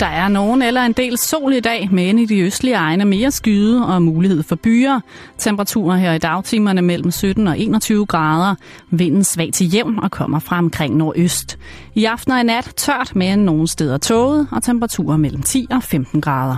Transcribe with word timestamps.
Der 0.00 0.06
er 0.06 0.28
nogen 0.28 0.62
eller 0.62 0.82
en 0.82 0.92
del 0.92 1.18
sol 1.18 1.52
i 1.52 1.60
dag, 1.60 1.88
men 1.92 2.18
i 2.18 2.26
de 2.26 2.40
østlige 2.40 2.74
egne 2.74 3.04
mere 3.04 3.30
skyde 3.30 3.86
og 3.86 4.02
mulighed 4.02 4.42
for 4.42 4.56
byer. 4.56 5.00
Temperaturer 5.38 5.96
her 5.96 6.12
i 6.12 6.18
dagtimerne 6.18 6.82
mellem 6.82 7.10
17 7.10 7.48
og 7.48 7.58
21 7.58 8.06
grader. 8.06 8.54
Vinden 8.90 9.24
svag 9.24 9.50
til 9.52 9.74
jævn 9.74 9.98
og 9.98 10.10
kommer 10.10 10.38
fra 10.38 10.58
omkring 10.58 10.96
nordøst. 10.96 11.58
I 11.94 12.04
aften 12.04 12.32
og 12.32 12.40
i 12.40 12.42
nat 12.42 12.72
tørt, 12.76 13.16
men 13.16 13.38
nogle 13.38 13.68
steder 13.68 13.98
tåget 13.98 14.48
og 14.52 14.62
temperaturer 14.62 15.16
mellem 15.16 15.42
10 15.42 15.66
og 15.70 15.82
15 15.82 16.20
grader. 16.20 16.56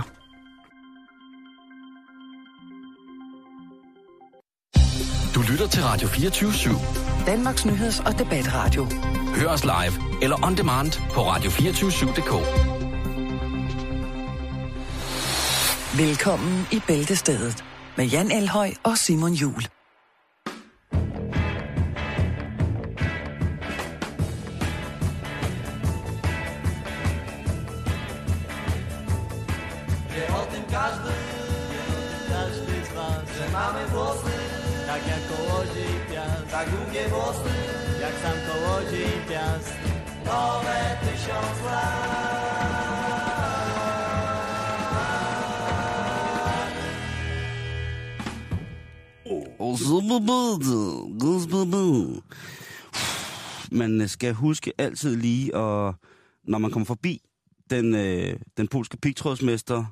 Du 5.35 5.41
lytter 5.51 5.67
til 5.67 5.83
Radio 5.83 6.07
24-7. 6.07 7.25
Danmarks 7.25 7.65
Nyheds- 7.65 8.07
og 8.07 8.19
Debatradio. 8.19 8.87
Hør 9.35 9.47
os 9.47 9.63
live 9.63 10.21
eller 10.21 10.45
on 10.47 10.57
demand 10.57 10.91
på 11.13 11.21
radio247.dk. 11.21 12.82
Velkommen 15.97 16.65
i 16.71 16.81
Bæltestedet 16.87 17.63
med 17.97 18.05
Jan 18.05 18.31
Elhøj 18.31 18.69
og 18.83 18.97
Simon 18.97 19.33
Jul. 19.33 19.63
mamy 33.53 33.87
włosy, 33.93 34.35
tak 34.87 35.01
jak 35.07 35.23
kołodziej 35.29 35.93
piast, 36.09 36.47
tak 36.51 36.69
długie 36.69 37.07
włosy, 37.09 37.53
jak 38.01 38.13
sam 38.23 38.37
piast, 39.29 39.73
nowe 40.25 40.97
tysiąc 41.01 41.57
Man 53.71 54.07
skal 54.07 54.33
huske 54.33 54.73
altid 54.77 55.15
lige, 55.15 55.55
at, 55.55 55.95
når 56.43 56.57
man 56.57 56.71
kommer 56.71 56.85
forbi 56.85 57.21
den, 57.69 57.95
øh, 57.95 58.39
den 58.57 58.67
polske 58.67 58.97
pigtrådsmester 58.97 59.85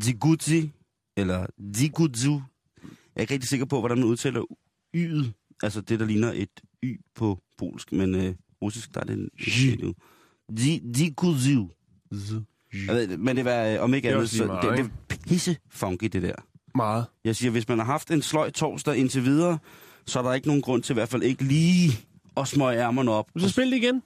Dzigudzi, 0.00 0.72
eller 1.16 1.46
Dzigudzu. 1.74 2.32
Jeg 2.32 2.40
er 3.16 3.20
ikke 3.20 3.34
rigtig 3.34 3.48
sikker 3.48 3.66
på, 3.66 3.78
hvordan 3.78 3.98
man 3.98 4.06
udtaler 4.06 4.42
y'et, 4.96 5.56
altså 5.62 5.80
det, 5.80 6.00
der 6.00 6.06
ligner 6.06 6.32
et 6.34 6.60
y 6.82 7.00
på 7.14 7.38
polsk, 7.58 7.92
men 7.92 8.14
øh, 8.14 8.34
russisk, 8.62 8.94
der 8.94 9.00
er 9.00 9.04
det 9.04 9.12
en. 9.12 9.30
Dzigudzu. 10.94 11.68
Men 13.18 13.36
det 13.36 13.44
var, 13.44 13.64
øh, 13.64 13.82
om 13.82 13.94
ikke 13.94 14.08
Det 14.08 14.14
andet, 14.14 14.30
så 14.30 14.44
det, 14.62 14.78
det 14.78 14.84
er 15.12 15.16
pisse 15.28 15.56
funky, 15.70 16.04
det 16.12 16.22
der. 16.22 16.34
Meget. 16.76 17.06
Jeg 17.24 17.36
siger, 17.36 17.50
hvis 17.50 17.68
man 17.68 17.78
har 17.78 17.84
haft 17.86 18.10
en 18.10 18.22
sløj 18.22 18.50
torsdag 18.50 18.96
indtil 18.96 19.24
videre, 19.24 19.58
så 20.06 20.18
er 20.18 20.22
der 20.22 20.32
ikke 20.32 20.46
nogen 20.46 20.62
grund 20.62 20.82
til 20.82 20.92
i 20.92 20.94
hvert 20.94 21.08
fald 21.08 21.22
ikke 21.22 21.44
lige 21.44 21.98
at 22.36 22.48
smøge 22.48 22.78
ærmerne 22.78 23.10
op. 23.10 23.26
Så 23.38 23.48
spil 23.48 23.70
det 23.70 23.76
igen. 23.76 24.02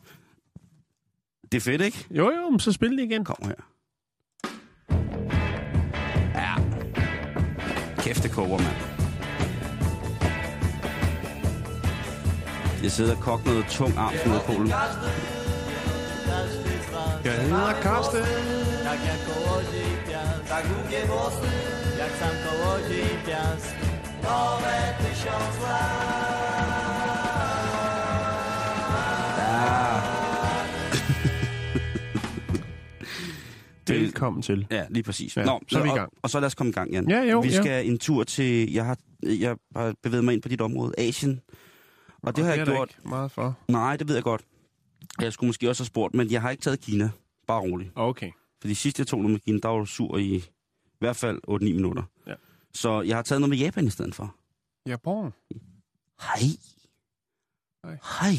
Det 1.52 1.54
er 1.54 1.60
fedt, 1.60 1.82
ikke? 1.82 2.06
Jo, 2.10 2.30
jo, 2.30 2.50
men 2.50 2.60
så 2.60 2.72
spil 2.72 2.90
det 2.96 3.02
igen. 3.04 3.24
Kom 3.24 3.36
her. 3.42 3.54
Ja. 6.34 6.54
Kæft, 7.98 8.22
det 8.22 8.30
koger, 8.32 8.58
mand. 8.58 8.76
Jeg 12.82 12.92
sidder 12.92 13.16
og 13.16 13.22
koger 13.22 13.44
noget 13.44 13.66
tung 13.70 13.96
arm 13.98 14.12
nede 14.26 14.36
i 14.36 14.40
Polen. 14.46 14.72
każdy 16.30 16.74
z 16.84 16.92
was, 16.94 17.24
Jeg 17.24 17.32
hedder 17.42 17.72
Karsten. 17.82 18.24
jak 19.06 19.18
kołodziej 19.26 19.90
piast, 20.06 20.44
tak 20.48 20.64
długie 20.68 21.00
włosy, 21.06 21.50
jak 22.00 22.12
sam 22.20 22.34
kołodziej 22.46 23.06
piast, 23.26 23.74
nowe 24.22 24.94
tysiąc 24.98 25.60
Velkommen 33.88 34.42
til. 34.42 34.66
Ja, 34.70 34.86
lige 34.90 35.02
præcis. 35.02 35.36
Ja, 35.36 35.44
Nå, 35.44 35.60
så 35.68 35.78
er 35.78 35.82
vi 35.82 35.88
i 35.88 35.90
og, 35.90 35.96
gang. 35.96 36.12
og 36.22 36.30
så 36.30 36.40
lad 36.40 36.46
os 36.46 36.54
komme 36.54 36.70
i 36.70 36.72
gang, 36.72 36.92
Jan. 36.92 37.10
Ja, 37.10 37.22
jo, 37.22 37.40
vi 37.40 37.48
ja. 37.48 37.62
skal 37.62 37.86
en 37.86 37.98
tur 37.98 38.24
til... 38.24 38.72
Jeg 38.72 38.84
har, 38.84 38.96
jeg 39.22 39.56
har 39.76 39.94
bevæget 40.02 40.24
mig 40.24 40.34
ind 40.34 40.42
på 40.42 40.48
dit 40.48 40.60
område, 40.60 40.92
Asien. 40.98 41.40
Og 42.22 42.36
det 42.36 42.44
har 42.44 42.54
jeg 42.54 42.66
gjort... 42.66 42.90
Ikke 42.98 43.08
meget 43.08 43.32
for. 43.32 43.58
Nej, 43.68 43.96
det 43.96 44.08
ved 44.08 44.14
jeg 44.14 44.24
godt. 44.24 44.42
Jeg 45.20 45.32
skulle 45.32 45.48
måske 45.48 45.68
også 45.68 45.82
have 45.82 45.86
spurgt, 45.86 46.14
men 46.14 46.30
jeg 46.30 46.40
har 46.40 46.50
ikke 46.50 46.62
taget 46.62 46.80
Kina. 46.80 47.10
Bare 47.46 47.60
roligt. 47.60 47.90
Okay. 47.94 48.30
Fordi 48.60 48.74
sidst 48.74 48.98
jeg 48.98 49.06
tog 49.06 49.18
noget 49.20 49.32
med 49.32 49.40
Kina, 49.40 49.58
der 49.62 49.68
var 49.68 49.78
du 49.78 49.86
sur 49.86 50.18
i, 50.18 50.44
i 51.00 51.04
hvert 51.04 51.16
fald 51.16 51.40
8-9 51.48 51.58
minutter. 51.58 52.02
Ja. 52.26 52.34
Så 52.74 53.00
jeg 53.00 53.16
har 53.16 53.22
taget 53.22 53.40
noget 53.40 53.50
med 53.50 53.58
Japan 53.58 53.86
i 53.86 53.90
stedet 53.90 54.14
for. 54.14 54.36
Japan. 54.86 55.30
Hej. 56.20 56.40
Hej. 57.84 57.98
Hej. 58.20 58.34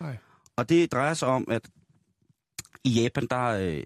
Hej. 0.00 0.16
Og 0.56 0.68
det 0.68 0.92
drejer 0.92 1.14
sig 1.14 1.28
om, 1.28 1.44
at 1.50 1.70
i 2.84 2.90
Japan, 2.90 3.26
der, 3.30 3.44
øh, 3.46 3.82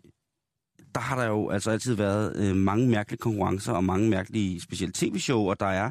der 0.95 1.01
har 1.01 1.17
der 1.17 1.27
jo 1.27 1.49
altså 1.49 1.71
altid 1.71 1.95
været 1.95 2.37
øh, 2.37 2.57
mange 2.57 2.89
mærkelige 2.89 3.19
konkurrencer 3.19 3.73
og 3.73 3.85
mange 3.85 4.11
mærkelige 4.11 4.61
specielle 4.61 4.93
tv-show, 4.93 5.51
og 5.51 5.61
der 5.61 5.67
er 5.67 5.91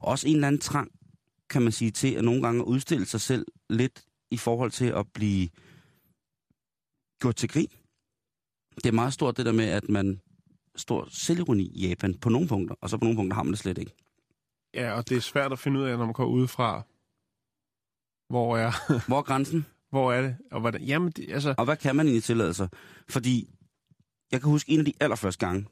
også 0.00 0.28
en 0.28 0.34
eller 0.34 0.48
anden 0.48 0.60
trang, 0.60 0.92
kan 1.50 1.62
man 1.62 1.72
sige, 1.72 1.90
til 1.90 2.14
at 2.14 2.24
nogle 2.24 2.42
gange 2.42 2.66
udstille 2.66 3.06
sig 3.06 3.20
selv 3.20 3.46
lidt 3.70 4.04
i 4.30 4.36
forhold 4.36 4.70
til 4.70 4.86
at 4.86 5.06
blive 5.14 5.48
gjort 7.20 7.36
til 7.36 7.48
grin. 7.48 7.70
Det 8.76 8.86
er 8.86 8.92
meget 8.92 9.12
stort 9.12 9.36
det 9.36 9.46
der 9.46 9.52
med, 9.52 9.64
at 9.64 9.88
man 9.88 10.20
stor 10.76 11.08
selvironi 11.10 11.70
i 11.74 11.88
Japan 11.88 12.14
på 12.14 12.28
nogle 12.28 12.48
punkter, 12.48 12.74
og 12.80 12.90
så 12.90 12.98
på 12.98 13.04
nogle 13.04 13.16
punkter 13.16 13.34
har 13.34 13.42
man 13.42 13.52
det 13.52 13.58
slet 13.58 13.78
ikke. 13.78 13.94
Ja, 14.74 14.92
og 14.92 15.08
det 15.08 15.16
er 15.16 15.20
svært 15.20 15.52
at 15.52 15.58
finde 15.58 15.80
ud 15.80 15.84
af, 15.84 15.98
når 15.98 16.04
man 16.04 16.12
går 16.12 16.26
udefra. 16.26 16.82
Hvor 18.28 18.56
er, 18.56 18.72
Hvor 19.08 19.18
er 19.18 19.22
grænsen? 19.22 19.66
hvor 19.90 20.12
er 20.12 20.22
det? 20.22 20.36
Og 20.50 20.60
hvordan? 20.60 20.82
Jamen, 20.82 21.10
det, 21.10 21.32
altså... 21.32 21.54
Og 21.58 21.64
hvad 21.64 21.76
kan 21.76 21.96
man 21.96 22.06
egentlig 22.06 22.24
tillade 22.24 22.54
sig? 22.54 22.68
Fordi 23.08 23.50
jeg 24.32 24.40
kan 24.40 24.50
huske 24.50 24.72
en 24.72 24.78
af 24.78 24.84
de 24.84 24.92
allerførste 25.00 25.46
gange, 25.46 25.66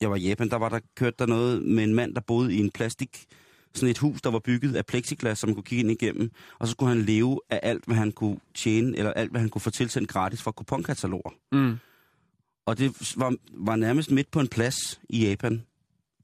jeg 0.00 0.10
var 0.10 0.16
i 0.16 0.28
Japan, 0.28 0.50
der 0.50 0.56
var 0.56 0.68
der 0.68 0.80
kørt 0.96 1.18
der 1.18 1.26
noget 1.26 1.62
med 1.62 1.84
en 1.84 1.94
mand, 1.94 2.14
der 2.14 2.20
boede 2.20 2.54
i 2.54 2.58
en 2.58 2.70
plastik, 2.70 3.26
sådan 3.74 3.90
et 3.90 3.98
hus, 3.98 4.22
der 4.22 4.30
var 4.30 4.38
bygget 4.38 4.76
af 4.76 4.86
plexiglas, 4.86 5.38
som 5.38 5.48
man 5.48 5.54
kunne 5.54 5.64
kigge 5.64 5.80
ind 5.80 6.02
igennem. 6.02 6.30
Og 6.58 6.66
så 6.66 6.70
skulle 6.70 6.88
han 6.88 7.02
leve 7.02 7.40
af 7.50 7.60
alt, 7.62 7.84
hvad 7.84 7.96
han 7.96 8.12
kunne 8.12 8.38
tjene, 8.54 8.96
eller 8.96 9.12
alt, 9.12 9.30
hvad 9.30 9.40
han 9.40 9.50
kunne 9.50 9.60
få 9.60 9.70
tilsendt 9.70 10.08
gratis 10.08 10.42
fra 10.42 10.50
kuponkataloger. 10.50 11.30
Mm. 11.52 11.78
Og 12.66 12.78
det 12.78 13.16
var, 13.16 13.34
var 13.52 13.76
nærmest 13.76 14.10
midt 14.10 14.30
på 14.30 14.40
en 14.40 14.48
plads 14.48 15.00
i 15.08 15.28
Japan. 15.28 15.62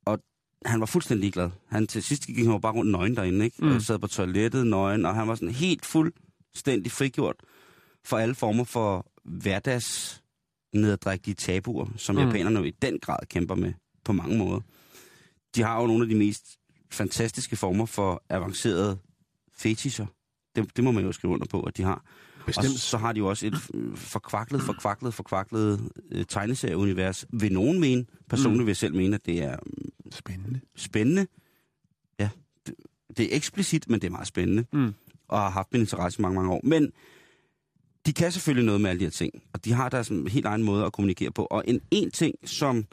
Og 0.04 0.18
han 0.64 0.80
var 0.80 0.86
fuldstændig 0.86 1.20
ligeglad. 1.20 1.50
Han 1.68 1.86
til 1.86 2.02
sidst 2.02 2.26
gik 2.26 2.46
han 2.46 2.60
bare 2.60 2.72
rundt 2.72 2.90
nøgen 2.90 3.16
derinde, 3.16 3.44
ikke? 3.44 3.64
Mm. 3.64 3.72
Og 3.72 3.82
sad 3.82 3.98
på 3.98 4.06
toilettet 4.06 4.66
nøgen, 4.66 5.06
og 5.06 5.14
han 5.14 5.28
var 5.28 5.34
sådan 5.34 5.54
helt 5.54 5.86
fuldstændig 5.86 6.92
frigjort 6.92 7.36
for 8.04 8.16
alle 8.18 8.34
former 8.34 8.64
for 8.64 9.06
hverdags 9.24 10.22
nederdrægtige 10.74 11.34
tabuer, 11.34 11.86
som 11.96 12.16
Mm. 12.16 12.22
mm. 12.22 12.26
japanerne 12.28 12.58
jo 12.58 12.64
i 12.64 12.70
den 12.70 12.98
grad 12.98 13.18
kæmper 13.28 13.54
med 13.54 13.72
på 14.04 14.12
mange 14.12 14.38
måder. 14.38 14.60
De 15.54 15.62
har 15.62 15.80
jo 15.80 15.86
nogle 15.86 16.02
af 16.02 16.08
de 16.08 16.14
mest 16.14 16.44
fantastiske 16.90 17.56
former 17.56 17.86
for 17.86 18.22
avancerede 18.28 18.98
fetischer. 19.56 20.06
Det, 20.56 20.76
det 20.76 20.84
må 20.84 20.90
man 20.92 21.04
jo 21.04 21.12
skrive 21.12 21.32
under 21.34 21.46
på, 21.46 21.60
at 21.62 21.76
de 21.76 21.82
har. 21.82 22.04
Og 22.46 22.64
så 22.64 22.96
har 22.98 23.12
de 23.12 23.18
jo 23.18 23.26
også 23.28 23.46
et 23.46 23.54
øh, 23.74 23.96
forkvaklet, 23.96 24.62
forkvaklet, 24.62 25.14
forkvaklet 25.14 25.90
øh, 26.12 26.24
tegneserieunivers. 26.28 27.26
Vil 27.32 27.52
nogen 27.52 27.80
mene, 27.80 28.04
personligt 28.28 28.60
Mm. 28.60 28.66
vil 28.66 28.70
jeg 28.70 28.76
selv 28.76 28.94
mene, 28.94 29.14
at 29.14 29.26
det 29.26 29.42
er 29.44 29.56
Spændende. 30.10 30.60
spændende. 30.76 31.26
Ja, 32.18 32.28
det, 32.66 32.74
det 33.16 33.32
er 33.32 33.36
eksplicit, 33.36 33.88
men 33.90 34.00
det 34.00 34.06
er 34.06 34.10
meget 34.10 34.26
spændende. 34.26 34.64
Mm. 34.72 34.94
Og 35.28 35.38
har 35.38 35.50
haft 35.50 35.68
min 35.72 35.80
interesse 35.80 36.20
i 36.20 36.22
mange, 36.22 36.34
mange 36.34 36.52
år. 36.52 36.60
Men 36.64 36.92
de 38.06 38.12
kan 38.12 38.32
selvfølgelig 38.32 38.66
noget 38.66 38.80
med 38.80 38.90
alle 38.90 39.00
de 39.00 39.04
her 39.04 39.10
ting. 39.10 39.42
Og 39.52 39.64
de 39.64 39.72
har 39.72 39.88
deres 39.88 40.06
sådan 40.06 40.26
helt 40.26 40.46
egen 40.46 40.62
måde 40.62 40.84
at 40.84 40.92
kommunikere 40.92 41.30
på. 41.30 41.44
Og 41.50 41.64
en, 41.66 41.80
en 41.90 42.10
ting, 42.10 42.34
som, 42.44 42.84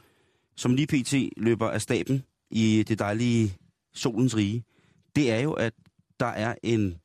som 0.55 0.73
lige 0.73 0.87
pt. 0.87 1.13
løber 1.37 1.69
af 1.69 1.81
staben 1.81 2.23
i 2.51 2.83
det 2.87 2.99
dejlige 2.99 3.57
solens 3.93 4.35
rige, 4.35 4.63
det 5.15 5.31
er 5.31 5.39
jo, 5.39 5.51
at 5.53 5.73
der 6.19 6.25
er 6.25 6.55
en 6.63 6.95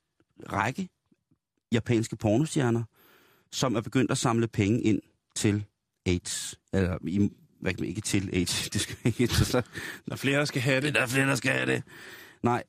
række 0.53 0.89
japanske 1.75 2.17
pornostjerner, 2.17 2.83
som 3.53 3.75
er 3.77 3.81
begyndt 3.81 4.11
at 4.11 4.19
samle 4.19 4.49
penge 4.49 4.81
ind 4.83 5.01
til 5.37 5.65
AIDS. 6.07 6.59
Eller 6.73 6.99
i, 7.07 7.31
hvad 7.61 7.73
ikke 7.83 8.01
til 8.01 8.31
AIDS? 8.33 8.69
Det 8.73 8.81
skal 8.81 8.97
ikke 9.05 9.29
så, 9.29 9.63
Der 10.07 10.13
er 10.13 10.17
flere, 10.17 10.39
der 10.39 10.45
skal 10.45 10.63
have 10.63 10.81
det. 10.81 10.95
der 10.95 11.01
er 11.01 11.07
flere, 11.07 11.27
der 11.27 11.35
skal 11.35 11.53
have 11.53 11.67
det. 11.67 11.83
Nej, 12.43 12.63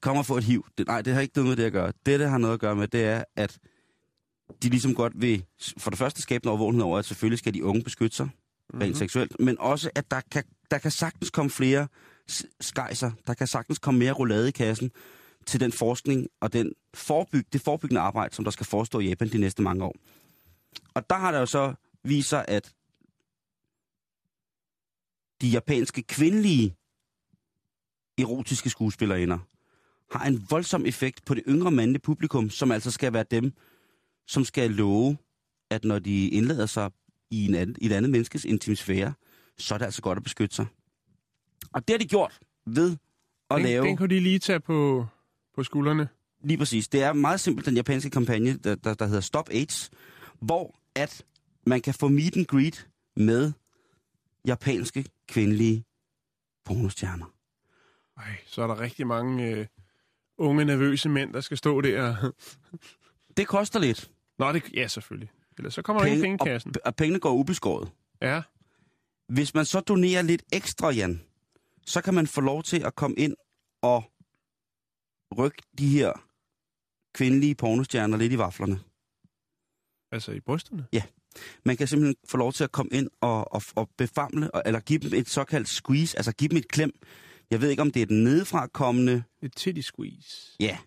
kom 0.00 0.16
og 0.16 0.26
få 0.26 0.36
et 0.36 0.44
hiv. 0.44 0.66
Det, 0.78 0.86
nej, 0.86 1.02
det 1.02 1.14
har 1.14 1.20
ikke 1.20 1.32
noget 1.36 1.48
med 1.48 1.56
det 1.56 1.64
at 1.64 1.72
gøre. 1.72 1.92
Det, 2.06 2.20
det 2.20 2.30
har 2.30 2.38
noget 2.38 2.54
at 2.54 2.60
gøre 2.60 2.76
med, 2.76 2.88
det 2.88 3.04
er, 3.04 3.24
at 3.36 3.58
de 4.62 4.68
ligesom 4.68 4.94
godt 4.94 5.12
vil, 5.16 5.44
for 5.78 5.90
det 5.90 5.98
første 5.98 6.22
skabe 6.22 6.44
en 6.44 6.48
overvågenhed 6.48 6.82
over, 6.82 6.98
at 6.98 7.04
selvfølgelig 7.04 7.38
skal 7.38 7.54
de 7.54 7.64
unge 7.64 7.82
beskytte 7.82 8.16
sig, 8.16 8.28
rent 8.74 8.82
Mhm. 8.88 8.94
seksuelt, 8.94 9.40
men 9.40 9.56
også, 9.60 9.90
at 9.94 10.10
der 10.10 10.20
kan, 10.30 10.44
der 10.70 10.78
kan 10.78 10.90
sagtens 10.90 11.30
komme 11.30 11.50
flere 11.50 11.88
skejser, 12.60 13.10
der 13.26 13.34
kan 13.34 13.46
sagtens 13.46 13.78
komme 13.78 13.98
mere 13.98 14.12
roulade 14.12 14.48
i 14.48 14.50
kassen 14.50 14.90
til 15.48 15.60
den 15.60 15.72
forskning 15.72 16.28
og 16.40 16.52
den 16.52 16.72
forebyg, 16.94 17.46
det 17.52 17.60
forebyggende 17.60 18.00
arbejde, 18.00 18.34
som 18.34 18.44
der 18.44 18.50
skal 18.50 18.66
forestå 18.66 18.98
i 19.00 19.08
Japan 19.08 19.28
de 19.28 19.38
næste 19.38 19.62
mange 19.62 19.84
år. 19.84 19.94
Og 20.94 21.10
der 21.10 21.16
har 21.16 21.32
der 21.32 21.38
jo 21.38 21.46
så 21.46 21.74
viser, 22.04 22.38
at 22.38 22.74
de 25.40 25.48
japanske 25.48 26.02
kvindelige 26.02 26.76
erotiske 28.18 28.70
skuespillerinder 28.70 29.38
har 30.16 30.26
en 30.26 30.46
voldsom 30.50 30.86
effekt 30.86 31.24
på 31.24 31.34
det 31.34 31.42
yngre 31.48 31.70
mandlige 31.70 32.00
publikum, 32.00 32.50
som 32.50 32.70
altså 32.70 32.90
skal 32.90 33.12
være 33.12 33.24
dem, 33.30 33.52
som 34.26 34.44
skal 34.44 34.70
love, 34.70 35.16
at 35.70 35.84
når 35.84 35.98
de 35.98 36.28
indlader 36.28 36.66
sig 36.66 36.90
i, 37.30 37.46
en 37.46 37.54
anden, 37.54 37.76
i 37.80 37.86
et 37.86 37.92
andet 37.92 38.10
menneskes 38.10 38.44
intimsfære, 38.44 39.12
så 39.58 39.74
er 39.74 39.78
det 39.78 39.84
altså 39.84 40.02
godt 40.02 40.16
at 40.16 40.22
beskytte 40.22 40.56
sig. 40.56 40.66
Og 41.72 41.88
det 41.88 41.94
har 41.94 41.98
de 41.98 42.08
gjort 42.08 42.38
ved 42.66 42.96
at 43.50 43.56
Den, 43.56 43.62
lave... 43.62 43.86
den 43.86 43.96
kunne 43.96 44.14
de 44.14 44.20
lige 44.20 44.38
tage 44.38 44.60
på, 44.60 45.06
på 45.58 45.64
skuldrene. 45.64 46.08
Lige 46.40 46.58
præcis. 46.58 46.88
Det 46.88 47.02
er 47.02 47.12
meget 47.12 47.40
simpelt, 47.40 47.66
den 47.66 47.74
japanske 47.74 48.10
kampagne, 48.10 48.56
der, 48.56 48.74
der, 48.74 48.94
der 48.94 49.06
hedder 49.06 49.20
Stop 49.20 49.48
AIDS, 49.50 49.90
hvor 50.40 50.78
at 50.94 51.24
man 51.66 51.80
kan 51.80 51.94
få 51.94 52.08
meet 52.08 52.36
and 52.36 52.46
greet 52.46 52.88
med 53.16 53.52
japanske 54.46 55.04
kvindelige 55.28 55.84
pornostjerner. 56.64 57.34
Ej, 58.16 58.36
så 58.46 58.62
er 58.62 58.66
der 58.66 58.80
rigtig 58.80 59.06
mange 59.06 59.46
øh, 59.50 59.66
unge, 60.38 60.64
nervøse 60.64 61.08
mænd, 61.08 61.32
der 61.32 61.40
skal 61.40 61.56
stå 61.56 61.80
der. 61.80 62.32
Det 63.36 63.46
koster 63.46 63.80
lidt. 63.80 64.10
Nå, 64.38 64.52
det, 64.52 64.62
ja, 64.74 64.88
selvfølgelig. 64.88 65.30
Ellers 65.58 65.74
så 65.74 65.82
kommer 65.82 66.02
der 66.02 66.06
ingen 66.06 66.22
penge 66.22 66.38
i 66.44 66.48
kassen. 66.50 66.74
og, 66.74 66.80
og 66.84 66.96
pengene 66.96 67.20
går 67.20 67.32
ubeskåret. 67.32 67.90
Ja, 68.22 68.42
Hvis 69.28 69.54
man 69.54 69.64
så 69.64 69.80
donerer 69.80 70.22
lidt 70.22 70.42
ekstra, 70.52 70.90
Jan, 70.90 71.20
så 71.86 72.00
kan 72.00 72.14
man 72.14 72.26
få 72.26 72.40
lov 72.40 72.62
til 72.62 72.84
at 72.84 72.94
komme 72.94 73.16
ind 73.16 73.34
og 73.82 74.04
rykke 75.38 75.62
de 75.78 75.88
her 75.88 76.12
kvindelige 77.14 77.54
pornostjerner 77.54 78.16
lidt 78.16 78.32
i 78.32 78.38
vaflerne. 78.38 78.80
altså 80.12 80.32
i 80.32 80.40
brysterne. 80.40 80.86
Man 81.64 81.76
kan 81.76 81.86
simpelthen 81.86 82.16
få 82.28 82.36
lov 82.36 82.52
til 82.52 82.64
at 82.64 82.72
komme 82.72 82.90
ind 82.92 83.08
og, 83.20 83.54
og, 83.54 83.62
og 83.74 83.90
befamle, 83.98 84.50
og, 84.50 84.62
eller 84.66 84.80
give 84.80 84.98
dem 84.98 85.18
et 85.18 85.28
såkaldt 85.28 85.68
squeeze, 85.68 86.16
altså 86.16 86.32
give 86.32 86.48
dem 86.48 86.56
et 86.56 86.68
klem. 86.68 86.92
Jeg 87.50 87.60
ved 87.60 87.68
ikke, 87.70 87.82
om 87.82 87.90
det 87.90 88.02
er 88.02 88.06
den 88.06 88.24
nedefra 88.24 88.66
kommende... 88.66 89.22
Et 89.42 89.56
titty 89.56 89.80
squeeze. 89.80 90.56
Ja. 90.60 90.78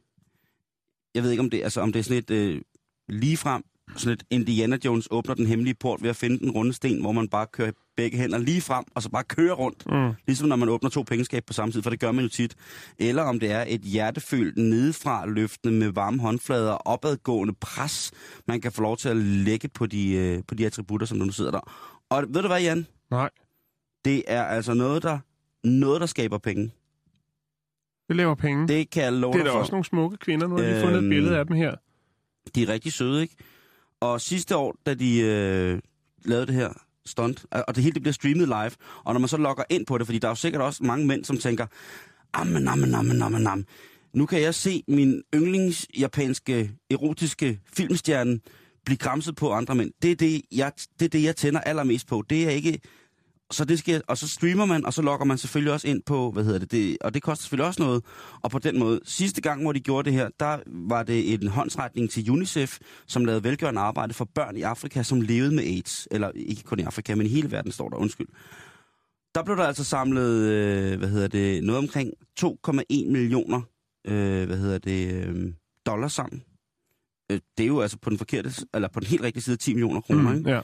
Jeg 1.15 1.23
ved 1.23 1.31
ikke, 1.31 1.41
om 1.41 1.49
det, 1.49 1.63
altså, 1.63 1.81
om 1.81 1.91
det 1.93 1.99
er 1.99 2.03
sådan 2.03 2.17
et 2.17 2.31
øh, 2.31 2.61
ligefrem, 3.09 3.63
sådan 3.95 4.13
et 4.13 4.23
Indiana 4.29 4.77
Jones 4.85 5.07
åbner 5.11 5.35
den 5.35 5.45
hemmelige 5.45 5.75
port 5.75 6.03
ved 6.03 6.09
at 6.09 6.15
finde 6.15 6.39
den 6.39 6.51
runde 6.51 6.73
sten, 6.73 7.01
hvor 7.01 7.11
man 7.11 7.27
bare 7.27 7.47
kører 7.47 7.71
begge 8.01 8.17
hænder 8.17 8.37
lige 8.37 8.61
frem, 8.61 8.83
og 8.95 9.01
så 9.01 9.09
bare 9.09 9.23
kører 9.23 9.53
rundt. 9.53 9.83
Mm. 9.91 10.11
Ligesom 10.27 10.47
når 10.47 10.55
man 10.55 10.69
åbner 10.69 10.89
to 10.89 11.03
pengeskab 11.03 11.43
på 11.45 11.53
samme 11.53 11.71
tid, 11.71 11.81
for 11.83 11.89
det 11.89 11.99
gør 11.99 12.11
man 12.11 12.23
jo 12.25 12.29
tit. 12.29 12.55
Eller 12.99 13.23
om 13.23 13.39
det 13.39 13.51
er 13.51 13.65
et 13.67 13.81
hjertefølt 13.81 14.57
nedefra 14.57 15.25
løftende 15.25 15.79
med 15.79 15.87
varme 15.89 16.19
håndflader 16.21 16.71
og 16.71 16.87
opadgående 16.87 17.53
pres, 17.61 18.11
man 18.47 18.61
kan 18.61 18.71
få 18.71 18.81
lov 18.81 18.97
til 18.97 19.09
at 19.09 19.17
lægge 19.17 19.67
på 19.67 19.85
de, 19.85 20.11
øh, 20.13 20.43
på 20.47 20.55
de 20.55 20.65
attributter, 20.65 21.07
som 21.07 21.19
du 21.19 21.25
nu 21.25 21.31
sidder 21.31 21.51
der. 21.51 21.59
Og 22.09 22.23
ved 22.29 22.41
du 22.41 22.47
hvad, 22.47 22.61
Jan? 22.61 22.87
Nej, 23.11 23.29
Det 24.05 24.23
er 24.27 24.43
altså 24.43 24.73
noget, 24.73 25.03
der, 25.03 25.19
noget, 25.63 26.01
der 26.01 26.07
skaber 26.07 26.37
penge. 26.37 26.71
det 28.07 28.15
laver 28.15 28.35
penge. 28.35 28.67
Det, 28.67 28.89
kan 28.89 29.03
jeg 29.03 29.13
love 29.13 29.33
det 29.33 29.39
er 29.39 29.43
da 29.45 29.51
for. 29.51 29.59
også 29.59 29.71
nogle 29.71 29.85
smukke 29.85 30.17
kvinder. 30.17 30.47
Nu 30.47 30.55
har 30.55 30.63
jeg 30.63 30.71
lige 30.71 30.81
fundet 30.83 30.97
et 30.97 31.03
Øhm, 31.03 31.09
billede 31.09 31.37
af 31.37 31.45
dem 31.45 31.55
her. 31.55 31.75
De 32.55 32.63
er 32.63 32.67
rigtig 32.69 32.93
søde, 32.93 33.21
ikke? 33.21 33.35
Og 33.99 34.21
sidste 34.21 34.57
år, 34.57 34.75
da 34.85 34.93
de 34.93 35.19
øh, 35.19 35.79
lavede 36.25 36.47
det 36.47 36.55
her 36.55 36.69
stunt, 37.05 37.45
og 37.51 37.75
det 37.75 37.83
hele 37.83 37.93
det 37.93 38.01
bliver 38.01 38.13
streamet 38.13 38.47
live, 38.47 38.71
og 39.03 39.13
når 39.13 39.19
man 39.19 39.29
så 39.29 39.37
logger 39.37 39.63
ind 39.69 39.85
på 39.85 39.97
det, 39.97 40.07
fordi 40.07 40.19
der 40.19 40.27
er 40.27 40.31
jo 40.31 40.35
sikkert 40.35 40.61
også 40.61 40.83
mange 40.83 41.07
mænd, 41.07 41.25
som 41.25 41.37
tænker, 41.37 41.65
ammen, 42.33 42.67
ammen, 42.67 42.95
ammen, 42.95 43.21
ammen, 43.21 43.47
ammen. 43.47 43.65
Nu 44.13 44.25
kan 44.25 44.41
jeg 44.41 44.55
se 44.55 44.83
min 44.87 45.21
yndlings 45.35 45.87
japanske 45.99 46.71
erotiske 46.89 47.59
filmstjerne 47.73 48.39
blive 48.85 48.97
kramset 48.97 49.35
på 49.35 49.51
andre 49.51 49.75
mænd. 49.75 49.91
Det 50.01 50.11
er 50.11 50.15
det, 50.15 50.41
jeg, 50.51 50.71
det 50.99 51.05
er 51.05 51.09
det, 51.09 51.23
jeg 51.23 51.35
tænder 51.35 51.59
allermest 51.59 52.07
på. 52.07 52.23
Det 52.29 52.45
er 52.45 52.49
ikke... 52.49 52.79
Så 53.51 53.65
det 53.65 53.79
skal, 53.79 54.01
og 54.07 54.17
så 54.17 54.27
streamer 54.27 54.65
man, 54.65 54.85
og 54.85 54.93
så 54.93 55.01
logger 55.01 55.25
man 55.25 55.37
selvfølgelig 55.37 55.73
også 55.73 55.87
ind 55.87 56.01
på, 56.05 56.31
hvad 56.31 56.43
hedder 56.43 56.59
det, 56.59 56.71
det, 56.71 56.97
og 57.01 57.13
det 57.13 57.21
koster 57.21 57.41
selvfølgelig 57.41 57.67
også 57.67 57.81
noget. 57.81 58.03
Og 58.41 58.51
på 58.51 58.59
den 58.59 58.79
måde, 58.79 58.99
sidste 59.03 59.41
gang, 59.41 59.61
hvor 59.61 59.71
de 59.71 59.79
gjorde 59.79 60.05
det 60.05 60.13
her, 60.13 60.29
der 60.39 60.57
var 60.67 61.03
det 61.03 61.33
en 61.33 61.47
håndsretning 61.47 62.09
til 62.09 62.29
UNICEF, 62.29 62.79
som 63.07 63.25
lavede 63.25 63.43
velgørende 63.43 63.81
arbejde 63.81 64.13
for 64.13 64.25
børn 64.35 64.57
i 64.57 64.61
Afrika, 64.61 65.03
som 65.03 65.21
levede 65.21 65.55
med 65.55 65.63
AIDS. 65.63 66.07
Eller 66.11 66.31
ikke 66.35 66.63
kun 66.63 66.79
i 66.79 66.83
Afrika, 66.83 67.15
men 67.15 67.25
i 67.25 67.29
hele 67.29 67.51
verden 67.51 67.71
står 67.71 67.89
der, 67.89 67.97
undskyld. 67.97 68.27
Der 69.35 69.43
blev 69.43 69.57
der 69.57 69.63
altså 69.63 69.83
samlet, 69.83 70.41
øh, 70.41 70.97
hvad 70.99 71.09
hedder 71.09 71.27
det, 71.27 71.63
noget 71.63 71.79
omkring 71.79 72.11
2,1 72.39 73.11
millioner, 73.11 73.61
øh, 74.07 74.45
hvad 74.45 74.57
hedder 74.57 74.77
det, 74.77 75.13
øh, 75.13 75.53
dollars 75.85 76.13
sammen. 76.13 76.43
Øh, 77.31 77.39
det 77.57 77.63
er 77.63 77.67
jo 77.67 77.81
altså 77.81 77.97
på 77.97 78.09
den 78.09 78.17
forkerte, 78.17 78.51
eller 78.73 78.87
på 78.87 78.99
den 78.99 79.07
helt 79.07 79.23
rigtige 79.23 79.43
side 79.43 79.55
10 79.55 79.73
millioner 79.73 80.01
kroner, 80.01 80.35
ikke? 80.35 80.49
Ja. 80.49 80.61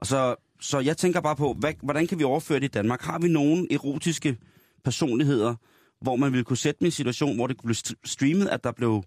Og 0.00 0.06
så, 0.06 0.34
så 0.60 0.80
jeg 0.80 0.96
tænker 0.96 1.20
bare 1.20 1.36
på, 1.36 1.52
hvad, 1.58 1.72
hvordan 1.82 2.06
kan 2.06 2.18
vi 2.18 2.24
overføre 2.24 2.60
det 2.60 2.64
i 2.64 2.68
Danmark? 2.68 3.02
Har 3.02 3.18
vi 3.18 3.28
nogle 3.28 3.72
erotiske 3.72 4.36
personligheder, 4.84 5.54
hvor 6.00 6.16
man 6.16 6.32
ville 6.32 6.44
kunne 6.44 6.56
sætte 6.56 6.78
dem 6.78 6.84
i 6.84 6.88
en 6.88 6.92
situation, 6.92 7.36
hvor 7.36 7.46
det 7.46 7.56
kunne 7.56 7.66
blive 7.68 7.76
st- 7.86 7.94
streamet, 8.04 8.48
at 8.48 8.64
der 8.64 8.72
blev 8.72 9.02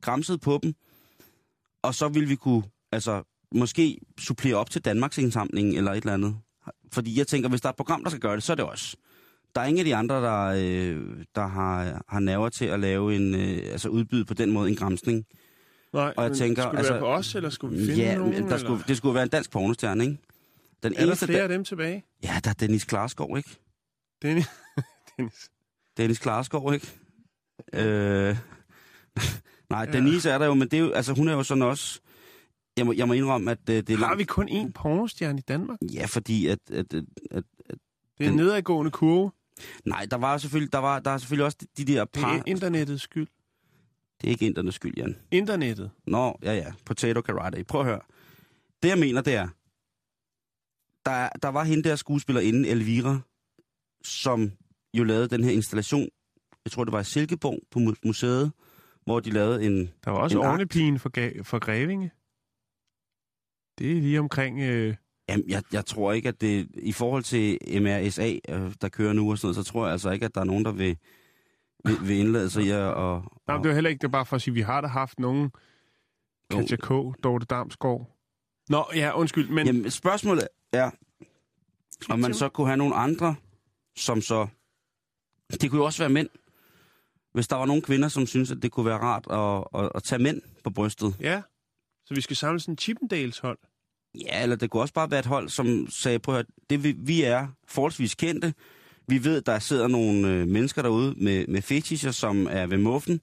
græmset 0.00 0.40
på 0.40 0.60
dem, 0.62 0.74
og 1.82 1.94
så 1.94 2.08
ville 2.08 2.28
vi 2.28 2.34
kunne, 2.36 2.62
altså, 2.92 3.22
måske 3.54 3.98
supplere 4.18 4.54
op 4.56 4.70
til 4.70 4.84
Danmarks 4.84 5.18
indsamling 5.18 5.76
eller 5.76 5.92
et 5.92 5.96
eller 5.96 6.14
andet. 6.14 6.36
Fordi 6.92 7.18
jeg 7.18 7.26
tænker, 7.26 7.48
hvis 7.48 7.60
der 7.60 7.68
er 7.68 7.72
et 7.72 7.76
program, 7.76 8.02
der 8.02 8.10
skal 8.10 8.20
gøre 8.20 8.34
det, 8.34 8.42
så 8.42 8.52
er 8.52 8.56
det 8.56 8.64
os. 8.64 8.96
Der 9.54 9.60
er 9.60 9.66
ingen 9.66 9.78
af 9.78 9.84
de 9.84 9.96
andre, 9.96 10.14
der, 10.22 10.42
øh, 10.46 11.24
der 11.34 11.46
har, 11.46 12.02
har 12.08 12.20
nerver 12.20 12.48
til 12.48 12.64
at 12.64 12.80
lave 12.80 13.16
en, 13.16 13.34
øh, 13.34 13.58
altså 13.72 13.88
udbyde 13.88 14.24
på 14.24 14.34
den 14.34 14.50
måde 14.52 14.70
en 14.70 14.76
græmsning. 14.76 15.24
Nej, 15.92 16.14
Og 16.16 16.24
jeg 16.24 16.32
tænker, 16.36 16.62
skulle 16.62 16.72
det 16.72 16.78
altså- 16.78 16.92
være 16.92 17.00
på 17.00 17.06
os, 17.06 17.34
eller 17.34 17.50
skulle 17.50 17.78
vi 17.78 17.86
finde 17.86 18.00
Ja, 18.02 18.14
nogen? 18.18 18.48
der 18.48 18.56
skulle, 18.58 18.74
eller? 18.74 18.86
det 18.86 18.96
skulle 18.96 19.14
være 19.14 19.22
en 19.22 19.28
dansk 19.28 19.50
pornostjerne, 19.50 20.04
ikke? 20.04 20.18
Den 20.82 20.92
Er 20.92 20.96
der 20.96 21.06
eneste, 21.06 21.26
flere 21.26 21.38
der, 21.38 21.42
af 21.44 21.48
dem 21.48 21.64
tilbage? 21.64 22.04
ja, 22.22 22.40
der 22.44 22.50
er 22.50 22.54
Dennis 22.54 22.84
Klarskov, 22.84 23.36
ikke? 23.36 23.50
Dennis. 24.22 24.46
Dennis. 25.16 25.50
Dennis 25.96 26.18
Klarskov, 26.18 26.74
ikke? 26.74 26.92
Øh, 27.72 28.36
nej, 29.70 29.80
Ja. 29.84 29.92
Denise 29.92 30.30
er 30.30 30.38
der 30.38 30.46
jo, 30.46 30.54
men 30.54 30.68
det 30.68 30.76
er 30.76 30.80
jo, 30.80 30.90
altså, 30.92 31.12
hun 31.14 31.28
er 31.28 31.32
jo 31.32 31.42
sådan 31.42 31.62
også... 31.62 32.00
Jeg 32.76 32.86
må, 32.86 32.92
jeg 32.92 33.08
må 33.08 33.12
indrømme, 33.14 33.50
at 33.50 33.58
øh, 33.70 33.76
det 33.76 33.90
er 33.90 33.96
Har 33.96 34.00
langt... 34.00 34.18
vi 34.18 34.24
kun 34.24 34.48
én 34.48 34.72
pornostjerne 34.72 35.38
i 35.38 35.42
Danmark? 35.42 35.78
Ja, 35.92 36.04
fordi 36.06 36.46
at, 36.46 36.58
at, 36.72 36.94
at, 36.94 37.04
at... 37.30 37.44
Det 38.18 38.24
er 38.24 38.24
en 38.24 38.28
Den- 38.28 38.36
nedadgående 38.36 38.90
kurve. 38.90 39.30
Nej, 39.84 40.06
der 40.10 40.16
var 40.16 40.38
selvfølgelig, 40.38 40.72
der 40.72 40.78
var, 40.78 40.98
der 41.00 41.10
er 41.10 41.18
selvfølgelig 41.18 41.44
også 41.44 41.58
de 41.78 41.84
der 41.84 42.04
Det 42.04 42.22
par... 42.22 42.34
er 42.36 42.42
internettets 42.46 43.02
skyld. 43.02 43.26
Det 44.20 44.26
er 44.26 44.30
ikke 44.30 44.46
internettets 44.46 44.76
skyld, 44.76 44.94
Jan. 44.96 45.16
Internettet. 45.30 45.90
Nå, 46.06 46.38
ja, 46.42 46.54
ja. 46.54 46.72
Potato 46.84 47.20
karate. 47.20 47.64
Prøv 47.64 47.80
at 47.80 47.86
høre. 47.86 48.00
Det, 48.82 48.88
jeg 48.88 48.98
mener, 48.98 49.20
det 49.20 49.34
er... 49.34 49.48
Der, 51.06 51.28
der 51.42 51.48
var 51.48 51.64
hende 51.64 51.88
der 51.88 51.96
skuespillerinde, 51.96 52.68
Elvira, 52.68 53.18
som 54.04 54.52
jo 54.94 55.04
lavede 55.04 55.28
den 55.28 55.44
her 55.44 55.50
installation. 55.50 56.08
Jeg 56.64 56.72
tror, 56.72 56.84
det 56.84 56.92
var 56.92 57.00
i 57.00 57.04
Silkeborg 57.04 57.58
på 57.70 57.78
mu- 57.78 58.00
museet, 58.04 58.52
hvor 59.04 59.20
de 59.20 59.30
lavede 59.30 59.66
en... 59.66 59.90
Der 60.04 60.10
var 60.10 60.18
også 60.18 60.38
En 60.38 60.44
akt. 60.44 60.52
ordnepigen 60.52 60.98
for, 60.98 61.10
for 61.42 61.58
Grevinge. 61.58 62.10
Det 63.78 63.90
er 63.96 64.00
lige 64.00 64.20
omkring... 64.20 64.60
Øh, 64.60 64.94
Jamen, 65.28 65.44
jeg, 65.50 65.62
jeg 65.72 65.86
tror 65.86 66.12
ikke, 66.12 66.28
at 66.28 66.40
det... 66.40 66.68
I 66.74 66.92
forhold 66.92 67.22
til 67.22 67.58
MRSA, 67.82 68.34
øh, 68.48 68.72
der 68.80 68.88
kører 68.88 69.12
nu 69.12 69.30
og 69.30 69.38
sådan 69.38 69.46
noget, 69.46 69.66
så 69.66 69.72
tror 69.72 69.84
jeg 69.84 69.92
altså 69.92 70.10
ikke, 70.10 70.24
at 70.26 70.34
der 70.34 70.40
er 70.40 70.44
nogen, 70.44 70.64
der 70.64 70.72
vil, 70.72 70.98
vil, 71.84 71.96
vil 72.08 72.16
indlade 72.16 72.50
sig 72.50 72.62
i 72.62 72.70
at... 72.70 72.78
Og, 72.82 73.22
nej, 73.46 73.56
men 73.56 73.62
det 73.64 73.68
var 73.68 73.74
heller 73.74 73.90
ikke 73.90 74.02
det 74.02 74.10
bare 74.12 74.26
for 74.26 74.36
at 74.36 74.42
sige, 74.42 74.52
at 74.52 74.56
vi 74.56 74.60
har 74.60 74.80
da 74.80 74.86
haft 74.86 75.20
nogen... 75.20 75.50
Katja 76.50 76.76
K., 76.76 76.88
Dorte 77.22 77.46
Damsgaard. 77.46 78.16
Nå, 78.68 78.84
ja, 78.94 79.18
undskyld, 79.18 79.48
men... 79.48 79.66
Jamen, 79.66 79.90
spørgsmålet 79.90 80.48
er, 80.72 80.90
om 82.10 82.18
man 82.18 82.34
så 82.34 82.48
kunne 82.48 82.66
have 82.66 82.76
nogle 82.76 82.94
andre, 82.94 83.34
som 83.96 84.20
så... 84.20 84.46
Det 85.50 85.70
kunne 85.70 85.78
jo 85.78 85.84
også 85.84 86.02
være 86.02 86.10
mænd. 86.10 86.28
Hvis 87.34 87.48
der 87.48 87.56
var 87.56 87.66
nogle 87.66 87.82
kvinder, 87.82 88.08
som 88.08 88.26
synes 88.26 88.50
at 88.50 88.62
det 88.62 88.72
kunne 88.72 88.86
være 88.86 88.98
rart 88.98 89.26
at, 89.30 89.80
at, 89.82 89.90
at 89.94 90.02
tage 90.02 90.22
mænd 90.22 90.42
på 90.64 90.70
brystet. 90.70 91.16
Ja, 91.20 91.42
så 92.06 92.14
vi 92.14 92.20
skal 92.20 92.36
samle 92.36 92.60
sådan 92.60 92.72
en 92.72 92.78
Chippendales-hold. 92.78 93.58
Ja, 94.14 94.42
eller 94.42 94.56
det 94.56 94.70
kunne 94.70 94.82
også 94.82 94.94
bare 94.94 95.10
være 95.10 95.20
et 95.20 95.26
hold, 95.26 95.48
som 95.48 95.86
sagde, 95.90 96.18
prøv 96.18 96.36
at 96.36 96.46
det 96.70 96.84
vi, 96.84 96.92
vi 96.98 97.22
er 97.22 97.48
forholdsvis 97.68 98.14
kendte. 98.14 98.54
Vi 99.08 99.24
ved, 99.24 99.42
der 99.42 99.58
sidder 99.58 99.88
nogle 99.88 100.28
øh, 100.28 100.48
mennesker 100.48 100.82
derude 100.82 101.14
med, 101.24 101.46
med 101.46 101.62
fetischer, 101.62 102.10
som 102.10 102.46
er 102.50 102.66
ved 102.66 102.78
muffen. 102.78 103.20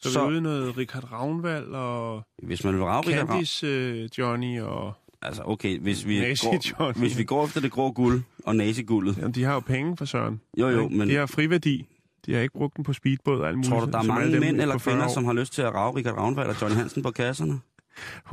Så, 0.00 0.12
så... 0.12 0.26
vi 0.26 0.32
ude 0.32 0.40
noget 0.40 0.76
Richard 0.76 1.12
Ravnvald 1.12 1.74
og 1.74 2.22
hvis 2.42 2.64
man 2.64 2.74
vil 2.74 2.84
rave 2.84 3.00
Richard 3.00 3.28
Ravn- 3.28 3.32
Candice 3.32 3.66
øh, 3.66 4.08
Johnny 4.18 4.60
og... 4.60 4.94
Altså, 5.22 5.42
okay, 5.44 5.78
hvis 5.78 6.06
vi, 6.06 6.18
går, 6.18 6.98
hvis 6.98 7.18
vi 7.18 7.24
går 7.24 7.44
efter 7.44 7.60
det 7.60 7.70
grå 7.70 7.90
guld 7.90 8.22
og 8.44 8.56
naziguldet. 8.56 9.16
Jamen, 9.18 9.32
de 9.32 9.44
har 9.44 9.54
jo 9.54 9.60
penge 9.60 9.96
for 9.96 10.04
Søren. 10.04 10.40
Jo, 10.58 10.68
jo, 10.68 10.88
men 10.88 11.08
De 11.08 11.14
har 11.14 11.26
friværdi. 11.26 11.86
De 12.26 12.34
har 12.34 12.40
ikke 12.40 12.54
brugt 12.54 12.76
den 12.76 12.84
på 12.84 12.92
speedbåd 12.92 13.40
og 13.40 13.48
alt 13.48 13.56
muligt. 13.56 13.70
tror 13.70 13.80
du, 13.80 13.90
der 13.90 13.98
er 13.98 14.02
mange 14.02 14.40
mænd 14.40 14.60
eller 14.60 14.74
på 14.74 14.78
40 14.78 14.94
kvinder, 14.94 15.08
som 15.08 15.24
har 15.24 15.32
lyst 15.32 15.52
til 15.52 15.62
at 15.62 15.74
rave 15.74 15.96
Richard 15.96 16.14
Ravnvald 16.14 16.48
og 16.48 16.62
Johnny 16.62 16.76
Hansen 16.76 17.02
på 17.02 17.10
kasserne? 17.10 17.60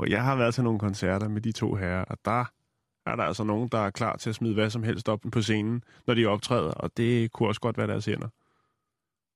Jeg 0.08 0.24
har 0.24 0.36
været 0.36 0.53
til 0.53 0.63
nogle 0.63 0.79
koncerter 0.79 1.27
med 1.27 1.41
de 1.41 1.51
to 1.51 1.75
herrer, 1.75 2.03
og 2.03 2.17
der 2.25 2.46
er 3.05 3.15
der 3.15 3.24
altså 3.24 3.43
nogen, 3.43 3.69
der 3.72 3.77
er 3.77 3.89
klar 3.89 4.15
til 4.17 4.29
at 4.29 4.36
smide 4.36 4.53
hvad 4.53 4.69
som 4.69 4.84
helst 4.84 5.10
op 5.10 5.19
på 5.31 5.41
scenen, 5.41 5.84
når 6.08 6.13
de 6.13 6.25
optræder, 6.25 6.72
og 6.72 6.91
det 6.98 7.31
kunne 7.31 7.50
også 7.50 7.62
godt 7.62 7.77
være 7.77 7.88
deres 7.88 8.05
hænder. 8.05 8.27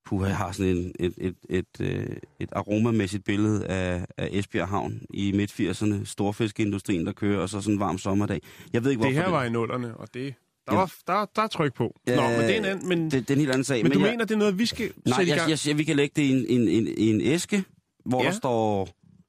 Puh, 0.06 0.28
jeg 0.28 0.36
har 0.36 0.52
sådan 0.52 0.76
en, 0.76 0.92
et, 1.00 1.14
et, 1.18 1.34
et, 1.50 1.66
et, 1.80 2.18
et 2.40 2.48
aromamæssigt 2.52 3.24
billede 3.24 3.66
af, 3.66 4.06
af 4.18 4.28
Esbjerg 4.32 4.68
Havn 4.68 5.02
i 5.14 5.32
midt-80'erne. 5.32 6.04
Storfiskeindustrien, 6.04 7.06
der 7.06 7.12
kører, 7.12 7.40
og 7.40 7.48
så 7.48 7.60
sådan 7.60 7.74
en 7.74 7.80
varm 7.80 7.98
sommerdag. 7.98 8.40
Jeg 8.72 8.84
ved 8.84 8.90
ikke, 8.90 8.98
hvorfor 9.00 9.12
Det 9.14 9.22
her 9.24 9.30
var 9.30 9.44
i 9.44 9.50
nullerne, 9.50 9.96
og 9.96 10.08
det... 10.14 10.34
Der, 10.68 10.72
Ja. 10.74 10.78
var, 10.78 10.92
der, 11.06 11.26
der 11.36 11.42
er 11.42 11.46
tryk 11.46 11.74
på. 11.74 11.94
Nå, 12.06 12.14
men 12.22 12.40
det 12.40 12.50
er 12.54 12.58
en 12.58 12.64
anden... 12.64 12.88
Men, 12.88 13.04
det, 13.04 13.12
det 13.12 13.30
er 13.30 13.34
en 13.34 13.38
helt 13.40 13.50
anden 13.50 13.64
sag. 13.64 13.82
men 13.82 13.92
du 13.92 13.98
jeg, 13.98 14.10
mener, 14.10 14.24
det 14.24 14.34
er 14.34 14.38
noget, 14.38 14.58
vi 14.58 14.66
skal 14.66 14.90
Nej, 15.06 15.16
sætte 15.16 15.28
i 15.28 15.30
jeg, 15.30 15.38
gang? 15.38 15.50
jeg 15.50 15.58
siger, 15.58 15.74
vi 15.74 15.84
kan 15.84 15.96
lægge 15.96 16.12
det 16.16 16.22
i 16.22 16.30
en, 16.30 16.46
en, 16.60 16.68
en, 16.68 16.88
en 16.96 17.20
æske, 17.20 17.64
hvor 18.06 18.22
Ja. 18.22 18.28
der 18.28 18.34
står 18.34 18.88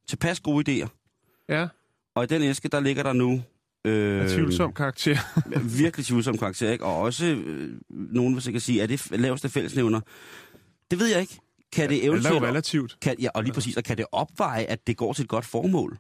tilpas 0.10 0.40
gode 0.40 0.84
idéer. 0.84 0.88
Ja, 1.50 1.68
Og 2.16 2.24
i 2.24 2.28
den 2.28 2.42
æske, 2.42 2.68
der 2.70 2.80
ligger 2.80 3.04
der 3.04 3.14
nu... 3.14 3.42
Øh, 3.86 4.30
tvivlsom 4.30 4.74
karakter. 4.74 5.18
virkelig 5.82 6.06
tvivlsom 6.06 6.38
karakter, 6.38 6.72
ikke? 6.72 6.86
Og 6.86 6.98
også, 7.02 7.26
øh, 7.26 7.74
nogen 7.90 8.34
vil 8.34 8.42
sikkert 8.44 8.64
sige, 8.64 8.82
er 8.82 8.88
det 8.88 9.12
laveste 9.12 9.50
fællesnævner? 9.50 10.02
Det 10.92 11.00
ved 11.00 11.08
jeg 11.08 11.22
ikke. 11.22 11.40
Kan 11.72 11.90
det 11.90 11.96
Alt 11.96 12.04
er 12.04 12.08
jo 12.08 12.14
eventuelt... 12.14 12.44
relativt. 12.44 12.98
Kan, 13.02 13.16
ja, 13.20 13.30
og 13.36 13.44
lige 13.44 13.54
præcis, 13.54 13.78
og 13.78 13.84
kan 13.84 13.98
det 13.98 14.06
opveje, 14.12 14.64
at 14.64 14.88
det 14.88 14.98
går 14.98 15.14
til 15.14 15.24
et 15.24 15.30
godt 15.30 15.46
formål? 15.46 15.98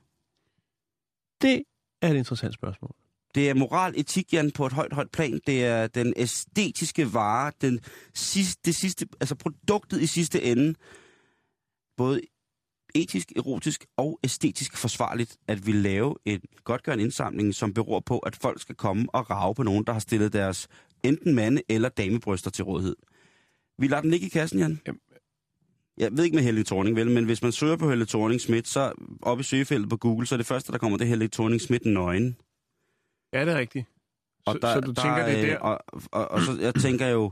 Det 1.41 1.63
er 2.01 2.09
et 2.09 2.15
interessant 2.15 2.53
spørgsmål. 2.53 2.91
Det 3.35 3.49
er 3.49 3.53
moral, 3.53 3.93
etik, 3.97 4.33
Jan, 4.33 4.51
på 4.51 4.65
et 4.65 4.73
højt, 4.73 4.93
højt 4.93 5.11
plan. 5.11 5.39
Det 5.47 5.65
er 5.65 5.87
den 5.87 6.13
æstetiske 6.17 7.13
vare, 7.13 7.51
den 7.61 7.79
sidste, 8.13 8.61
det 8.65 8.75
sidste, 8.75 9.07
altså 9.19 9.35
produktet 9.35 10.01
i 10.01 10.05
sidste 10.05 10.43
ende. 10.43 10.75
Både 11.97 12.21
etisk, 12.95 13.31
erotisk 13.35 13.85
og 13.97 14.19
æstetisk 14.23 14.77
forsvarligt, 14.77 15.37
at 15.47 15.67
vi 15.67 15.71
lave 15.71 16.15
en 16.25 16.41
godgørende 16.63 17.03
indsamling, 17.03 17.55
som 17.55 17.73
beror 17.73 17.99
på, 17.99 18.19
at 18.19 18.35
folk 18.35 18.61
skal 18.61 18.75
komme 18.75 19.05
og 19.13 19.29
rave 19.29 19.55
på 19.55 19.63
nogen, 19.63 19.83
der 19.83 19.93
har 19.93 19.99
stillet 19.99 20.33
deres 20.33 20.67
enten 21.03 21.35
mande- 21.35 21.61
eller 21.69 21.89
damebryster 21.89 22.51
til 22.51 22.63
rådighed. 22.63 22.95
Vi 23.77 23.87
lader 23.87 24.01
den 24.01 24.11
ligge 24.11 24.25
i 24.25 24.29
kassen, 24.29 24.59
Jan. 24.59 24.81
Jamen. 24.87 24.99
Jeg 25.97 26.09
ved 26.11 26.23
ikke 26.23 26.35
med 26.35 26.43
Helle 26.43 26.63
Thorning, 26.63 26.95
vel, 26.95 27.11
men 27.11 27.25
hvis 27.25 27.41
man 27.41 27.51
søger 27.51 27.75
på 27.75 27.89
Helle 27.89 28.05
Thorning 28.05 28.41
Schmidt, 28.41 28.67
så 28.67 28.91
oppe 29.21 29.41
i 29.41 29.43
søgefeltet 29.43 29.89
på 29.89 29.97
Google, 29.97 30.27
så 30.27 30.35
er 30.35 30.37
det 30.37 30.45
første, 30.45 30.71
der 30.71 30.77
kommer, 30.77 30.97
det 30.97 31.07
Helle 31.07 31.27
Thorning 31.27 31.61
Schmidt 31.61 31.85
nøgen. 31.85 32.35
Ja, 33.33 33.45
det 33.45 33.53
er 33.53 33.57
rigtigt. 33.57 33.85
Så, 34.47 34.57
så 34.61 34.79
du 34.79 34.93
tænker, 34.93 35.25
det 35.25 35.39
er 35.39 35.45
der? 35.45 35.57
Og, 35.57 35.79
og, 36.11 36.31
og 36.31 36.41
så 36.41 36.57
jeg 36.61 36.75
tænker 36.75 37.07
jo, 37.07 37.31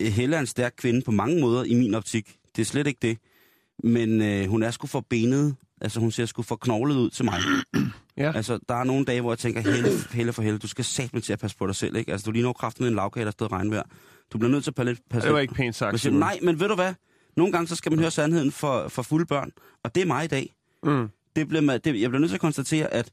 Helle 0.00 0.36
er 0.36 0.40
en 0.40 0.46
stærk 0.46 0.74
kvinde 0.76 1.02
på 1.02 1.10
mange 1.10 1.40
måder 1.40 1.64
i 1.64 1.74
min 1.74 1.94
optik. 1.94 2.36
Det 2.56 2.62
er 2.62 2.66
slet 2.66 2.86
ikke 2.86 2.98
det. 3.02 3.18
Men 3.84 4.22
øh, 4.22 4.46
hun 4.48 4.62
er 4.62 4.70
sgu 4.70 4.86
for 4.86 5.06
benet. 5.10 5.56
Altså 5.80 6.00
hun 6.00 6.10
ser 6.10 6.26
sgu 6.26 6.42
for 6.42 6.56
knoglet 6.56 6.96
ud 6.96 7.10
til 7.10 7.24
mig. 7.24 7.40
Ja. 8.16 8.32
Altså 8.32 8.58
der 8.68 8.74
er 8.74 8.84
nogle 8.84 9.04
dage, 9.04 9.20
hvor 9.20 9.30
jeg 9.30 9.38
tænker, 9.38 9.60
Helle, 9.60 9.88
Helle 10.12 10.32
for 10.32 10.42
Helle, 10.42 10.58
du 10.58 10.68
skal 10.68 10.84
satme 10.84 11.20
til 11.20 11.32
at 11.32 11.38
passe 11.38 11.56
på 11.56 11.66
dig 11.66 11.74
selv. 11.74 11.96
Ikke? 11.96 12.12
Altså 12.12 12.24
du 12.24 12.30
ligner 12.30 12.48
jo 12.48 12.52
kraften 12.52 12.84
en 12.84 12.94
lavkage, 12.94 13.24
der 13.24 13.30
stod 13.30 13.52
regnvejr. 13.52 13.82
Du 14.32 14.38
bliver 14.38 14.50
nødt 14.52 14.64
til 14.64 14.70
at 14.70 14.74
passe, 14.74 15.02
passe 15.10 15.26
Det 15.26 15.34
var 15.34 15.40
ikke 15.40 15.54
pænt 15.54 15.74
sagt. 15.76 16.00
Siger. 16.00 16.12
Nej, 16.12 16.38
men 16.42 16.60
ved 16.60 16.68
du 16.68 16.74
hvad? 16.74 16.94
Nogle 17.36 17.52
gange 17.52 17.66
så 17.68 17.76
skal 17.76 17.92
man 17.92 17.98
høre 17.98 18.10
sandheden 18.10 18.52
for, 18.52 18.88
for 18.88 19.02
fulde 19.02 19.26
børn. 19.26 19.50
Og 19.84 19.94
det 19.94 20.00
er 20.02 20.06
mig 20.06 20.24
i 20.24 20.28
dag 20.28 20.54
Mm. 20.84 21.08
det 21.36 21.48
bliver, 21.48 21.62
ma- 21.62 21.76
det, 21.78 22.00
jeg 22.00 22.10
bliver 22.10 22.18
nødt 22.18 22.30
til 22.30 22.36
at 22.36 22.40
konstatere, 22.40 22.94
at 22.94 23.10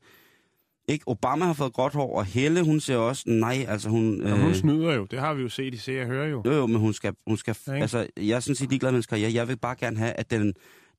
ikke 0.88 1.04
Obama 1.08 1.46
har 1.46 1.54
fået 1.54 1.74
gråt 1.74 1.94
hår, 1.94 2.18
og 2.18 2.26
Helle, 2.26 2.64
hun 2.64 2.80
siger 2.80 2.98
også, 2.98 3.24
nej, 3.28 3.66
altså 3.68 3.90
hun... 3.90 4.22
Jamen, 4.22 4.42
hun 4.42 4.54
snyder 4.56 4.94
jo. 4.94 5.06
Det 5.12 5.20
har 5.20 5.34
vi 5.34 5.42
jo 5.42 5.50
set 5.50 5.74
i 5.74 5.78
Se 5.78 6.02
og 6.02 6.08
Høre 6.08 6.28
jo. 6.30 6.42
jo, 6.46 6.52
jo, 6.52 6.68
men 6.68 6.78
hun 6.80 6.94
skal... 6.94 7.14
Hun 7.28 7.38
skal 7.38 7.56
Ja, 7.68 7.74
ikke? 7.74 7.82
altså, 7.82 8.08
jeg 8.18 8.30
er 8.36 8.40
sådan 8.40 8.56
set 8.56 8.70
ligeglad 8.70 8.92
med 8.92 8.96
hendes 8.96 9.06
karriere. 9.06 9.34
Jeg 9.34 9.48
vil 9.48 9.58
bare 9.58 9.76
gerne 9.80 9.98
have, 9.98 10.12
at 10.14 10.32
den, 10.32 10.54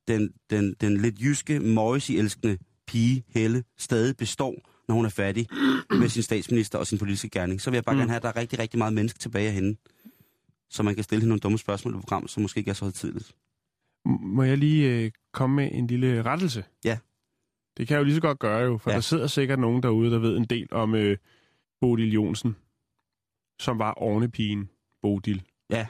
den, 0.07 0.29
den, 0.49 0.75
den 0.81 0.97
lidt 0.97 1.19
jyske, 1.21 1.59
Morrissey-elskende 1.59 2.57
pige, 2.87 3.23
Helle, 3.29 3.63
stadig 3.77 4.17
består, 4.17 4.55
når 4.87 4.95
hun 4.95 5.05
er 5.05 5.09
færdig 5.09 5.47
med 5.89 6.09
sin 6.09 6.23
statsminister 6.23 6.79
og 6.79 6.87
sin 6.87 6.97
politiske 6.97 7.29
gerning. 7.29 7.61
Så 7.61 7.69
vil 7.69 7.77
jeg 7.77 7.83
bare 7.83 7.93
mm. 7.95 7.99
gerne 7.99 8.09
have, 8.11 8.17
at 8.17 8.23
der 8.23 8.29
er 8.29 8.35
rigtig, 8.35 8.59
rigtig 8.59 8.77
meget 8.77 8.93
menneske 8.93 9.19
tilbage 9.19 9.47
af 9.47 9.53
hende. 9.53 9.75
Så 10.69 10.83
man 10.83 10.95
kan 10.95 11.03
stille 11.03 11.21
hende 11.21 11.29
nogle 11.29 11.39
dumme 11.39 11.57
spørgsmål 11.57 11.93
i 11.95 11.97
programmet, 11.97 12.31
som 12.31 12.41
måske 12.41 12.57
ikke 12.57 12.69
er 12.69 12.73
så 12.73 12.91
tidligt. 12.91 13.35
Må 14.05 14.43
jeg 14.43 14.57
lige 14.57 15.05
øh, 15.05 15.11
komme 15.33 15.55
med 15.55 15.69
en 15.71 15.87
lille 15.87 16.21
rettelse? 16.21 16.63
Ja. 16.85 16.97
Det 17.77 17.87
kan 17.87 17.95
jeg 17.95 17.99
jo 17.99 18.03
lige 18.03 18.15
så 18.15 18.21
godt 18.21 18.39
gøre 18.39 18.59
jo, 18.59 18.77
for. 18.77 18.89
Ja. 18.89 18.95
der 18.95 19.01
sidder 19.01 19.27
sikkert 19.27 19.59
nogen 19.59 19.83
derude, 19.83 20.11
der 20.11 20.19
ved 20.19 20.37
en 20.37 20.45
del 20.45 20.67
om 20.71 20.95
øh, 20.95 21.17
Bodil 21.81 22.13
Jonsen, 22.13 22.55
som 23.59 23.79
var 23.79 23.93
ovnepigen 23.93 24.69
Bodil. 25.01 25.43
Ja. 25.69 25.87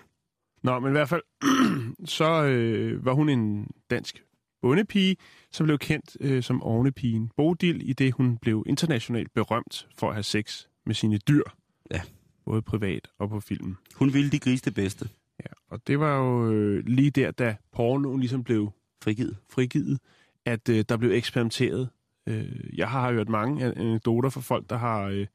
Nå, 0.63 0.79
men 0.79 0.89
i 0.89 0.91
hvert 0.91 1.09
fald, 1.09 1.21
så 2.17 2.43
øh, 2.43 3.05
var 3.05 3.13
hun 3.13 3.29
en 3.29 3.71
dansk 3.89 4.23
bondepige, 4.61 5.17
som 5.51 5.63
blev 5.65 5.77
kendt 5.77 6.17
øh, 6.19 6.43
som 6.43 6.63
ovnepigen 6.63 7.31
Bodil, 7.37 7.89
i 7.89 7.93
det 7.93 8.13
hun 8.13 8.37
blev 8.37 8.63
internationalt 8.67 9.33
berømt 9.33 9.87
for 9.97 10.07
at 10.07 10.13
have 10.13 10.23
sex 10.23 10.65
med 10.85 10.95
sine 10.95 11.17
dyr. 11.17 11.43
Ja. 11.91 12.01
Både 12.49 12.61
privat 12.61 13.07
og 13.17 13.29
på 13.29 13.39
filmen. 13.39 13.77
Hun 13.95 14.13
ville 14.13 14.31
de 14.31 14.39
grise 14.39 14.65
det 14.65 14.73
bedste. 14.73 15.09
Ja, 15.39 15.51
og 15.67 15.87
det 15.87 15.99
var 15.99 16.17
jo 16.17 16.51
øh, 16.51 16.85
lige 16.85 17.11
der, 17.11 17.31
da 17.31 17.55
pornoen 17.71 18.19
ligesom 18.19 18.43
blev 18.43 18.71
Frigivet. 19.03 19.37
frigivet, 19.49 19.99
at 20.45 20.69
øh, 20.69 20.85
der 20.89 20.97
blev 20.97 21.11
eksperimenteret. 21.11 21.89
Øh, 22.27 22.77
jeg 22.77 22.89
har 22.89 23.11
hørt 23.11 23.29
mange 23.29 23.65
an- 23.65 23.77
anekdoter 23.77 24.29
fra 24.29 24.41
folk, 24.41 24.69
der 24.69 24.77
har 24.77 25.01
øh, 25.03 25.27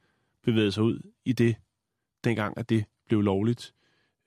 bevæget 0.42 0.74
sig 0.74 0.82
ud 0.82 1.00
i 1.24 1.32
det, 1.32 1.56
dengang 2.24 2.58
at 2.58 2.68
det 2.68 2.84
blev 3.06 3.20
lovligt. 3.20 3.74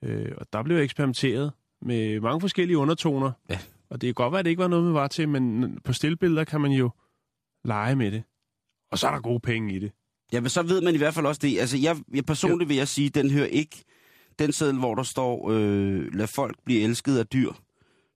Øh, 0.04 0.32
og 0.36 0.46
der 0.52 0.62
blev 0.62 0.76
eksperimenteret 0.78 1.52
med 1.82 2.20
mange 2.20 2.40
forskellige 2.40 2.78
undertoner. 2.78 3.32
Ja. 3.50 3.58
Og 3.90 4.00
det 4.00 4.06
kan 4.06 4.14
godt 4.14 4.32
være, 4.32 4.38
at 4.38 4.44
det 4.44 4.50
ikke 4.50 4.62
var 4.62 4.68
noget, 4.68 4.84
man 4.84 4.94
var 4.94 5.08
til, 5.08 5.28
men 5.28 5.78
på 5.84 5.92
stillbilleder 5.92 6.44
kan 6.44 6.60
man 6.60 6.70
jo 6.72 6.90
lege 7.64 7.96
med 7.96 8.10
det. 8.10 8.22
Og 8.90 8.98
så 8.98 9.06
er 9.08 9.12
der 9.12 9.20
gode 9.20 9.40
penge 9.40 9.74
i 9.74 9.78
det. 9.78 9.92
Ja, 10.32 10.40
men 10.40 10.50
så 10.50 10.62
ved 10.62 10.80
man 10.80 10.94
i 10.94 10.98
hvert 10.98 11.14
fald 11.14 11.26
også 11.26 11.38
det. 11.42 11.58
Altså, 11.58 11.76
jeg, 11.76 11.96
jeg 12.14 12.24
personligt 12.26 12.68
vil 12.68 12.76
jeg 12.76 12.88
sige, 12.88 13.08
den 13.08 13.30
hører 13.30 13.46
ikke 13.46 13.84
den 14.38 14.52
seddel, 14.52 14.78
hvor 14.78 14.94
der 14.94 15.02
står, 15.02 15.50
øh, 15.50 16.14
lad 16.14 16.26
folk 16.26 16.56
blive 16.64 16.80
elsket 16.80 17.18
af 17.18 17.26
dyr 17.26 17.52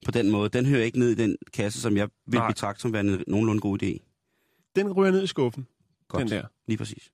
på 0.04 0.10
den 0.10 0.30
måde. 0.30 0.48
Den 0.48 0.66
hører 0.66 0.84
ikke 0.84 0.98
ned 0.98 1.10
i 1.10 1.14
den 1.14 1.36
kasse, 1.52 1.80
som 1.80 1.96
jeg 1.96 2.08
vil 2.26 2.38
Nej. 2.38 2.48
betragte 2.48 2.82
som 2.82 2.92
værende 2.92 3.12
en 3.12 3.24
nogenlunde 3.26 3.60
god 3.60 3.82
idé. 3.82 3.98
Den 4.76 4.92
ryger 4.92 5.12
ned 5.12 5.22
i 5.22 5.26
skuffen, 5.26 5.66
Godt. 6.08 6.20
den 6.22 6.30
der. 6.30 6.42
Lige 6.66 6.78
præcis. 6.78 7.10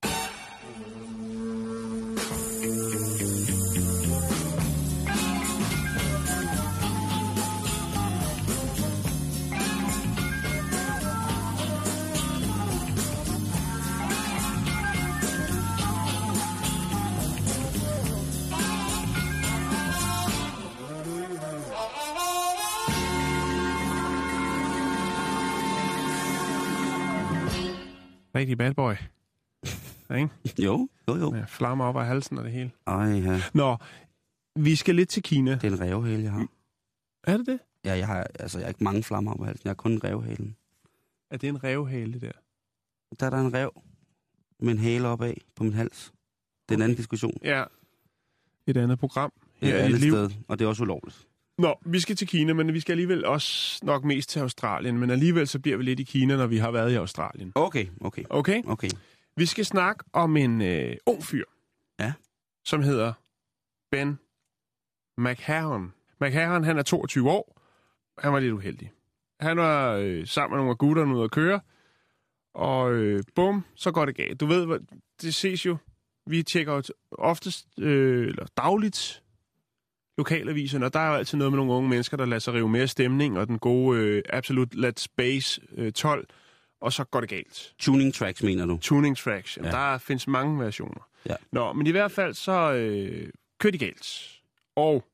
Rigtig 28.38 28.58
bad 28.58 28.74
boy. 28.74 28.94
Ikke? 30.16 30.28
Jo, 30.66 30.88
jo, 31.08 31.16
jo. 31.16 31.30
Med 31.30 31.46
flammer 31.46 31.84
op 31.84 31.96
af 31.96 32.06
halsen 32.06 32.38
og 32.38 32.44
det 32.44 32.52
hele. 32.52 32.70
Ej, 32.86 32.94
ja. 33.04 33.42
Nå, 33.54 33.76
vi 34.56 34.76
skal 34.76 34.94
lidt 34.94 35.08
til 35.08 35.22
Kina. 35.22 35.50
Det 35.54 35.64
er 35.64 35.70
en 35.70 35.80
revhale, 35.80 36.22
jeg 36.22 36.32
har. 36.32 36.46
Er 37.24 37.36
det 37.36 37.46
det? 37.46 37.58
Ja, 37.84 37.96
jeg 37.96 38.06
har, 38.06 38.26
altså, 38.40 38.58
jeg 38.58 38.64
har 38.66 38.68
ikke 38.68 38.84
mange 38.84 39.02
flammer 39.02 39.36
på 39.36 39.44
halsen. 39.44 39.62
Jeg 39.64 39.70
har 39.70 39.74
kun 39.74 39.92
en 39.92 40.04
revhale. 40.04 40.54
Er 41.30 41.36
det 41.36 41.48
en 41.48 41.64
revhale, 41.64 42.12
det 42.12 42.22
der? 42.22 42.32
Der 43.20 43.26
er 43.26 43.30
der 43.30 43.40
en 43.40 43.54
rev 43.54 43.82
med 44.60 44.72
en 44.72 44.78
hale 44.78 45.08
opad 45.08 45.34
på 45.56 45.64
min 45.64 45.72
hals. 45.72 46.12
Det 46.68 46.74
er 46.74 46.78
en 46.78 46.82
anden 46.82 46.96
diskussion. 46.96 47.32
Ja. 47.44 47.64
Et 48.66 48.76
andet 48.76 48.98
program 48.98 49.32
Et 49.60 49.68
her 49.68 49.76
dit 49.76 49.84
andet 49.84 50.00
liv. 50.00 50.12
sted, 50.12 50.30
og 50.48 50.58
det 50.58 50.64
er 50.64 50.68
også 50.68 50.82
ulovligt. 50.82 51.26
Nå, 51.58 51.78
vi 51.86 52.00
skal 52.00 52.16
til 52.16 52.28
Kina, 52.28 52.52
men 52.52 52.74
vi 52.74 52.80
skal 52.80 52.92
alligevel 52.92 53.24
også 53.24 53.80
nok 53.82 54.04
mest 54.04 54.28
til 54.30 54.40
Australien. 54.40 54.98
Men 54.98 55.10
alligevel 55.10 55.48
så 55.48 55.58
bliver 55.58 55.76
vi 55.76 55.82
lidt 55.82 56.00
i 56.00 56.02
Kina, 56.02 56.36
når 56.36 56.46
vi 56.46 56.56
har 56.58 56.70
været 56.70 56.92
i 56.92 56.94
Australien. 56.94 57.52
Okay, 57.54 57.86
okay, 58.00 58.22
Okay? 58.30 58.62
okay. 58.66 58.88
Vi 59.36 59.46
skal 59.46 59.64
snakke 59.64 60.04
om 60.12 60.36
en 60.36 60.62
øh, 60.62 60.96
ung 61.06 61.22
fyr. 61.24 61.44
Ja. 62.00 62.12
Som 62.64 62.82
hedder 62.82 63.12
Ben 63.90 64.18
McHarren. 65.18 65.92
McHarren, 66.20 66.64
han 66.64 66.78
er 66.78 66.82
22 66.82 67.30
år. 67.30 67.60
Han 68.18 68.32
var 68.32 68.40
lidt 68.40 68.52
uheldig. 68.52 68.92
Han 69.40 69.56
var 69.56 69.92
øh, 69.92 70.26
sammen 70.26 70.52
med 70.52 70.58
nogle 70.58 70.70
af 70.70 70.78
gutterne 70.78 71.14
ude 71.14 71.24
at 71.24 71.30
køre. 71.30 71.60
Og 72.54 72.92
øh, 72.92 73.22
bum, 73.34 73.64
så 73.74 73.90
går 73.90 74.04
det 74.04 74.16
galt. 74.16 74.40
Du 74.40 74.46
ved, 74.46 74.80
det 75.22 75.34
ses 75.34 75.66
jo. 75.66 75.76
Vi 76.26 76.42
tjekker 76.42 76.72
jo 76.72 76.80
t- 76.80 77.08
oftest, 77.12 77.66
øh, 77.78 78.28
eller 78.28 78.46
dagligt, 78.56 79.22
lokalaviserne, 80.18 80.86
og 80.86 80.92
der 80.92 81.00
er 81.00 81.08
jo 81.08 81.14
altid 81.14 81.38
noget 81.38 81.52
med 81.52 81.56
nogle 81.56 81.72
unge 81.72 81.88
mennesker, 81.88 82.16
der 82.16 82.24
lader 82.26 82.38
sig 82.38 82.54
rive 82.54 82.68
mere 82.68 82.88
stemning, 82.88 83.38
og 83.38 83.46
den 83.46 83.58
gode 83.58 84.00
øh, 84.00 84.22
Absolute 84.30 84.88
Let's 84.88 84.92
Space 85.02 85.60
øh, 85.72 85.92
12, 85.92 86.28
og 86.80 86.92
så 86.92 87.04
går 87.04 87.20
det 87.20 87.28
galt. 87.28 87.74
Tuning 87.78 88.14
tracks, 88.14 88.42
mener 88.42 88.66
du? 88.66 88.78
Tuning 88.82 89.16
tracks. 89.16 89.56
Jamen, 89.56 89.72
Ja. 89.72 89.76
Der 89.78 89.98
findes 89.98 90.26
mange 90.26 90.64
versioner. 90.64 91.08
Ja. 91.26 91.34
Nå, 91.52 91.72
men 91.72 91.86
i 91.86 91.90
hvert 91.90 92.12
fald 92.12 92.34
så 92.34 92.72
øh, 92.72 93.30
kører 93.60 93.70
de 93.70 93.78
galt. 93.78 94.40
Og 94.76 95.04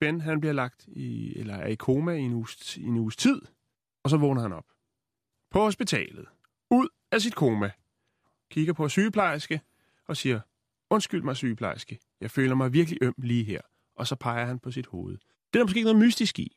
Ben, 0.00 0.20
han 0.20 0.40
bliver 0.40 0.52
lagt 0.52 0.84
i, 0.88 1.38
eller 1.38 1.54
er 1.56 1.66
i 1.66 1.74
koma 1.74 2.12
i 2.12 2.20
en, 2.20 2.32
uges, 2.32 2.76
i 2.76 2.82
en 2.84 2.96
uges 2.96 3.16
tid, 3.16 3.40
og 4.04 4.10
så 4.10 4.16
vågner 4.16 4.42
han 4.42 4.52
op. 4.52 4.66
På 5.50 5.60
hospitalet. 5.60 6.26
Ud 6.70 6.88
af 7.12 7.20
sit 7.20 7.34
koma. 7.34 7.70
Kigger 8.50 8.72
på 8.72 8.88
sygeplejerske 8.88 9.60
og 10.08 10.16
siger, 10.16 10.40
undskyld 10.90 11.22
mig 11.22 11.36
sygeplejerske, 11.36 11.98
jeg 12.20 12.30
føler 12.30 12.54
mig 12.54 12.72
virkelig 12.72 12.98
øm 13.02 13.14
lige 13.18 13.44
her. 13.44 13.60
Og 13.96 14.06
så 14.06 14.16
peger 14.16 14.46
han 14.46 14.58
på 14.58 14.70
sit 14.70 14.86
hoved. 14.86 15.18
Det 15.18 15.54
er 15.54 15.58
der 15.58 15.64
måske 15.64 15.78
ikke 15.78 15.92
noget 15.92 16.04
mystisk 16.06 16.38
i. 16.38 16.56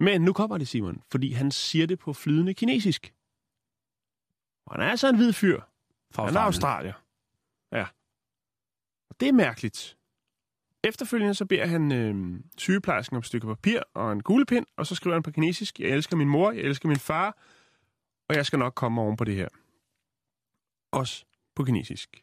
Men 0.00 0.20
nu 0.20 0.32
kommer 0.32 0.58
det, 0.58 0.68
Simon, 0.68 1.02
fordi 1.10 1.32
han 1.32 1.50
siger 1.50 1.86
det 1.86 1.98
på 1.98 2.12
flydende 2.12 2.54
kinesisk. 2.54 3.14
Og 4.66 4.74
han 4.74 4.80
er 4.80 4.90
altså 4.90 5.08
en 5.08 5.16
hvid 5.16 5.32
fyr. 5.32 5.60
Fra 6.10 6.24
Han 6.24 6.36
er 6.36 6.40
australier. 6.40 6.92
Ja. 7.72 7.86
Og 9.10 9.20
det 9.20 9.28
er 9.28 9.32
mærkeligt. 9.32 9.96
Efterfølgende 10.84 11.34
så 11.34 11.46
beder 11.46 11.66
han 11.66 11.92
øh, 11.92 12.40
sygeplejersken 12.56 13.16
om 13.16 13.18
et 13.18 13.26
stykke 13.26 13.46
papir 13.46 13.80
og 13.94 14.12
en 14.12 14.22
kuglepind, 14.22 14.66
og 14.76 14.86
så 14.86 14.94
skriver 14.94 15.14
han 15.14 15.22
på 15.22 15.30
kinesisk, 15.30 15.80
jeg 15.80 15.88
elsker 15.88 16.16
min 16.16 16.28
mor, 16.28 16.52
jeg 16.52 16.62
elsker 16.62 16.88
min 16.88 16.98
far, 16.98 17.38
og 18.28 18.34
jeg 18.34 18.46
skal 18.46 18.58
nok 18.58 18.74
komme 18.74 19.00
oven 19.00 19.16
på 19.16 19.24
det 19.24 19.34
her. 19.34 19.48
Også 20.92 21.24
på 21.54 21.64
kinesisk. 21.64 22.22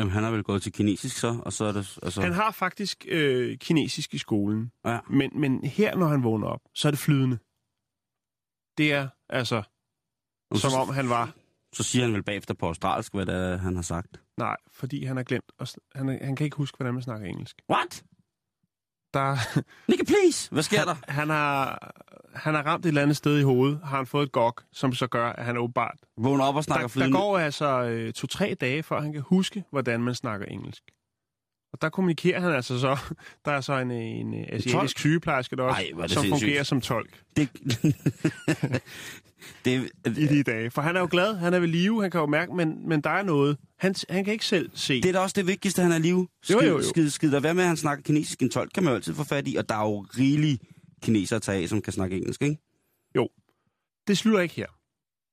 Jamen, 0.00 0.12
han 0.12 0.24
er 0.24 0.30
vel 0.30 0.42
gået 0.42 0.62
til 0.62 0.72
kinesisk 0.72 1.16
så, 1.18 1.42
og 1.46 1.52
så 1.52 1.64
er 1.64 1.72
det... 1.72 1.98
Altså, 2.02 2.20
Han 2.22 2.32
har 2.32 2.50
faktisk 2.50 3.04
øh, 3.08 3.58
kinesisk 3.58 4.14
i 4.14 4.18
skolen, 4.18 4.72
ja. 4.84 4.98
men, 5.10 5.30
men 5.40 5.64
her, 5.64 5.96
når 5.96 6.06
han 6.08 6.22
vågner 6.24 6.46
op, 6.46 6.60
så 6.74 6.88
er 6.88 6.92
det 6.92 6.98
flydende. 6.98 7.36
Det 8.78 8.92
er 8.92 9.08
altså, 9.28 9.62
som 10.54 10.72
om 10.80 10.94
han 10.94 11.08
var... 11.08 11.34
Så 11.72 11.82
siger 11.82 12.04
han 12.04 12.14
vel 12.14 12.22
bagefter 12.22 12.54
på 12.54 12.66
australsk, 12.66 13.14
hvad 13.14 13.26
det 13.26 13.34
er, 13.34 13.56
han 13.56 13.74
har 13.74 13.82
sagt. 13.82 14.22
Nej, 14.38 14.56
fordi 14.72 15.04
han 15.04 15.16
har 15.16 15.24
glemt... 15.24 15.44
sn- 15.62 15.88
Han, 15.94 16.08
han 16.08 16.36
kan 16.36 16.44
ikke 16.44 16.56
huske, 16.56 16.76
hvordan 16.76 16.94
man 16.94 17.02
snakker 17.02 17.26
engelsk. 17.26 17.56
What? 17.70 18.04
Der, 19.14 19.36
Nicky, 19.90 20.04
please! 20.04 20.50
Hvad 20.50 20.62
sker 20.62 20.84
der? 20.84 20.96
han, 21.08 21.28
har, 21.30 21.92
han 22.34 22.54
har 22.54 22.62
ramt 22.62 22.84
et 22.84 22.88
eller 22.88 23.02
andet 23.02 23.16
sted 23.16 23.38
i 23.38 23.42
hovedet, 23.42 23.80
har 23.84 23.96
han 23.96 24.06
fået 24.06 24.26
et 24.26 24.32
gok, 24.32 24.62
som 24.72 24.92
så 24.92 25.06
gør, 25.06 25.26
at 25.32 25.44
han 25.44 25.56
er 25.56 25.60
åbenbart... 25.60 25.96
Vågner 26.18 26.44
op 26.44 26.56
og 26.56 26.64
snakker 26.64 26.80
Der, 26.80 26.86
der 26.88 26.92
flydende. 26.92 27.18
går 27.18 27.38
altså 27.38 27.82
øh, 27.82 28.12
to-tre 28.12 28.56
dage, 28.60 28.82
før 28.82 29.00
han 29.00 29.12
kan 29.12 29.22
huske, 29.22 29.64
hvordan 29.70 30.00
man 30.02 30.14
snakker 30.14 30.46
engelsk. 30.46 30.82
Og 31.72 31.82
der 31.82 31.88
kommunikerer 31.88 32.40
han 32.40 32.52
altså 32.52 32.80
så... 32.80 32.98
Der 33.44 33.52
er 33.52 33.60
så 33.60 33.78
en, 33.78 33.90
en, 33.90 34.34
en 34.34 34.44
asiatisk 34.48 34.98
sygeplejerske, 34.98 35.56
der 35.56 35.62
også, 35.62 35.82
Ej, 35.82 36.08
som 36.08 36.22
sindssygt. 36.22 36.30
fungerer 36.40 36.62
som 36.62 36.80
tolk 36.80 37.20
Det, 37.36 37.48
det, 39.64 39.90
i 40.06 40.26
de 40.26 40.42
dage. 40.42 40.70
For 40.70 40.82
han 40.82 40.96
er 40.96 41.00
jo 41.00 41.08
glad, 41.10 41.36
han 41.36 41.54
er 41.54 41.58
ved 41.58 41.68
live, 41.68 42.02
han 42.02 42.10
kan 42.10 42.20
jo 42.20 42.26
mærke, 42.26 42.54
men, 42.56 42.88
men 42.88 43.00
der 43.00 43.10
er 43.10 43.22
noget. 43.22 43.56
Han, 43.78 43.94
han 44.10 44.24
kan 44.24 44.32
ikke 44.32 44.46
selv 44.46 44.70
se. 44.74 45.02
det 45.02 45.08
er 45.08 45.12
da 45.12 45.18
også 45.18 45.34
det 45.36 45.46
vigtigste, 45.46 45.82
han 45.82 45.92
er 45.92 45.98
live. 45.98 46.28
Skid, 46.42 46.56
Jo, 46.56 46.62
jo, 46.62 46.68
jo. 46.76 46.82
Skid, 46.82 47.10
skid, 47.10 47.34
og 47.34 47.40
hvad 47.40 47.54
med, 47.54 47.62
at 47.62 47.68
han 47.68 47.76
snakker 47.76 48.02
kinesisk? 48.02 48.42
En 48.42 48.50
tolk 48.50 48.70
kan 48.74 48.82
man 48.84 48.90
jo 48.90 48.94
altid 48.94 49.14
få 49.14 49.24
fat 49.24 49.48
i, 49.48 49.56
og 49.56 49.68
der 49.68 49.74
er 49.74 49.82
jo 49.82 50.06
rigelige 50.18 50.58
kinesere 51.02 51.36
at 51.36 51.42
tage 51.42 51.62
af, 51.62 51.68
som 51.68 51.82
kan 51.82 51.92
snakke 51.92 52.16
engelsk, 52.16 52.42
ikke? 52.42 52.58
Det 54.08 54.18
slutter 54.18 54.40
ikke 54.40 54.54
her. 54.54 54.66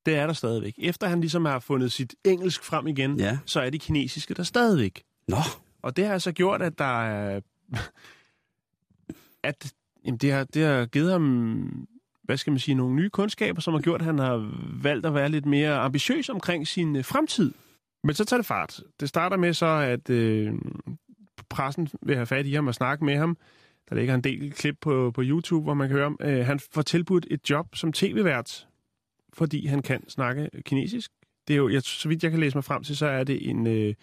Det 0.06 0.16
er 0.16 0.28
der 0.28 0.34
stadigvæk. 0.34 0.74
Efter 0.78 1.08
han 1.08 1.20
ligesom 1.20 1.46
har 1.46 1.60
fundet 1.60 1.92
sit 1.92 2.16
engelsk 2.26 2.64
frem 2.64 2.88
igen, 2.88 3.20
Ja. 3.20 3.38
så 3.46 3.62
er 3.62 3.70
det 3.70 3.82
kinesiske 3.82 4.34
der 4.34 4.44
stadigvæk. 4.44 5.04
Nå, 5.28 5.38
Og 5.82 5.98
det 5.98 6.06
har 6.06 6.14
altså 6.14 6.32
gjort, 6.32 6.62
at 6.62 6.78
der 6.80 7.04
er... 7.04 7.42
at 9.44 9.74
jamen, 10.06 10.18
det, 10.18 10.32
har, 10.32 10.44
det 10.44 10.66
har 10.66 10.86
givet 10.86 11.12
ham, 11.12 11.88
hvad 12.24 12.38
skal 12.38 12.52
man 12.52 12.60
sige, 12.60 12.76
nogle 12.76 12.96
nye 12.96 13.10
kundskaber, 13.10 13.62
som 13.62 13.74
har 13.74 13.82
gjort, 13.82 14.02
at 14.02 14.06
han 14.06 14.20
har 14.20 14.52
valgt 14.84 15.06
at 15.06 15.14
være 15.14 15.30
lidt 15.30 15.46
mere 15.46 15.78
ambitiøs 15.78 16.30
omkring 16.30 16.68
sin 16.68 16.96
øh, 16.96 17.06
fremtid. 17.06 17.54
Men 18.04 18.16
så 18.16 18.26
tager 18.26 18.38
det 18.38 18.46
fart. 18.46 18.80
Det 19.00 19.10
starter 19.10 19.38
med 19.38 19.54
så, 19.54 19.66
at 19.66 20.10
øh, 20.10 20.54
pressen 21.50 21.90
vil 22.02 22.16
have 22.16 22.26
fat 22.26 22.46
i 22.46 22.54
ham 22.54 22.68
og 22.68 22.76
snakke 22.76 23.06
med 23.06 23.18
ham. 23.18 23.38
Der 23.90 23.96
ligger 23.96 24.16
en 24.16 24.22
del 24.22 24.52
klip 24.52 24.78
på, 24.82 25.12
på 25.16 25.22
YouTube, 25.24 25.64
hvor 25.64 25.74
man 25.74 25.88
kan 25.88 25.98
høre 25.98 26.06
om. 26.06 26.20
Øh, 26.22 26.46
han 26.46 26.60
får 26.60 26.82
tilbudt 26.82 27.28
et 27.32 27.50
job 27.50 27.76
som 27.76 27.94
tv-vært, 27.94 28.68
fordi 29.34 29.66
han 29.66 29.82
kan 29.82 30.10
snakke 30.10 30.50
kinesisk. 30.66 31.12
Det 31.48 31.54
er 31.54 31.58
jo, 31.58 31.70
jeg, 31.70 31.82
så 31.82 32.10
vidt 32.10 32.24
jeg 32.24 32.32
kan 32.32 32.40
læse 32.40 32.58
mig 32.58 32.64
frem 32.64 32.84
til, 32.84 32.98
så 32.98 33.06
er 33.06 33.24
det 33.24 33.50
en, 33.50 33.68
øh, 33.68 33.94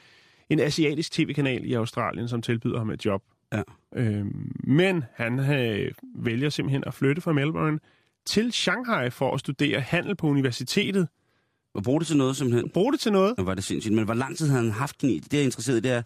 en 0.51 0.61
asiatisk 0.61 1.13
tv-kanal 1.13 1.65
i 1.65 1.73
Australien, 1.73 2.29
som 2.29 2.43
tilbyder 2.43 2.79
ham 2.79 2.91
et 2.91 3.05
job. 3.05 3.23
Ja. 3.53 3.63
Øhm, 3.97 4.53
men 4.65 5.05
han 5.15 5.39
øh, 5.39 5.93
vælger 6.17 6.51
simpelthen 6.51 6.85
at 6.87 6.95
flytte 6.95 7.23
fra 7.23 7.33
Melbourne 7.33 7.79
til 8.27 8.53
Shanghai 8.53 9.11
for 9.11 9.35
at 9.35 9.41
studere 9.41 9.81
handel 9.81 10.17
på 10.17 10.27
universitetet. 10.27 11.09
og 11.75 11.83
bruge 11.83 12.01
det 12.01 12.07
til 12.07 12.17
noget 12.17 12.37
simpelthen. 12.37 12.71
Brug 12.71 12.93
det 12.93 13.01
til 13.01 13.13
noget. 13.13 13.35
Nå, 13.39 13.45
var 13.45 13.55
det 13.55 13.65
sindssygt. 13.65 13.95
Men 13.95 14.05
hvor 14.05 14.15
lang 14.15 14.37
tid 14.37 14.49
har 14.49 14.57
han 14.57 14.71
haft 14.71 14.99
kinesisk? 14.99 15.31
Det, 15.31 15.37
jeg 15.37 15.41
er 15.41 15.45
interesseret 15.45 15.77
i, 15.77 15.81
det 15.81 15.91
er, 15.91 16.03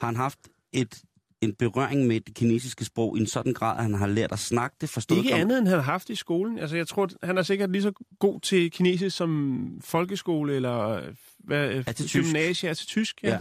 har 0.00 0.06
han 0.06 0.16
haft 0.16 0.38
et, 0.72 1.02
en 1.42 1.54
berøring 1.54 2.06
med 2.06 2.20
det 2.20 2.34
kinesiske 2.34 2.84
sprog 2.84 3.16
i 3.16 3.20
en 3.20 3.26
sådan 3.26 3.52
grad, 3.52 3.76
at 3.76 3.82
han 3.82 3.94
har 3.94 4.06
lært 4.06 4.32
at 4.32 4.38
snakke 4.38 4.76
det, 4.80 4.88
forstået 4.90 5.18
Ikke 5.18 5.30
det? 5.30 5.34
andet, 5.40 5.58
end 5.58 5.66
han 5.68 5.76
har 5.76 5.82
haft 5.84 6.10
i 6.10 6.14
skolen. 6.14 6.58
Altså, 6.58 6.76
jeg 6.76 6.88
tror, 6.88 7.08
han 7.22 7.38
er 7.38 7.42
sikkert 7.42 7.70
lige 7.72 7.82
så 7.82 7.92
god 8.20 8.40
til 8.40 8.70
kinesisk 8.70 9.16
som 9.16 9.68
folkeskole 9.84 10.54
eller 10.56 10.88
øh, 10.88 11.02
hvad, 11.38 11.82
Er 11.86 11.92
til 11.92 12.06
tysk. 12.08 12.24
gymnasie 12.24 12.70
er 12.70 12.74
til 12.74 12.86
tysk. 12.86 13.22
Ja. 13.22 13.28
Ja. 13.28 13.38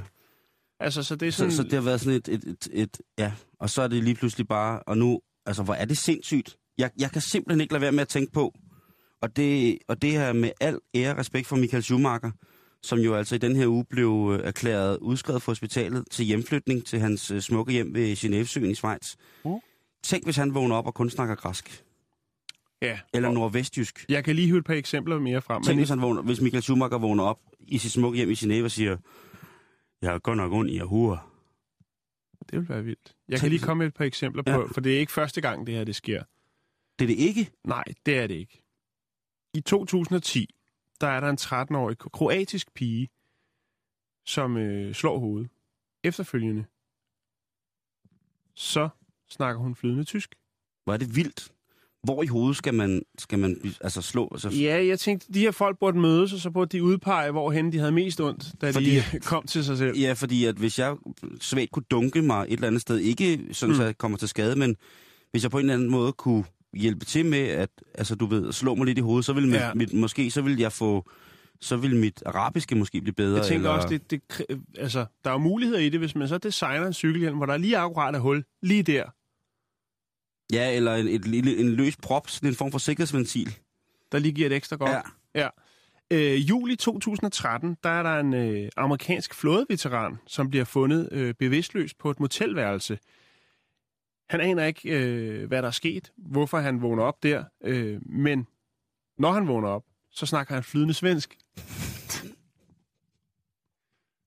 Altså, 0.80 1.04
så 1.04 1.16
det 1.16 1.28
er 1.28 1.32
Så, 1.32 1.38
sådan... 1.38 1.52
så 1.52 1.64
det 1.64 1.74
har 1.74 1.82
været 1.82 2.02
sådan 2.02 2.14
et, 2.18 2.28
et, 2.28 2.44
et, 2.44 2.68
et, 2.74 2.98
ja, 3.18 3.32
og 3.60 3.70
så 3.70 3.82
er 3.82 3.88
det 3.88 4.04
lige 4.04 4.16
pludselig 4.16 4.48
bare, 4.48 4.80
og 4.84 4.98
nu, 4.98 5.20
altså 5.46 5.64
hvor 5.64 5.74
er 5.74 5.86
det 5.86 5.98
sindssygt. 5.98 6.58
Jeg, 6.78 6.90
jeg 7.00 7.12
kan 7.12 7.22
simpelthen 7.22 7.62
ikke 7.62 7.74
lade 7.74 7.82
være 7.82 7.92
med 7.92 8.02
at 8.02 8.08
tænke 8.08 8.32
på, 8.32 8.54
og 9.22 9.36
det, 9.36 9.78
og 9.88 10.02
det 10.02 10.12
her 10.12 10.34
med 10.34 10.52
al 10.62 10.80
ære 10.96 11.12
og 11.12 11.18
respekt 11.18 11.48
for 11.48 11.56
Michael 11.56 11.84
Schumacher, 11.84 12.32
som 12.86 13.00
jo 13.00 13.16
altså 13.16 13.36
i 13.36 13.38
den 13.38 13.56
her 13.56 13.68
uge 13.68 13.86
blev 13.86 14.38
øh, 14.40 14.48
erklæret 14.48 14.98
udskrevet 14.98 15.42
fra 15.42 15.50
hospitalet 15.52 16.04
til 16.12 16.26
hjemflytning 16.26 16.86
til 16.86 17.00
hans 17.00 17.32
øh, 17.32 17.42
smukke 17.42 17.72
hjem 17.74 17.94
ved 17.94 18.14
Genèvesøen 18.16 18.66
i 18.72 18.76
Schweiz. 18.76 19.16
Mm. 19.46 19.52
Tænk, 20.04 20.24
hvis 20.24 20.36
han 20.36 20.54
vågner 20.54 20.76
op 20.76 20.86
og 20.88 20.94
kun 20.94 21.10
snakker 21.10 21.36
græsk. 21.36 21.84
ja. 22.82 23.00
Eller 23.14 23.32
nordvestjysk. 23.32 24.06
Jeg 24.10 24.24
kan 24.24 24.36
lige 24.36 24.46
hive 24.46 24.58
et 24.58 24.66
par 24.66 24.74
eksempler 24.74 25.20
mere 25.20 25.42
frem. 25.42 25.64
Tænk, 25.64 25.68
Men 25.68 25.78
hvis, 25.78 25.90
han 25.90 26.02
vågner, 26.02 26.22
hvis 26.22 26.42
Michael 26.42 26.64
Schumacher 26.64 26.98
vågner 26.98 27.24
op 27.24 27.40
i 27.68 27.78
sit 27.78 27.92
smukke 27.92 28.18
hjem 28.18 28.30
i 28.30 28.34
Genève 28.34 28.64
og 28.64 28.72
siger, 28.72 28.98
jeg 30.02 30.12
har 30.12 30.20
godt 30.20 30.38
nok 30.38 30.52
ondt 30.54 30.72
i 30.72 30.78
Ahura. 30.78 31.28
det 32.52 32.60
vil 32.60 32.70
være 32.70 32.84
vildt. 32.84 33.16
Jeg 33.30 33.34
Tænk, 33.34 33.40
kan 33.42 33.50
lige 33.50 33.60
komme 33.62 33.80
med 33.80 33.88
et 33.88 33.94
par 33.94 34.06
eksempler 34.06 34.44
på, 34.44 34.50
Ja. 34.52 34.58
for 34.58 34.82
det 34.82 34.96
er 34.96 35.00
ikke 35.00 35.12
første 35.12 35.42
gang, 35.42 35.68
det 35.68 35.76
her 35.76 35.84
det 35.84 35.96
sker. 35.96 36.24
Det 37.00 37.06
er 37.06 37.08
det 37.08 37.18
ikke. 37.20 37.50
Nej, 37.64 37.84
det 38.06 38.18
er 38.18 38.28
det 38.28 38.36
ikke. 38.36 38.62
I 39.54 39.62
2010, 39.62 40.50
der 41.02 41.08
er 41.08 41.20
der 41.20 41.30
en 41.30 41.38
13-årig 41.42 41.98
kroatisk 41.98 42.74
pige, 42.74 43.10
som 44.26 44.58
øh, 44.58 44.94
slår 44.94 45.20
hovedet. 45.20 45.50
Efterfølgende, 46.04 46.66
så 48.56 48.90
snakker 49.30 49.62
hun 49.62 49.76
flydende 49.76 50.04
tysk. 50.04 50.36
Hvor 50.84 50.94
er 50.94 50.98
det 50.98 51.16
vildt. 51.16 51.52
Hvor 52.04 52.24
i 52.24 52.28
hovedet 52.28 52.58
skal 52.58 52.74
man, 52.74 53.02
skal 53.18 53.40
man 53.40 53.76
altså 53.82 54.02
slå? 54.02 54.30
Altså, 54.32 54.50
Ja, 54.50 54.86
jeg 54.86 55.00
tænkte, 55.00 55.34
de 55.34 55.40
her 55.40 55.52
folk 55.52 55.80
burde 55.80 56.00
mødes, 56.00 56.34
og 56.34 56.40
så 56.40 56.52
burde 56.52 56.78
de 56.78 56.84
udpege, 56.84 57.32
hvorhen 57.32 57.72
de 57.72 57.78
havde 57.78 57.92
mest 57.92 58.22
ondt, 58.22 58.62
da 58.62 58.72
Fordi- 58.72 58.96
de 58.96 59.20
kom 59.32 59.44
til 59.48 59.66
sig 59.66 59.78
selv. 59.78 59.98
Ja, 59.98 60.14
fordi 60.14 60.46
at 60.46 60.56
hvis 60.56 60.80
jeg 60.80 60.96
svagt 61.42 61.72
kunne 61.72 61.84
dunke 61.92 62.22
mig 62.22 62.46
et 62.48 62.54
eller 62.54 62.68
andet 62.68 62.82
sted, 62.82 62.98
ikke 62.98 63.48
sådan, 63.52 63.74
mm. 63.74 63.78
så 63.78 63.84
jeg 63.84 63.98
kommer 63.98 64.18
til 64.18 64.28
skade, 64.28 64.56
men 64.56 64.76
hvis 65.32 65.44
jeg 65.44 65.52
på 65.52 65.58
en 65.58 65.62
eller 65.66 65.74
anden 65.74 65.90
måde 65.92 66.14
kunne 66.14 66.44
hjælpe 66.76 67.06
til 67.06 67.26
med, 67.26 67.40
at 67.48 67.70
altså, 67.94 68.16
du 68.16 68.26
ved, 68.26 68.52
slå 68.54 68.76
mig 68.76 68.86
lidt 68.86 68.98
i 68.98 69.02
hovedet, 69.02 69.26
så 69.26 69.34
ville 69.34 69.50
mit, 69.50 69.60
Ja. 69.60 69.74
mit, 69.74 69.94
måske 69.94 70.32
så 70.32 70.42
ville 70.42 70.62
jeg 70.62 70.72
få, 70.72 71.10
så 71.62 71.78
ville 71.78 71.98
mit 71.98 72.24
arabiske 72.26 72.76
måske 72.76 73.02
blive 73.02 73.14
bedre. 73.14 73.38
Jeg 73.38 73.46
tænker 73.46 73.70
eller, 73.70 73.84
også, 73.84 73.88
det, 73.88 74.12
det, 74.12 74.22
kræ- 74.34 74.56
altså, 74.78 75.06
der 75.24 75.30
er 75.30 75.34
jo 75.34 75.38
muligheder 75.40 75.80
i 75.80 75.90
det, 75.90 76.00
hvis 76.00 76.16
man 76.16 76.28
så 76.28 76.38
designer 76.38 76.88
en 76.88 76.94
cykelhjelm, 76.94 77.38
hvor 77.38 77.46
der 77.46 77.54
er 77.54 77.58
lige 77.58 77.78
akkurat 77.78 78.16
et 78.16 78.22
hul, 78.22 78.44
lige 78.62 78.84
der. 78.84 79.04
Ja, 80.54 80.76
eller 80.76 80.96
en, 80.96 81.08
et 81.08 81.28
lille, 81.28 81.58
en 81.58 81.70
løs 81.70 81.96
prop, 81.98 82.30
sådan 82.30 82.50
en 82.50 82.56
form 82.56 82.72
for 82.72 82.80
sikkerhedsventil. 82.80 83.56
der 84.12 84.20
lige 84.20 84.32
giver 84.32 84.48
et 84.50 84.54
ekstra 84.56 84.76
godt. 84.76 84.92
Ja. 84.92 85.02
ja. 85.42 85.48
Øh, 86.12 86.50
juli 86.50 86.76
2013, 86.76 87.78
der 87.84 87.90
er 87.90 88.04
der 88.04 88.20
en 88.20 88.34
øh, 88.34 88.70
amerikansk 88.78 89.34
flådeveteran, 89.34 90.16
som 90.28 90.50
bliver 90.50 90.66
fundet 90.66 91.10
øh, 91.12 91.34
bevidstløs 91.34 91.94
på 91.94 92.10
et 92.12 92.20
motelværelse. 92.20 93.00
Han 94.30 94.42
aner 94.42 94.66
ikke, 94.66 94.90
øh, 94.90 95.48
hvad 95.48 95.62
der 95.62 95.68
er 95.68 95.72
sket, 95.72 96.12
hvorfor 96.18 96.58
han 96.58 96.82
vågner 96.82 97.04
op 97.04 97.24
der, 97.24 97.44
øh, 97.64 98.02
men 98.06 98.48
når 99.18 99.32
han 99.32 99.48
vågner 99.48 99.70
op, 99.70 99.84
så 100.12 100.26
snakker 100.26 100.54
han 100.54 100.64
flydende 100.64 100.94
svensk. 100.94 101.38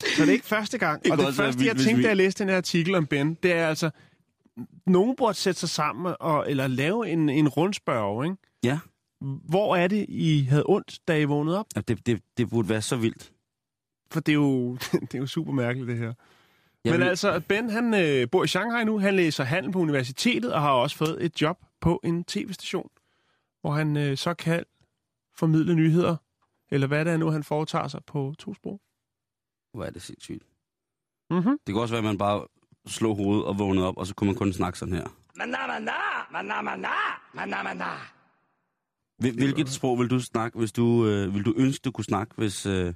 Så 0.01 0.23
det 0.23 0.29
er 0.29 0.33
ikke 0.33 0.47
første 0.47 0.79
gang. 0.79 1.05
Det 1.05 1.13
og 1.13 1.19
det 1.19 1.35
første, 1.35 1.67
jeg 1.67 1.77
tænkte, 1.77 2.03
da 2.03 2.09
jeg 2.09 2.17
læste 2.17 2.45
den 2.45 2.51
her 2.51 2.57
artikel 2.57 2.95
om 2.95 3.07
Ben, 3.07 3.35
det 3.35 3.53
er 3.53 3.69
altså, 3.69 3.91
nogen 4.87 5.17
burde 5.17 5.35
sætte 5.35 5.61
sig 5.61 5.69
sammen 5.69 6.15
og, 6.21 6.51
eller 6.51 6.67
lave 6.67 7.09
en, 7.09 7.29
en 7.29 7.49
rundspørg, 7.49 8.25
ikke? 8.25 8.37
Ja, 8.63 8.79
Hvor 9.49 9.77
er 9.77 9.89
det, 9.89 10.07
I 10.09 10.43
havde 10.43 10.65
ondt, 10.67 10.99
da 11.09 11.19
I 11.19 11.25
vågnede 11.25 11.59
op? 11.59 11.67
ja 11.77 11.81
det, 11.81 12.07
det, 12.07 12.23
det 12.37 12.51
burde 12.51 12.69
være 12.69 12.83
så 12.83 12.97
vildt. 12.97 13.33
For 14.11 14.21
det 14.21 14.33
er 14.33 14.37
jo, 14.37 14.77
det 15.01 15.15
er 15.15 15.19
jo 15.19 15.27
super 15.27 15.53
mærkeligt, 15.53 15.89
det 15.89 15.99
her. 15.99 16.13
Jeg 16.85 16.93
Men 16.99 17.03
altså, 17.03 17.41
Ben 17.49 17.71
han 17.71 17.95
øh, 17.95 18.31
bor 18.31 18.45
i 18.45 18.47
Shanghai 18.49 18.85
nu. 18.85 18.99
Han 18.99 19.17
læser 19.17 19.45
handel 19.45 19.73
på 19.73 19.79
universitetet 19.79 20.53
og 20.53 20.61
har 20.61 20.71
også 20.73 20.97
fået 20.97 21.25
et 21.25 21.43
job 21.43 21.59
på 21.81 22.01
en 22.05 22.25
tv-station, 22.25 22.91
hvor 23.61 23.71
han 23.71 23.97
øh, 23.97 24.17
så 24.17 24.35
kan 24.35 24.64
formidle 25.37 25.75
nyheder, 25.75 26.17
eller 26.71 26.87
hvad 26.87 27.05
det 27.05 27.12
er 27.12 27.17
nu, 27.17 27.31
han 27.31 27.45
foretager 27.45 27.88
sig 27.88 28.05
på 28.07 28.35
to 28.38 28.55
sprog. 28.55 28.81
Hvor 29.75 29.85
er 29.85 29.91
det 29.91 30.03
sindssygt. 30.03 30.43
Mm-hmm. 31.31 31.59
Det 31.67 31.75
kan 31.75 31.77
også 31.83 31.95
være, 31.95 31.99
at 31.99 32.05
man 32.05 32.19
bare 32.19 32.47
slog 32.87 33.17
hovedet 33.17 33.45
og 33.45 33.59
vågnede 33.59 33.87
op, 33.87 33.97
og 33.97 34.07
så 34.07 34.14
kunne 34.14 34.27
man 34.29 34.37
kun 34.37 34.53
snakke 34.53 34.79
sådan 34.79 34.95
her. 34.95 35.07
Hvil- 39.23 39.35
Hvilket 39.35 39.69
sprog 39.69 39.99
vil 39.99 40.11
du 40.11 40.21
snakke, 40.21 40.59
hvis 40.59 40.73
du, 40.73 41.07
øh, 41.07 41.35
vil 41.35 41.45
du 41.45 41.55
ønske, 41.57 41.83
du 41.83 41.91
kunne 41.91 42.05
snakke, 42.05 42.35
hvis, 42.37 42.67
øh, 42.67 42.95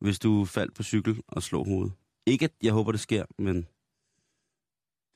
hvis 0.00 0.18
du 0.18 0.44
faldt 0.44 0.74
på 0.74 0.82
cykel 0.82 1.22
og 1.28 1.42
slog 1.42 1.64
hovedet? 1.66 1.92
Ikke, 2.26 2.44
at 2.44 2.52
jeg 2.62 2.72
håber, 2.72 2.92
det 2.92 3.00
sker, 3.00 3.24
men 3.38 3.56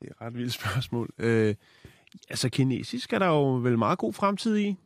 Det 0.00 0.08
er 0.08 0.10
et 0.10 0.20
ret 0.20 0.34
vildt 0.34 0.52
spørgsmål. 0.52 1.10
Øh, 1.18 1.54
Altså, 2.30 2.48
kinesisk 2.48 3.12
er 3.12 3.18
der 3.18 3.26
jo 3.26 3.54
vel 3.54 3.78
meget 3.78 3.98
god 3.98 4.12
fremtid 4.12 4.56
i. 4.56 4.76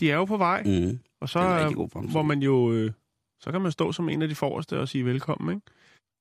De 0.00 0.10
er 0.10 0.16
jo 0.16 0.24
på 0.24 0.36
vej, 0.36 0.62
mm. 0.62 0.98
Og 1.20 1.28
så 1.28 1.38
er 1.38 1.72
god 1.74 1.88
fremtid. 1.90 2.10
hvor 2.10 2.22
man 2.22 2.42
jo... 2.42 2.72
Øh, 2.72 2.92
så 3.40 3.52
kan 3.52 3.60
man 3.60 3.72
stå 3.72 3.92
som 3.92 4.08
en 4.08 4.22
af 4.22 4.28
de 4.28 4.34
forreste 4.34 4.80
og 4.80 4.88
sige 4.88 5.04
velkommen, 5.04 5.54
ikke? 5.54 5.66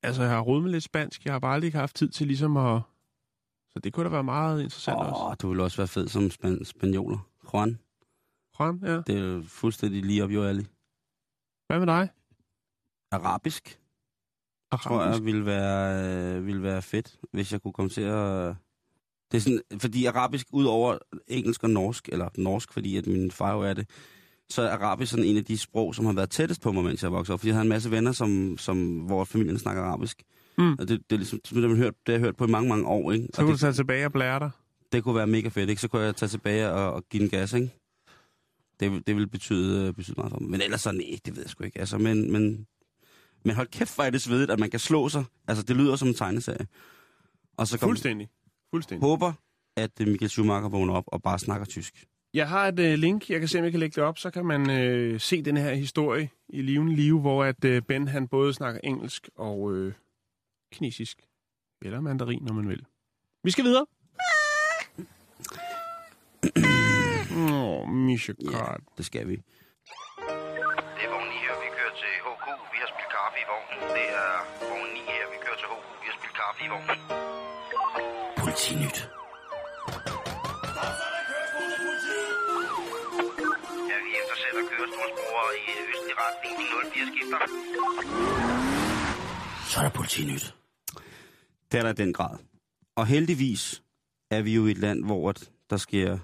Altså, 0.04 0.22
jeg 0.22 0.32
har 0.32 0.42
rodet 0.42 0.64
med 0.64 0.72
lidt 0.72 0.84
spansk. 0.84 1.26
Jeg 1.26 1.34
har 1.34 1.40
bare 1.40 1.54
aldrig 1.54 1.72
haft 1.72 1.96
tid 1.96 2.10
til 2.10 2.28
ligesom 2.28 2.58
at... 2.58 2.82
Så 3.70 3.80
det 3.80 3.94
kunne 3.94 4.04
da 4.04 4.10
være 4.10 4.24
meget 4.24 4.62
interessant 4.64 4.98
oh. 4.98 5.08
også. 5.08 5.24
Åh, 5.24 5.36
du 5.42 5.50
vil 5.50 5.60
også 5.60 5.78
være 5.78 5.88
fed 5.88 6.08
som 6.08 6.32
span- 6.32 6.64
spanioler. 6.66 7.28
Juan, 7.54 7.80
Juan, 8.60 8.80
ja. 8.84 8.96
det 9.08 9.10
er 9.18 9.20
jo 9.34 9.44
fuldstændig 9.48 10.06
lige 10.06 10.24
op, 10.24 10.32
jo 10.32 10.44
ærlig. 10.46 10.66
Hvad 11.68 11.80
med 11.80 11.88
dig? 11.88 12.10
Arabisk, 13.12 13.80
tror 14.72 15.04
jeg, 15.04 15.26
ville 15.26 15.46
være, 15.46 16.36
øh, 16.36 16.46
ville 16.46 16.64
være 16.64 16.82
fedt, 16.82 17.16
hvis 17.34 17.52
jeg 17.52 17.62
kunne 17.62 17.74
komme 17.74 17.90
til 17.90 18.02
at... 18.02 18.56
Det 19.32 19.38
er 19.38 19.42
sådan, 19.42 19.62
fordi 19.80 20.06
arabisk, 20.06 20.48
ud 20.52 20.66
over 20.66 20.98
engelsk 21.28 21.64
og 21.64 21.70
norsk, 21.70 22.10
eller 22.12 22.30
norsk, 22.38 22.74
fordi 22.74 22.98
at 22.98 23.08
min 23.08 23.32
far 23.32 23.54
jo 23.54 23.62
er 23.62 23.74
det, 23.74 23.90
så 24.50 24.62
er 24.62 24.70
arabisk 24.70 25.12
sådan 25.12 25.26
en 25.26 25.38
af 25.38 25.46
de 25.46 25.58
sprog, 25.58 25.96
som 25.96 26.06
har 26.06 26.14
været 26.14 26.30
tættest 26.30 26.62
på 26.62 26.72
mig, 26.72 26.84
mens 26.84 27.04
jeg 27.04 27.12
voksede 27.12 27.34
op. 27.34 27.40
Fordi 27.40 27.48
jeg 27.48 27.56
har 27.56 27.62
en 27.62 27.70
masse 27.70 27.92
venner, 27.92 28.12
som, 28.12 28.58
som, 28.58 29.00
hvor 29.00 29.24
familien 29.24 29.60
snakker 29.60 29.84
arabisk. 29.84 30.24
Mm. 30.58 30.72
Og 30.72 30.80
det, 30.80 30.90
det, 30.90 31.12
er 31.12 31.18
ligesom, 31.18 31.40
det, 31.40 31.62
har 31.62 31.68
man 31.68 31.78
hørt, 31.78 31.94
det 32.06 32.14
har 32.14 32.14
jeg 32.14 32.22
hørt 32.22 32.36
på 32.36 32.46
i 32.46 32.50
mange, 32.50 32.70
mange 32.70 32.88
år. 32.88 33.12
Ikke? 33.12 33.28
Så 33.34 33.42
kunne 33.42 33.52
du 33.54 33.58
tage 33.58 33.74
tilbage 33.74 34.06
og 34.06 34.12
blære 34.12 34.40
dig. 34.40 34.50
det 34.92 35.04
kunne 35.04 35.16
være 35.16 35.28
mega 35.28 35.50
fedt, 35.50 35.70
ikke? 35.70 35.82
Så 35.82 35.88
kunne 35.88 36.02
jeg 36.02 36.16
tage 36.16 36.30
tilbage 36.30 36.72
og, 36.72 36.94
og 36.94 37.04
give 37.10 37.24
den 37.24 37.30
gas, 37.30 37.54
ikke? 37.54 37.74
Det, 38.80 39.08
det 39.08 39.16
ville 39.16 39.28
betyde, 39.28 39.88
øh, 39.88 39.94
betyde 39.94 40.16
meget 40.18 40.32
for 40.32 40.40
mig. 40.40 40.50
Men 40.50 40.62
ellers 40.62 40.82
så 40.82 40.92
nej, 40.92 41.20
det 41.26 41.36
ved 41.36 41.44
jeg 41.44 41.50
sgu 41.50 41.64
ikke. 41.64 41.80
Altså, 41.80 41.98
men, 41.98 42.32
men, 42.32 42.68
men 43.46 43.56
hold 43.56 43.68
kæft, 43.68 43.96
hvor 43.96 44.04
er 44.04 44.10
det 44.10 44.22
svedigt, 44.22 44.52
at 44.52 44.60
man 44.60 44.70
kan 44.70 44.80
slå 44.80 45.10
sig. 45.10 45.26
Altså, 45.48 45.64
det 45.64 45.76
lyder 45.76 45.96
som 45.96 46.08
en 46.08 46.14
tegneserie. 46.14 46.68
Og 47.58 47.68
så 47.68 47.80
kom, 47.80 47.90
Fuldstændig. 47.90 48.30
Fuldstændig. 48.74 49.08
håber, 49.08 49.34
at 49.78 49.92
øh, 50.02 50.08
Michael 50.08 50.30
Schumacher 50.30 50.70
vågner 50.70 50.94
op 50.94 51.04
og 51.08 51.22
bare 51.22 51.40
snakker 51.40 51.66
tysk. 51.66 52.06
Jeg 52.34 52.50
har 52.50 52.68
et 52.68 52.80
øh, 52.80 52.94
link, 52.94 53.30
jeg 53.30 53.40
kan 53.40 53.48
se, 53.48 53.58
om 53.58 53.64
jeg 53.64 53.72
kan 53.72 53.80
lægge 53.80 53.96
det 53.96 54.04
op, 54.04 54.18
så 54.18 54.30
kan 54.30 54.46
man 54.46 54.70
øh, 54.70 55.20
se 55.20 55.42
den 55.42 55.58
her 55.58 55.74
historie 55.74 56.30
i 56.50 56.62
livende 56.62 56.96
liv, 56.96 57.20
hvor 57.20 57.44
at 57.44 57.66
øh, 57.66 57.82
Ben 57.82 58.08
han 58.08 58.28
både 58.28 58.54
snakker 58.54 58.82
engelsk 58.84 59.30
og 59.36 59.74
øh, 59.74 59.94
kinesisk. 60.74 61.22
Eller 61.82 62.02
mandarin, 62.02 62.44
når 62.44 62.54
man 62.54 62.70
vil. 62.70 62.86
Vi 63.44 63.52
skal 63.52 63.64
videre. 63.64 63.86
Åh, 67.38 67.82
oh, 67.82 67.90
Misha 67.90 68.34
Kart. 68.52 68.82
det 68.98 69.06
skal 69.06 69.28
vi. 69.28 69.42
Vognen. 76.74 77.00
Politinyt. 78.44 78.98
Ja, 83.90 83.98
vi 84.06 84.12
eftersætter 84.22 84.64
kørestolsbrugere 84.72 85.52
i 85.62 85.70
østlig 85.92 86.16
retning. 86.24 86.54
De 86.60 86.66
04 86.94 87.08
skifter. 87.12 87.40
Så 89.70 89.80
er 89.80 89.84
der 89.84 89.90
politinyt. 89.90 90.56
Det 91.72 91.78
er 91.80 91.84
der 91.84 91.90
i 91.90 91.94
den 91.94 92.14
grad. 92.14 92.38
Og 92.96 93.08
heldigvis 93.08 93.84
er 94.32 94.42
vi 94.42 94.56
jo 94.56 94.68
i 94.68 94.72
et 94.72 94.78
land, 94.78 95.06
hvor 95.06 95.30
at 95.30 95.52
der 95.70 95.78
sker, 95.78 96.18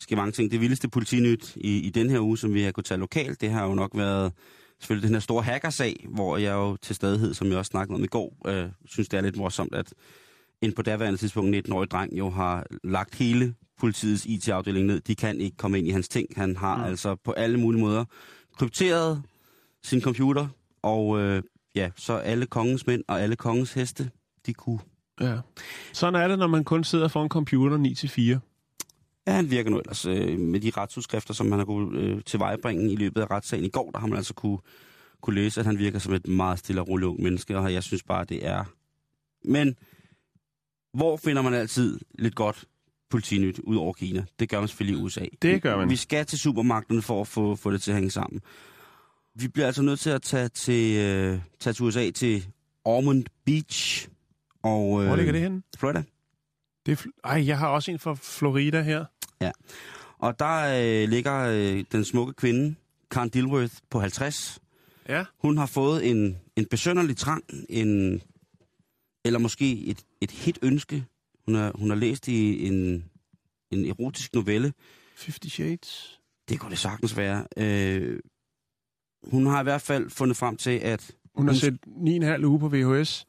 sker 0.00 0.16
mange 0.16 0.32
ting. 0.32 0.50
Det 0.50 0.60
vildeste 0.60 0.88
politinyt 0.88 1.56
i, 1.56 1.78
i 1.78 1.90
den 1.90 2.10
her 2.10 2.20
uge, 2.20 2.38
som 2.38 2.54
vi 2.54 2.62
har 2.62 2.72
kunnet 2.72 2.86
tage 2.86 2.98
lokalt, 2.98 3.40
det 3.40 3.50
har 3.50 3.66
jo 3.66 3.74
nok 3.74 3.90
været 3.94 4.32
selvfølgelig 4.80 5.08
den 5.08 5.14
her 5.14 5.20
store 5.20 5.42
hackersag, 5.42 6.06
hvor 6.08 6.36
jeg 6.36 6.52
jo 6.52 6.76
til 6.76 6.96
stadighed, 6.96 7.34
som 7.34 7.48
jeg 7.48 7.58
også 7.58 7.68
snakkede 7.70 7.96
om 7.96 8.04
i 8.04 8.06
går, 8.06 8.36
øh, 8.46 8.68
synes 8.86 9.08
det 9.08 9.16
er 9.16 9.20
lidt 9.20 9.36
morsomt, 9.36 9.74
at 9.74 9.94
en 10.62 10.72
på 10.72 10.82
daværende 10.82 11.18
tidspunkt 11.18 11.56
19-årig 11.56 11.90
dreng 11.90 12.18
jo 12.18 12.30
har 12.30 12.66
lagt 12.84 13.14
hele 13.14 13.54
politiets 13.78 14.26
IT-afdeling 14.26 14.86
ned. 14.86 15.00
De 15.00 15.14
kan 15.14 15.40
ikke 15.40 15.56
komme 15.56 15.78
ind 15.78 15.88
i 15.88 15.90
hans 15.90 16.08
ting. 16.08 16.28
Han 16.36 16.56
har 16.56 16.76
mm. 16.76 16.84
altså 16.84 17.16
på 17.24 17.32
alle 17.32 17.60
mulige 17.60 17.80
måder 17.80 18.04
krypteret 18.58 19.22
sin 19.84 20.00
computer, 20.00 20.48
og 20.82 21.20
øh, 21.20 21.42
ja, 21.74 21.90
så 21.96 22.16
alle 22.16 22.46
kongens 22.46 22.86
mænd 22.86 23.04
og 23.08 23.22
alle 23.22 23.36
kongens 23.36 23.72
heste, 23.72 24.10
de 24.46 24.54
kunne... 24.54 24.78
Ja. 25.20 25.38
Sådan 25.92 26.20
er 26.20 26.28
det, 26.28 26.38
når 26.38 26.46
man 26.46 26.64
kun 26.64 26.84
sidder 26.84 27.08
foran 27.08 27.28
computer 27.28 27.78
9-4. 28.38 28.49
Ja, 29.30 29.34
han 29.34 29.50
virker 29.50 29.70
nu 29.70 29.78
ellers 29.78 30.06
øh, 30.06 30.38
med 30.38 30.60
de 30.60 30.70
retsudskrifter, 30.76 31.34
som 31.34 31.52
han 31.52 31.58
har 31.58 31.66
kunnet 31.66 32.00
øh, 32.00 32.22
tilvejebringe 32.26 32.92
i 32.92 32.96
løbet 32.96 33.20
af 33.20 33.30
retssagen 33.30 33.64
i 33.64 33.68
går, 33.68 33.90
der 33.90 33.98
har 33.98 34.06
man 34.06 34.16
altså 34.16 34.34
kunne, 34.34 34.58
kunne 35.20 35.34
læse, 35.34 35.60
at 35.60 35.66
han 35.66 35.78
virker 35.78 35.98
som 35.98 36.14
et 36.14 36.26
meget 36.26 36.58
stille 36.58 36.80
og 36.80 36.88
roligt 36.88 37.06
ung 37.06 37.22
menneske, 37.22 37.58
og 37.58 37.72
jeg 37.72 37.82
synes 37.82 38.02
bare, 38.02 38.24
det 38.24 38.46
er... 38.46 38.64
Men 39.44 39.76
hvor 40.94 41.16
finder 41.16 41.42
man 41.42 41.54
altid 41.54 42.00
lidt 42.18 42.34
godt 42.34 42.64
politinyt 43.10 43.58
ud 43.58 43.76
over 43.76 43.92
Kina? 43.92 44.24
Det 44.38 44.48
gør 44.48 44.58
man 44.58 44.68
selvfølgelig 44.68 45.00
i 45.00 45.02
USA. 45.02 45.24
Det 45.42 45.62
gør 45.62 45.76
man. 45.76 45.90
Vi 45.90 45.96
skal 45.96 46.26
til 46.26 46.38
supermarkederne 46.38 47.02
for 47.02 47.20
at 47.20 47.26
få, 47.26 47.56
få 47.56 47.70
det 47.70 47.82
til 47.82 47.90
at 47.90 47.96
hænge 47.96 48.10
sammen. 48.10 48.40
Vi 49.34 49.48
bliver 49.48 49.66
altså 49.66 49.82
nødt 49.82 50.00
til 50.00 50.10
at 50.10 50.22
tage 50.22 50.48
til, 50.48 50.96
øh, 50.96 51.38
tage 51.60 51.74
til 51.74 51.84
USA 51.84 52.10
til 52.10 52.46
Ormond 52.84 53.24
Beach. 53.44 54.08
Og, 54.62 55.00
øh, 55.00 55.06
Hvor 55.06 55.16
ligger 55.16 55.32
det 55.32 55.40
henne? 55.40 55.62
Florida. 55.78 56.02
Det 56.86 56.92
er 56.92 57.10
Ej, 57.24 57.46
jeg 57.46 57.58
har 57.58 57.68
også 57.68 57.90
en 57.90 57.98
fra 57.98 58.14
Florida 58.14 58.82
her. 58.82 59.04
Og 60.18 60.38
der 60.38 60.80
øh, 61.02 61.08
ligger 61.08 61.36
øh, 61.38 61.84
den 61.92 62.04
smukke 62.04 62.32
kvinde, 62.32 62.74
Karen 63.10 63.28
Dilworth, 63.28 63.74
på 63.90 64.00
50. 64.00 64.58
Ja. 65.08 65.24
Hun 65.38 65.58
har 65.58 65.66
fået 65.66 66.10
en, 66.10 66.38
en 66.56 66.66
besønderlig 66.66 67.16
trang, 67.16 67.44
en, 67.68 68.22
eller 69.24 69.38
måske 69.38 69.84
et, 69.84 70.02
et 70.20 70.30
hit 70.30 70.58
ønske. 70.62 71.04
Hun 71.46 71.54
har, 71.54 71.72
hun 71.74 71.90
har 71.90 71.96
læst 71.96 72.28
i 72.28 72.66
en, 72.66 73.04
en 73.70 73.84
erotisk 73.86 74.34
novelle. 74.34 74.72
50 75.24 75.52
Shades. 75.52 76.20
Det 76.48 76.60
kunne 76.60 76.70
det 76.70 76.78
sagtens 76.78 77.16
være. 77.16 77.46
Øh, 77.56 78.20
hun 79.24 79.46
har 79.46 79.60
i 79.60 79.62
hvert 79.62 79.82
fald 79.82 80.10
fundet 80.10 80.36
frem 80.36 80.56
til, 80.56 80.70
at 80.70 81.10
Hun 81.34 81.46
har 81.48 81.52
Hun- 81.52 81.60
set 81.60 81.78
9,5 82.40 82.44
uge 82.44 82.60
på 82.60 82.68
VHS 82.68 83.26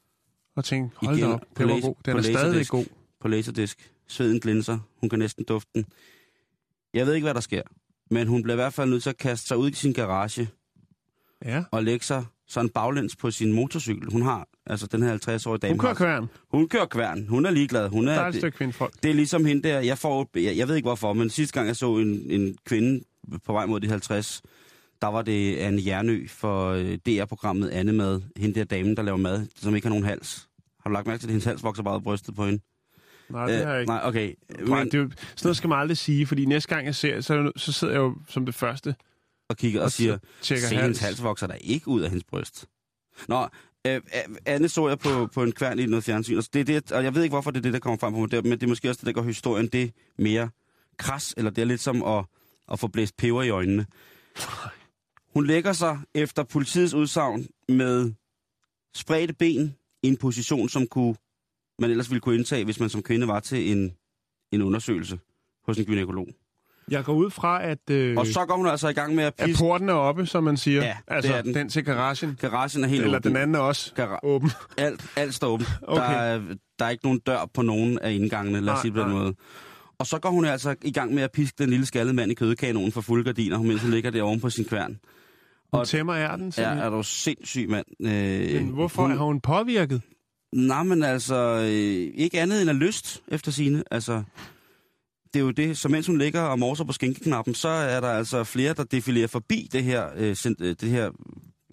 og 0.55 0.65
tænkt, 0.65 0.93
hold 0.95 1.15
da 1.15 1.17
Igen 1.21 1.31
op, 1.31 1.41
på 1.55 1.63
det 1.63 1.67
var 1.73 1.81
god. 1.81 1.95
Den 2.05 2.17
er 2.17 2.21
stadigvæk 2.21 2.67
god. 2.67 2.85
på 3.19 3.27
laserdisk, 3.27 3.91
sveden 4.11 4.39
glinser, 4.39 4.79
hun 4.99 5.09
kan 5.09 5.19
næsten 5.19 5.43
dufte 5.45 5.69
den. 5.75 5.85
Jeg 6.93 7.05
ved 7.05 7.13
ikke, 7.13 7.25
hvad 7.25 7.33
der 7.33 7.39
sker, 7.39 7.61
men 8.11 8.27
hun 8.27 8.43
bliver 8.43 8.53
i 8.53 8.61
hvert 8.61 8.73
fald 8.73 8.89
nødt 8.89 9.03
til 9.03 9.09
at 9.09 9.17
kaste 9.17 9.47
sig 9.47 9.57
ud 9.57 9.69
i 9.69 9.73
sin 9.73 9.93
garage 9.93 10.49
Ja. 11.45 11.63
og 11.71 11.83
lægge 11.83 12.05
sig 12.05 12.25
sådan 12.47 12.69
baglæns 12.69 13.15
på 13.15 13.31
sin 13.31 13.53
motorcykel. 13.53 14.09
Hun 14.11 14.21
har, 14.21 14.47
altså 14.65 14.87
den 14.87 15.03
her 15.03 15.17
50-årige 15.27 15.59
dame, 15.59 15.71
Hun 15.73 15.79
kører 15.79 15.93
kværn. 15.93 16.27
hun 16.51 16.67
kører 16.69 16.85
kværn. 16.85 17.27
Hun 17.27 17.45
er 17.45 17.51
ligeglad. 17.51 17.89
Hun 17.89 18.07
Der 18.07 18.13
er 18.13 18.27
et 18.27 18.33
det, 18.33 18.41
stykke 18.41 18.57
kvindfolk. 18.57 18.93
det 19.03 19.09
er 19.11 19.15
ligesom 19.15 19.45
hende 19.45 19.63
der, 19.69 19.79
jeg 19.79 19.97
får, 19.97 20.29
jeg, 20.35 20.57
jeg 20.57 20.67
ved 20.67 20.75
ikke 20.75 20.85
hvorfor, 20.87 21.13
men 21.13 21.29
sidste 21.29 21.53
gang 21.53 21.67
jeg 21.67 21.75
så 21.75 21.97
en, 21.97 22.31
en 22.31 22.57
kvinde 22.65 23.03
på 23.45 23.53
vej 23.53 23.65
mod 23.65 23.79
de 23.79 23.87
50, 23.87 24.41
der 25.01 25.07
var 25.07 25.21
det 25.21 25.55
Anne 25.57 25.81
Jernø 25.85 26.27
for 26.27 26.69
øh, 26.69 26.97
DR-programmet 27.05 27.69
Annemad. 27.69 28.21
Hende 28.37 28.59
der 28.59 28.63
dame, 28.65 28.95
der 28.95 29.01
laver 29.01 29.17
mad, 29.17 29.47
som 29.55 29.75
ikke 29.75 29.85
har 29.87 29.89
nogen 29.89 30.05
hals. 30.05 30.47
Har 30.83 30.89
du 30.89 30.93
lagt 30.93 31.07
mærke 31.07 31.19
til, 31.21 31.27
at 31.27 31.31
hendes 31.31 31.45
hals 31.45 31.63
vokser 31.63 31.83
bare 31.83 31.93
ud 31.93 31.99
af 31.99 32.03
brystet 32.03 32.35
på 32.35 32.45
hende? 32.45 32.59
Nej, 33.31 33.45
det 33.45 33.65
har 33.65 33.71
jeg 33.71 33.81
ikke. 33.81 33.91
Nej, 33.91 34.01
okay. 34.03 34.33
Men, 34.59 34.85
det 34.85 34.93
er 34.93 34.97
jo, 34.97 35.09
sådan 35.09 35.09
noget 35.43 35.57
skal 35.57 35.69
man 35.69 35.79
aldrig 35.79 35.97
sige, 35.97 36.27
fordi 36.27 36.45
næste 36.45 36.69
gang 36.69 36.85
jeg 36.85 36.95
ser, 36.95 37.21
så, 37.21 37.51
så 37.55 37.71
sidder 37.71 37.93
jeg 37.93 37.99
jo 37.99 38.15
som 38.29 38.45
det 38.45 38.55
første 38.55 38.95
og 39.49 39.57
kigger 39.57 39.81
og 39.81 39.91
siger, 39.91 40.17
tjekker 40.41 40.67
se, 40.67 40.75
hendes 40.75 40.99
hals 40.99 41.23
vokser 41.23 41.47
der 41.47 41.53
ikke 41.53 41.87
ud 41.87 42.01
af 42.01 42.09
hendes 42.09 42.23
bryst. 42.23 42.65
Nå, 43.27 43.47
øh, 43.87 44.01
Anne 44.45 44.69
så 44.69 44.87
jeg 44.87 44.99
på, 44.99 45.27
på 45.33 45.43
en 45.43 45.51
kværn 45.51 45.79
i 45.79 45.85
noget 45.85 46.03
fjernsyn, 46.03 46.37
og, 46.37 46.43
det, 46.53 46.59
er 46.59 46.63
det, 46.63 46.91
og 46.91 47.03
jeg 47.03 47.15
ved 47.15 47.23
ikke, 47.23 47.33
hvorfor 47.33 47.51
det 47.51 47.57
er 47.57 47.61
det, 47.61 47.73
der 47.73 47.79
kommer 47.79 47.97
frem 47.97 48.13
på 48.13 48.19
mig 48.19 48.31
der, 48.31 48.41
men 48.41 48.51
det 48.51 48.63
er 48.63 48.67
måske 48.67 48.89
også 48.89 48.99
det, 48.99 49.15
der 49.15 49.21
gør 49.21 49.27
historien 49.27 49.67
det 49.67 49.91
mere 50.17 50.49
kras, 50.97 51.33
eller 51.37 51.51
det 51.51 51.61
er 51.61 51.65
lidt 51.65 51.81
som 51.81 52.03
at, 52.03 52.25
at 52.71 52.79
få 52.79 52.87
blæst 52.87 53.17
peber 53.17 53.43
i 53.43 53.49
øjnene. 53.49 53.85
Hun 55.33 55.47
lægger 55.47 55.73
sig 55.73 55.99
efter 56.15 56.43
politiets 56.43 56.93
udsagn 56.93 57.47
med 57.67 58.11
spredte 58.95 59.33
ben 59.33 59.75
i 60.03 60.07
en 60.07 60.17
position, 60.17 60.69
som 60.69 60.87
kunne, 60.87 61.15
man 61.81 61.89
ellers 61.91 62.09
ville 62.09 62.21
kunne 62.21 62.35
indtage, 62.35 62.65
hvis 62.65 62.79
man 62.79 62.89
som 62.89 63.03
kvinde 63.03 63.27
var 63.27 63.39
til 63.39 63.71
en, 63.71 63.91
en 64.51 64.61
undersøgelse 64.61 65.19
hos 65.65 65.77
en 65.77 65.85
gynekolog. 65.85 66.27
Jeg 66.91 67.03
går 67.03 67.13
ud 67.13 67.29
fra, 67.29 67.63
at, 67.63 67.89
øh, 67.91 68.17
Og 68.17 68.25
så 68.27 68.45
går 68.45 68.55
hun 68.57 68.67
altså 68.67 68.87
i 68.87 68.93
gang 68.93 69.15
med 69.15 69.23
at 69.23 69.33
at 69.37 69.45
piske. 69.45 69.59
porten 69.63 69.89
er 69.89 69.93
oppe, 69.93 70.25
som 70.25 70.43
man 70.43 70.57
siger. 70.57 70.83
Ja, 70.83 70.97
altså, 71.07 71.41
den. 71.43 71.53
den 71.53 71.69
til 71.69 71.83
garagen. 71.85 72.37
Garagen 72.41 72.83
er 72.83 72.87
helt 72.87 73.03
Eller 73.03 73.17
åben. 73.17 73.31
den 73.31 73.41
anden 73.41 73.55
er 73.55 73.59
også 73.59 73.93
Gara- 73.95 74.19
åben. 74.23 74.51
alt, 74.77 75.05
alt 75.15 75.33
står 75.33 75.47
åbent. 75.47 75.69
Okay. 75.83 76.01
Der, 76.01 76.07
er, 76.09 76.41
der 76.79 76.85
er 76.85 76.89
ikke 76.89 77.03
nogen 77.05 77.19
dør 77.19 77.49
på 77.53 77.61
nogen 77.61 77.99
af 77.99 78.11
indgangene, 78.13 78.61
lad 78.61 78.73
os 78.73 78.81
sige 78.81 78.91
på 78.91 78.99
den 78.99 79.07
nej. 79.07 79.17
måde. 79.17 79.35
Og 79.99 80.07
så 80.07 80.19
går 80.19 80.29
hun 80.29 80.45
altså 80.45 80.75
i 80.81 80.91
gang 80.91 81.13
med 81.13 81.23
at 81.23 81.31
piske 81.31 81.55
den 81.59 81.69
lille 81.69 81.85
skaldede 81.85 82.15
mand 82.15 82.31
i 82.31 82.35
kødkanonen 82.35 82.91
for 82.91 83.01
fulde 83.01 83.23
gardiner, 83.23 83.61
mens 83.61 83.81
hun 83.81 83.91
ligger 83.91 84.11
der 84.11 84.23
oven 84.23 84.39
på 84.39 84.49
sin 84.49 84.65
kværn. 84.65 84.99
Hun 85.73 85.79
Og- 85.79 85.87
tæmmer 85.87 86.13
er 86.13 86.35
den. 86.35 86.45
Ja, 86.45 86.51
simpelthen. 86.51 86.83
er 86.83 86.89
du 86.89 87.03
sindssyg, 87.03 87.69
mand. 87.69 87.85
Øh, 88.05 88.61
Men 88.61 88.73
hvorfor 88.73 89.07
er 89.07 89.15
hun 89.17 89.41
påvirket? 89.41 90.01
Nej, 90.51 90.83
men 90.83 91.03
altså, 91.03 91.35
øh, 91.35 92.11
ikke 92.15 92.41
andet 92.41 92.61
end 92.61 92.69
af 92.69 92.79
lyst 92.79 93.21
efter 93.27 93.51
sine. 93.51 93.83
Altså, 93.91 94.23
det 95.33 95.39
er 95.39 95.43
jo 95.43 95.51
det, 95.51 95.77
så 95.77 95.89
mens 95.89 96.07
hun 96.07 96.17
ligger 96.17 96.41
og 96.41 96.59
morser 96.59 96.83
på 96.83 96.93
skinkeknappen, 96.93 97.55
så 97.55 97.67
er 97.67 97.99
der 97.99 98.07
altså 98.09 98.43
flere, 98.43 98.73
der 98.73 98.83
defilerer 98.83 99.27
forbi 99.27 99.69
det 99.71 99.83
her, 99.83 100.07
øh, 100.17 100.35
øh, 100.61 100.75
det 100.81 100.89
her 100.89 101.09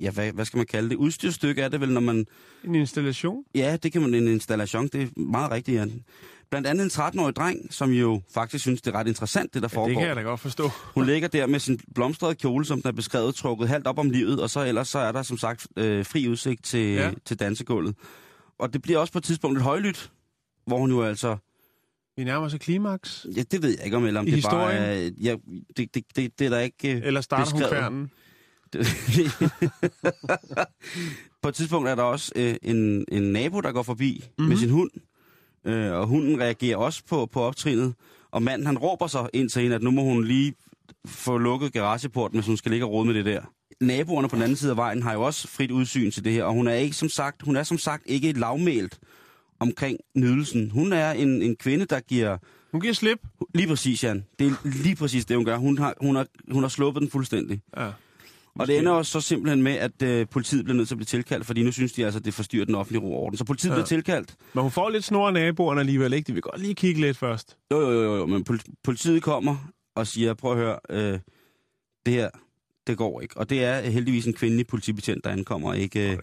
ja, 0.01 0.11
hvad, 0.11 0.33
hvad 0.33 0.45
skal 0.45 0.57
man 0.57 0.67
kalde 0.67 0.88
det? 0.91 0.97
Udstyrstykke 0.97 1.62
er 1.62 1.69
det 1.69 1.81
vel, 1.81 1.93
når 1.93 2.01
man... 2.01 2.27
En 2.64 2.75
installation? 2.75 3.45
Ja, 3.55 3.77
det 3.83 3.93
kan 3.93 4.03
man 4.03 4.14
en 4.14 4.29
installation, 4.29 4.88
det 4.88 5.03
er 5.03 5.21
meget 5.21 5.51
rigtigt, 5.51 5.77
Jan. 5.79 6.03
Blandt 6.51 6.67
andet 6.67 6.85
en 6.85 6.91
13-årig 6.91 7.37
dreng, 7.37 7.75
som 7.75 7.91
jo 7.91 8.21
faktisk 8.35 8.62
synes, 8.64 8.83
det 8.83 8.95
er 8.95 8.99
ret 8.99 9.09
interessant, 9.09 9.55
det 9.55 9.62
der 9.62 9.69
Ja, 9.73 9.77
foregår. 9.77 9.88
det 9.88 9.99
kan 9.99 10.09
jeg 10.09 10.17
da 10.17 10.21
godt 10.21 10.41
forstå. 10.41 10.71
Hun 10.95 11.07
ligger 11.07 11.29
der 11.29 11.47
med 11.47 11.61
sin 11.61 11.81
blomstrede 11.95 12.35
kjole, 12.35 12.64
som 12.64 12.83
den 12.83 12.88
er 12.88 12.93
beskrevet, 12.93 13.35
trukket 13.35 13.69
halvt 13.69 13.87
op 13.87 13.99
om 13.99 14.11
livet, 14.11 14.41
og 14.43 14.51
så 14.51 14.64
ellers 14.64 14.88
så 14.88 14.99
er 14.99 15.12
der 15.12 15.23
som 15.23 15.38
sagt 15.38 15.67
øh, 15.77 16.05
fri 16.07 16.29
udsigt 16.29 16.64
til, 16.64 16.81
Ja. 16.95 17.07
ja. 17.07 17.11
til 17.25 17.38
dansegulvet. 17.41 17.95
Og 18.59 18.73
det 18.73 18.83
bliver 18.83 18.99
også 18.99 19.12
på 19.12 19.18
et 19.18 19.25
tidspunkt 19.25 19.57
et 19.59 19.62
højlydt, 19.64 20.12
hvor 20.66 20.79
hun 20.79 20.90
jo 20.90 21.03
altså... 21.03 21.37
Vi 22.16 22.25
nærmer 22.25 22.47
os 22.47 22.55
et 22.55 22.61
klimaks. 22.61 23.27
Ja, 23.37 23.42
det 23.42 23.62
ved 23.62 23.71
jeg 23.77 23.85
ikke 23.85 23.97
om, 23.97 24.07
eller 24.07 24.21
om 24.21 24.27
I 24.27 24.31
det 24.31 24.42
bare 24.44 24.73
historien? 24.73 24.83
er... 24.83 25.11
Ja, 25.23 25.37
det, 25.77 25.94
det, 25.94 26.05
det, 26.16 26.38
det 26.38 26.44
er 26.44 26.51
der 26.51 26.59
ikke... 26.59 26.92
øh, 26.97 27.01
Eller 27.05 27.21
starter 27.21 27.53
hun 27.53 27.61
beskrevet. 27.61 27.81
kværnen? 27.81 28.11
på 31.42 31.49
et 31.49 31.55
tidspunkt 31.55 31.88
er 31.88 31.94
der 31.94 32.03
også 32.03 32.33
øh, 32.37 32.55
en, 32.62 33.05
en 33.12 33.23
nabo, 33.23 33.61
der 33.61 33.73
går 33.73 33.83
forbi 33.83 34.14
Mhm. 34.25 34.31
mm-hmm. 34.38 34.49
med 34.49 34.57
sin 34.57 34.71
hund, 34.71 34.90
øh, 35.64 35.92
og 35.92 36.07
hunden 36.07 36.40
reagerer 36.40 36.77
også 36.77 37.03
på, 37.09 37.27
på 37.27 37.40
optrinet. 37.40 37.94
Og 38.31 38.42
manden, 38.42 38.66
han 38.66 38.79
råber 38.79 39.07
så 39.07 39.29
ind 39.33 39.49
til 39.51 39.62
hende, 39.62 39.77
at 39.77 39.83
nu 39.83 39.90
må 39.90 40.03
hun 40.03 40.25
lige 40.25 40.55
få 41.07 41.38
lukket 41.38 41.73
garageporten, 41.73 42.38
hvis 42.38 42.47
hun 42.47 42.57
skal 42.57 42.71
ligge 42.71 42.87
og 42.87 42.92
rode 42.92 43.07
med 43.07 43.14
det 43.14 43.25
der. 43.25 43.42
Naboerne 43.81 44.29
på 44.29 44.37
den 44.37 44.43
anden 44.43 44.57
side 44.57 44.71
af 44.71 44.77
vejen 44.77 45.03
har 45.03 45.12
jo 45.12 45.23
også 45.23 45.49
frit 45.49 45.71
udsyn 45.71 46.11
til 46.11 46.25
det 46.25 46.33
her, 46.33 46.45
og 46.45 46.53
hun 46.53 46.69
er 46.69 46.75
ikke 46.75 46.97
som 46.97 47.09
sagt, 47.09 47.43
hun 47.43 47.57
er 47.57 47.62
som 47.62 47.79
sagt 47.79 48.03
ikke 48.07 48.33
lavmælt 48.33 48.99
omkring 49.61 49.99
nydelsen. 50.17 50.71
Hun 50.71 50.93
er 50.93 51.11
en, 51.12 51.43
en 51.43 51.57
kvinde, 51.57 51.85
der 51.85 52.01
giver 52.01 52.37
Hun 52.73 52.81
giver 52.81 52.95
slip. 52.95 53.19
lige 53.55 53.69
præcis, 53.69 54.05
Jan. 54.05 54.25
Det 54.38 54.47
er 54.47 54.53
lige 54.85 54.97
præcis 54.97 55.25
det, 55.27 55.37
hun 55.37 55.45
gør. 55.45 55.57
Hun 55.57 55.79
har, 55.79 55.95
hun 56.01 56.17
har, 56.17 56.27
hun 56.51 56.62
har 56.62 56.69
sluppet 56.69 57.01
den 57.01 57.11
fuldstændig. 57.11 57.61
Ja. 57.77 57.91
Og 58.55 58.67
det 58.67 58.79
ender 58.79 58.93
også 58.93 59.12
så 59.12 59.21
simpelthen 59.21 59.62
med, 59.62 59.73
at 59.73 60.03
øh, 60.03 60.27
politiet 60.31 60.64
bliver 60.64 60.77
nødt 60.77 60.88
til 60.88 60.95
at 60.95 60.99
blive 60.99 61.07
tilkaldt, 61.07 61.47
fordi 61.47 61.62
nu 61.62 61.73
synes 61.73 61.93
de 61.93 62.05
altså, 62.05 62.19
at 62.19 62.25
det 62.25 62.35
forstyrrer 62.35 62.64
den 62.64 62.75
offentlige 62.75 63.03
ro 63.03 63.14
og 63.14 63.21
orden. 63.23 63.37
Så 63.38 63.45
politiet 63.45 63.71
Ja. 63.71 63.75
bliver 63.75 63.87
tilkaldt. 63.87 64.35
Men 64.55 64.62
hun 64.62 64.71
får 64.71 64.88
lidt 64.91 65.05
snor 65.05 65.27
af 65.27 65.33
naboerne 65.33 65.81
alligevel, 65.81 66.12
ikke? 66.12 66.27
De 66.27 66.33
vil 66.33 66.43
godt 66.43 66.61
lige 66.61 66.75
kigge 66.75 67.01
lidt 67.01 67.17
først. 67.17 67.57
Jo, 67.73 67.81
jo, 67.81 68.03
jo, 68.03 68.17
jo, 68.17 68.27
men 68.27 68.45
pol- 68.51 68.75
politiet 68.85 69.23
kommer 69.23 69.57
og 69.97 70.07
siger, 70.07 70.35
prøv 70.35 70.53
at 70.53 70.59
høre, 70.59 70.79
øh, 70.91 71.19
det 72.07 72.14
her, 72.14 72.31
det 72.88 72.98
går 72.98 73.20
ikke. 73.20 73.37
Og 73.37 73.51
det 73.51 73.64
er 73.64 73.81
heldigvis 73.81 74.27
en 74.27 74.33
kvindelig 74.33 74.66
politibetjent, 74.66 75.24
der 75.24 75.31
ankommer, 75.31 75.74
ikke, 75.74 76.11
øh, 76.12 76.18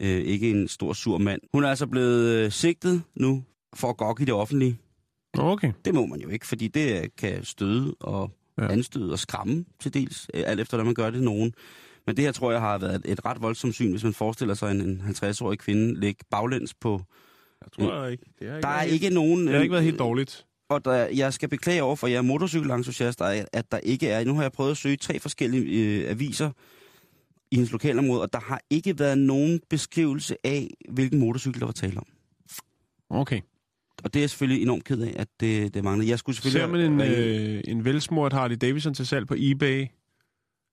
øh, 0.00 0.08
ikke 0.24 0.50
en 0.50 0.68
stor 0.68 0.92
sur 0.92 1.18
mand. 1.18 1.40
Hun 1.52 1.64
er 1.64 1.68
altså 1.68 1.86
blevet 1.86 2.30
øh, 2.44 2.52
sigtet 2.52 3.02
nu 3.14 3.44
for 3.74 3.88
at 3.88 3.96
gokke 3.96 4.22
i 4.22 4.26
det 4.26 4.34
offentlige. 4.34 4.78
Okay. 5.38 5.72
Det 5.84 5.94
må 5.94 6.06
man 6.06 6.20
jo 6.20 6.28
ikke, 6.28 6.46
fordi 6.46 6.68
det 6.68 7.02
øh, 7.02 7.08
kan 7.18 7.44
støde 7.44 7.94
og 8.00 8.30
Ja. 8.58 8.72
anstøde 8.72 9.12
og 9.12 9.18
skræmme 9.18 9.64
til 9.80 9.94
dels, 9.94 10.30
øh, 10.34 10.42
alt 10.46 10.60
efter, 10.60 10.76
hvordan 10.76 10.86
man 10.86 10.94
gør 10.94 11.10
det 11.10 11.22
nogen. 11.22 11.54
Men 12.06 12.16
det 12.16 12.24
her 12.24 12.32
tror 12.32 12.50
jeg 12.52 12.60
har 12.60 12.78
været 12.78 12.94
et, 12.94 13.12
et 13.12 13.24
ret 13.24 13.42
voldsomt 13.42 13.74
syn, 13.74 13.90
hvis 13.90 14.04
man 14.04 14.12
forestiller 14.14 14.54
sig 14.54 14.70
en, 14.70 14.80
en 14.80 15.00
50-årig 15.00 15.58
kvinde 15.58 16.00
ligge 16.00 16.24
baglæns 16.30 16.74
på. 16.74 17.00
Jeg 17.62 17.72
tror 17.72 18.02
jeg 18.02 18.12
ikke. 18.12 18.24
Det 18.38 18.48
har 18.48 18.56
ikke 18.56 18.62
Der 18.66 18.68
er 18.72 18.82
ikke 18.82 19.10
nogen... 19.10 19.46
Det 19.46 19.54
har 19.54 19.62
ikke 19.62 19.72
været 19.72 19.84
helt 19.84 19.98
dårligt. 19.98 20.45
Og 20.68 20.84
der, 20.84 20.92
jeg 20.92 21.32
skal 21.32 21.48
beklage 21.48 21.82
over 21.82 21.96
for 21.96 22.06
jer 22.06 22.22
motorcykelentusiaster, 22.22 23.24
at 23.24 23.48
at 23.52 23.72
der 23.72 23.78
ikke 23.78 24.08
er... 24.08 24.24
Nu 24.24 24.34
har 24.34 24.42
jeg 24.42 24.52
prøvet 24.52 24.70
at 24.70 24.76
søge 24.76 24.96
tre 24.96 25.18
forskellige 25.20 25.64
øh, 25.64 26.10
aviser 26.10 26.50
i 27.50 27.54
hendes 27.56 27.72
lokalområde, 27.72 28.22
og 28.22 28.32
der 28.32 28.40
har 28.40 28.60
ikke 28.70 28.98
været 28.98 29.18
nogen 29.18 29.60
beskrivelse 29.70 30.36
af, 30.44 30.70
hvilken 30.88 31.18
motorcykel 31.18 31.60
der 31.60 31.66
var 31.66 31.72
tale 31.72 31.96
om. 31.96 32.06
Okay. 33.10 33.40
Og 34.04 34.14
det 34.14 34.20
er 34.20 34.22
jeg 34.22 34.30
selvfølgelig 34.30 34.62
enormt 34.62 34.84
ked 34.84 35.00
af, 35.00 35.14
at 35.16 35.28
det, 35.40 35.74
det 35.74 35.84
mangler. 35.84 36.06
Jeg 36.06 36.18
skulle 36.18 36.36
selvfølgelig... 36.36 36.60
Ser 36.62 36.66
man 36.66 36.80
en, 36.80 37.02
ringe- 37.02 37.16
øh, 37.16 37.62
en 37.66 37.84
velsmurt 37.84 38.32
Harley 38.32 38.56
Davidson 38.60 38.94
til 38.94 39.06
salg 39.06 39.26
på 39.26 39.34
eBay 39.38 39.86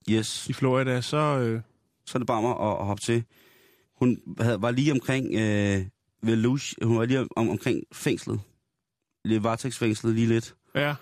Yes. 0.09 0.47
i 0.49 0.53
Florida, 0.53 1.01
så... 1.01 1.17
Øh, 1.17 1.61
så 2.05 2.17
er 2.17 2.19
det 2.19 2.27
bare 2.27 2.41
mig 2.41 2.51
at, 2.51 2.79
at 2.79 2.85
hoppe 2.85 3.01
til. 3.03 3.23
Hun 3.95 4.17
havde, 4.39 4.61
var 4.61 4.71
lige 4.71 4.91
omkring 4.91 5.33
øh, 5.35 5.81
Velush, 6.23 6.73
hun 6.83 6.97
var 6.97 7.05
lige 7.05 7.19
om, 7.19 7.49
omkring 7.49 7.83
fængslet. 7.91 8.39
Varetægtsfængslet 9.43 10.15
lige 10.15 10.27
lidt. 10.27 10.55
ja, 10.75 10.95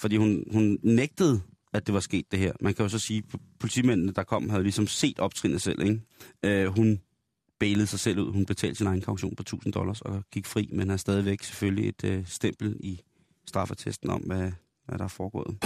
Fordi 0.00 0.16
hun, 0.16 0.44
hun 0.52 0.78
nægtede, 0.82 1.40
at 1.72 1.86
det 1.86 1.94
var 1.94 2.00
sket 2.00 2.24
det 2.32 2.38
her. 2.38 2.52
Man 2.60 2.74
kan 2.74 2.82
jo 2.84 2.88
så 2.88 2.98
sige, 2.98 3.22
at 3.34 3.40
politimændene, 3.60 4.12
der 4.12 4.22
kom, 4.22 4.48
havde 4.50 4.62
ligesom 4.62 4.86
set 4.86 5.18
optrinet 5.18 5.62
selv. 5.62 5.82
Ikke? 5.82 6.00
Øh, 6.42 6.66
hun 6.66 7.00
bælede 7.60 7.86
sig 7.86 8.00
selv 8.00 8.18
ud. 8.20 8.32
Hun 8.32 8.46
betalte 8.46 8.74
sin 8.76 8.86
egen 8.86 9.00
kaution 9.00 9.36
på 9.36 9.42
1000 9.42 9.72
dollars 9.72 10.00
og 10.00 10.22
gik 10.32 10.46
fri, 10.46 10.68
men 10.72 10.90
har 10.90 10.96
stadigvæk 10.96 11.42
selvfølgelig 11.42 11.88
et 11.88 12.04
øh, 12.04 12.26
stempel 12.26 12.76
i 12.80 13.00
straffetesten 13.46 14.10
om, 14.10 14.20
hvad, 14.20 14.52
hvad 14.86 14.98
der 14.98 15.04
er 15.04 15.08
foregået. 15.08 15.56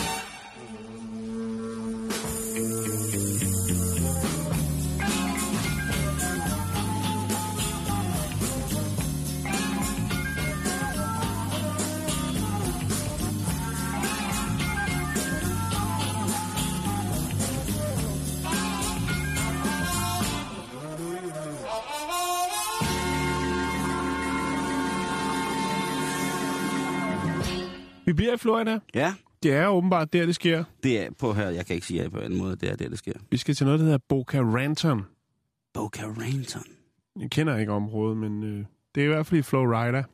Vi 28.07 28.13
bliver 28.13 28.35
i 28.35 28.37
Florida. 28.37 28.79
Ja, 28.95 29.15
Det 29.43 29.53
er 29.53 29.67
åbenbart 29.67 30.13
der, 30.13 30.27
det 30.27 30.35
sker. 30.35 30.65
det 30.83 31.01
er 31.01 31.11
på 31.19 31.33
her. 31.33 31.49
Jeg 31.51 31.67
kan 31.67 31.75
ikke 31.75 31.87
sige 31.87 32.03
ja 32.03 32.09
på 32.09 32.19
en 32.19 32.37
måde. 32.37 32.57
Det 32.57 32.71
er 32.71 32.77
der, 32.77 32.89
det 32.89 32.99
sker. 32.99 33.13
Vi 33.31 33.37
skal 33.37 33.55
til 33.55 33.67
noget, 33.67 33.79
der 33.81 33.85
hedder 33.85 33.99
Boca 34.09 34.41
Raton. 34.41 35.03
Boca 35.75 36.03
Raton. 36.07 36.63
Jeg 37.21 37.31
kender 37.31 37.57
ikke 37.57 37.73
området, 37.73 38.17
men 38.17 38.43
øh, 38.43 38.65
det 38.95 39.01
er 39.01 39.05
i 39.05 39.09
hvert 39.09 39.27
fald 39.27 39.39
i 39.39 39.43
Florida. 39.43 40.05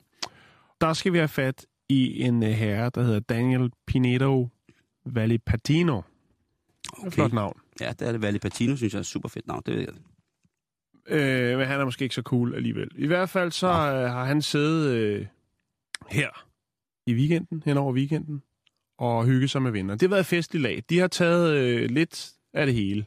Der 0.80 0.92
skal 0.92 1.12
vi 1.12 1.18
have 1.18 1.28
fat 1.28 1.66
i 1.88 2.22
en 2.22 2.42
øh, 2.42 2.48
herre, 2.50 2.90
der 2.94 3.02
hedder 3.02 3.20
Daniel 3.20 3.70
Pinedo 3.86 4.48
Valli 5.06 5.38
Patino. 5.38 6.02
Okay. 6.98 7.10
Flot 7.10 7.32
navn. 7.32 7.60
Ja, 7.80 7.92
det 7.98 8.08
er 8.08 8.12
det. 8.12 8.22
Valli 8.22 8.38
Patino, 8.38 8.76
synes 8.76 8.92
jeg 8.92 8.98
er 8.98 9.00
et 9.00 9.06
super 9.06 9.28
fedt 9.28 9.46
navn. 9.46 9.62
Det 9.66 9.74
ved 9.74 9.80
jeg. 9.80 9.94
Øh, 11.08 11.58
men 11.58 11.66
han 11.66 11.80
er 11.80 11.84
måske 11.84 12.02
ikke 12.02 12.14
så 12.14 12.22
cool 12.22 12.54
alligevel. 12.54 12.88
I 12.94 13.06
hvert 13.06 13.28
fald 13.30 13.50
så 13.52 13.66
øh, 13.66 14.10
har 14.10 14.24
han 14.24 14.42
siddet 14.42 14.90
øh, 14.94 15.26
her 16.10 16.28
i 17.06 17.14
weekenden, 17.14 17.62
hen 17.64 17.76
over 17.76 17.92
weekenden, 17.92 18.42
og 18.98 19.24
hygge 19.24 19.48
sig 19.48 19.62
med 19.62 19.70
venner. 19.70 19.94
Det 19.94 20.02
har 20.02 20.16
været 20.16 20.26
festlig 20.26 20.62
lag. 20.62 20.82
De 20.90 20.98
har 20.98 21.08
taget 21.08 21.54
øh, 21.56 21.90
lidt 21.90 22.32
af 22.52 22.66
det 22.66 22.74
hele. 22.74 23.06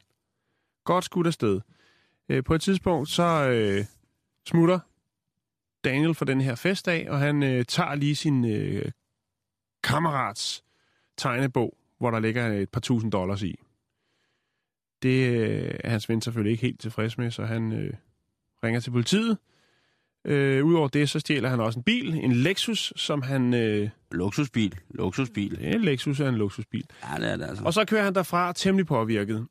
Godt 0.83 1.05
skudt 1.05 1.27
afsted. 1.27 1.61
Øh, 2.29 2.43
på 2.43 2.55
et 2.55 2.61
tidspunkt 2.61 3.09
så 3.09 3.49
øh, 3.49 3.85
smutter 4.47 4.79
Daniel 5.83 6.13
for 6.13 6.25
den 6.25 6.41
her 6.41 6.55
festdag, 6.55 7.09
og 7.09 7.19
han 7.19 7.43
øh, 7.43 7.65
tager 7.65 7.95
lige 7.95 8.15
sin 8.15 8.45
øh, 8.45 8.91
kammerats 9.83 10.63
tegnebog, 11.17 11.77
hvor 11.97 12.11
der 12.11 12.19
ligger 12.19 12.47
et 12.47 12.69
par 12.69 12.79
tusind 12.79 13.11
dollars 13.11 13.41
i. 13.41 13.59
Det 15.01 15.29
øh, 15.29 15.75
er 15.83 15.89
hans 15.89 16.09
ven 16.09 16.21
selvfølgelig 16.21 16.51
ikke 16.51 16.61
helt 16.61 16.79
tilfreds 16.79 17.17
med, 17.17 17.31
så 17.31 17.45
han 17.45 17.71
øh, 17.71 17.93
ringer 18.63 18.79
til 18.79 18.91
politiet. 18.91 19.37
Øh, 20.25 20.65
Udover 20.65 20.87
det, 20.87 21.09
så 21.09 21.19
stjæler 21.19 21.49
han 21.49 21.59
også 21.59 21.79
en 21.79 21.83
bil, 21.83 22.13
en 22.13 22.31
Lexus, 22.33 22.93
som 22.95 23.21
han... 23.21 23.53
Øh, 23.53 23.89
Luksusbil. 24.11 24.75
Luksusbil. 24.89 25.57
en 25.61 25.81
Lexus 25.81 26.19
er 26.19 26.29
en 26.29 26.35
luksusbil. 26.35 26.83
Ja, 27.03 27.19
det 27.21 27.31
er 27.31 27.35
det 27.37 27.45
altså. 27.45 27.63
Og 27.63 27.73
så 27.73 27.85
kører 27.85 28.03
han 28.03 28.15
derfra 28.15 28.53
temmelig 28.53 28.87
påvirket. 28.87 29.47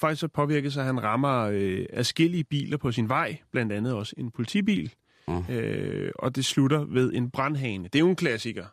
Faktisk 0.00 0.20
så 0.20 0.28
påvirket, 0.28 0.72
så 0.72 0.82
han 0.82 1.02
rammer 1.02 1.38
øh, 1.52 1.86
adskillige 1.92 2.44
biler 2.44 2.76
på 2.76 2.92
sin 2.92 3.08
vej, 3.08 3.36
blandt 3.52 3.72
andet 3.72 3.94
også 3.94 4.14
en 4.18 4.30
politibil. 4.30 4.92
Åh. 5.28 5.50
Øh, 5.50 6.10
og 6.18 6.36
det 6.36 6.44
slutter 6.44 6.84
ved 6.84 7.12
en 7.14 7.30
brandhane. 7.30 7.84
Det 7.84 7.94
er 7.94 7.98
jo 8.00 8.08
en 8.08 8.16
klassiker. 8.16 8.64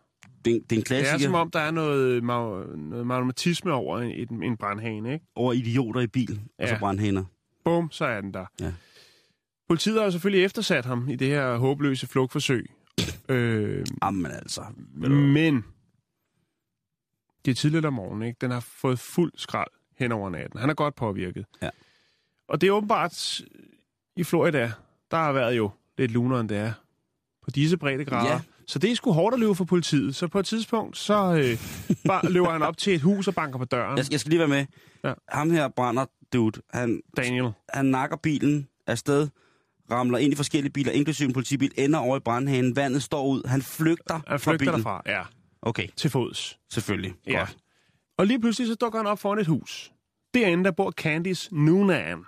Det, 0.46 0.56
er- 0.56 0.60
det 0.60 0.72
er 0.72 0.76
en 0.76 0.80
Det 0.80 0.86
klassiker 0.86 1.14
er 1.16 1.20
som 1.20 1.34
om, 1.36 1.52
der 1.52 1.60
er 1.60 1.72
noget, 1.72 2.24
noget 2.78 3.08
magnetisme 3.08 3.74
over 3.74 4.00
en, 4.00 4.44
en 4.44 4.58
brandhane, 4.58 5.14
ikke? 5.14 5.26
over 5.36 5.54
idioter 5.54 6.02
i 6.02 6.08
bil, 6.08 6.40
ja. 6.60 6.64
og 6.64 6.68
så 6.70 6.74
Ja. 6.76 6.80
brandhænder. 6.80 7.24
Bum, 7.66 7.92
så 7.92 8.06
er 8.06 8.22
den 8.22 8.34
der. 8.34 8.46
Ja. 8.62 8.72
Politiet 9.68 10.02
har 10.02 10.10
selvfølgelig 10.10 10.46
eftersat 10.46 10.86
ham 10.86 11.10
i 11.10 11.16
det 11.16 11.28
her 11.28 11.58
håbløse 11.58 12.08
flugtforsøg. 12.08 12.72
øh, 13.30 13.86
Jamen 14.04 14.32
altså. 14.32 14.62
men 14.94 15.66
det 17.46 17.52
er 17.52 17.56
tidligt 17.56 17.86
om 17.86 17.94
morgenen, 17.94 18.28
ikke? 18.28 18.38
Den 18.42 18.52
har 18.52 18.60
fået 18.60 19.00
fuld 19.00 19.32
skrald 19.36 19.72
hen 19.98 20.12
over 20.12 20.30
natten. 20.30 20.60
Han 20.60 20.70
er 20.70 20.74
godt 20.74 20.96
påvirket. 20.96 21.46
Ja. 21.62 21.70
Og 22.48 22.62
det 22.62 22.68
er 22.68 22.72
åbenbart 22.72 23.42
i 24.16 24.24
Florida, 24.24 24.72
der 25.12 25.18
har 25.18 25.32
været 25.32 25.58
jo 25.58 25.70
lidt 25.98 26.12
lunere, 26.12 26.40
end 26.40 26.50
det 26.50 26.58
er 26.58 26.74
på 27.44 27.52
disse 27.52 27.78
breddegrader. 27.78 28.32
Ja. 28.32 28.42
Så 28.68 28.80
det 28.80 28.92
er 28.92 28.96
sgu 28.96 29.12
hårdt 29.12 29.34
at 29.34 29.40
løbe 29.40 29.56
for 29.56 29.66
politiet. 29.66 30.16
Så 30.16 30.28
på 30.28 30.40
et 30.40 30.46
tidspunkt, 30.46 30.98
så 30.98 31.14
øh, 31.34 31.60
bare 32.08 32.32
løber 32.32 32.50
han 32.52 32.62
op 32.62 32.78
til 32.78 32.96
et 32.96 33.02
hus 33.02 33.28
og 33.28 33.36
banker 33.36 33.60
på 33.60 33.66
døren. 33.66 33.98
Jeg, 33.98 34.06
jeg 34.12 34.20
skal 34.20 34.30
lige 34.30 34.40
være 34.40 34.48
med. 34.48 34.66
Ja. 35.04 35.14
Ham 35.30 35.52
her 35.52 35.68
brænder 35.68 36.06
dude. 36.34 36.62
Han, 36.74 37.02
Daniel. 37.18 37.52
han 37.70 37.86
nakker 37.86 38.18
bilen 38.18 38.68
afsted, 38.88 39.28
ramler 39.92 40.18
ind 40.18 40.34
i 40.34 40.36
forskellige 40.36 40.72
biler, 40.74 40.92
inklusive 40.92 41.28
en 41.28 41.34
politibil, 41.34 41.72
ender 41.78 42.00
over 42.00 42.18
i 42.18 42.20
brandhanen, 42.20 42.76
vandet 42.76 43.04
står 43.04 43.28
ud, 43.28 43.48
han 43.48 43.62
flygter, 43.62 44.14
Han 44.14 44.40
fra 44.40 44.52
flygter 44.52 44.58
bilen. 44.58 44.74
derfra, 44.74 45.02
ja. 45.06 45.22
Okay, 45.62 45.88
Til 45.98 46.10
fods. 46.10 46.60
selvfølgelig. 46.72 47.14
Ja. 47.28 47.40
Godt. 47.40 47.58
Og 48.18 48.26
lige 48.28 48.40
pludselig 48.42 48.68
så 48.68 48.76
dukker 48.76 49.00
han 49.00 49.08
op 49.08 49.20
foran 49.20 49.40
et 49.40 49.48
hus. 49.48 49.92
Derinde, 50.34 50.64
der 50.64 50.72
bor 50.72 50.92
Candice 50.92 51.56
Noonan. 51.56 52.24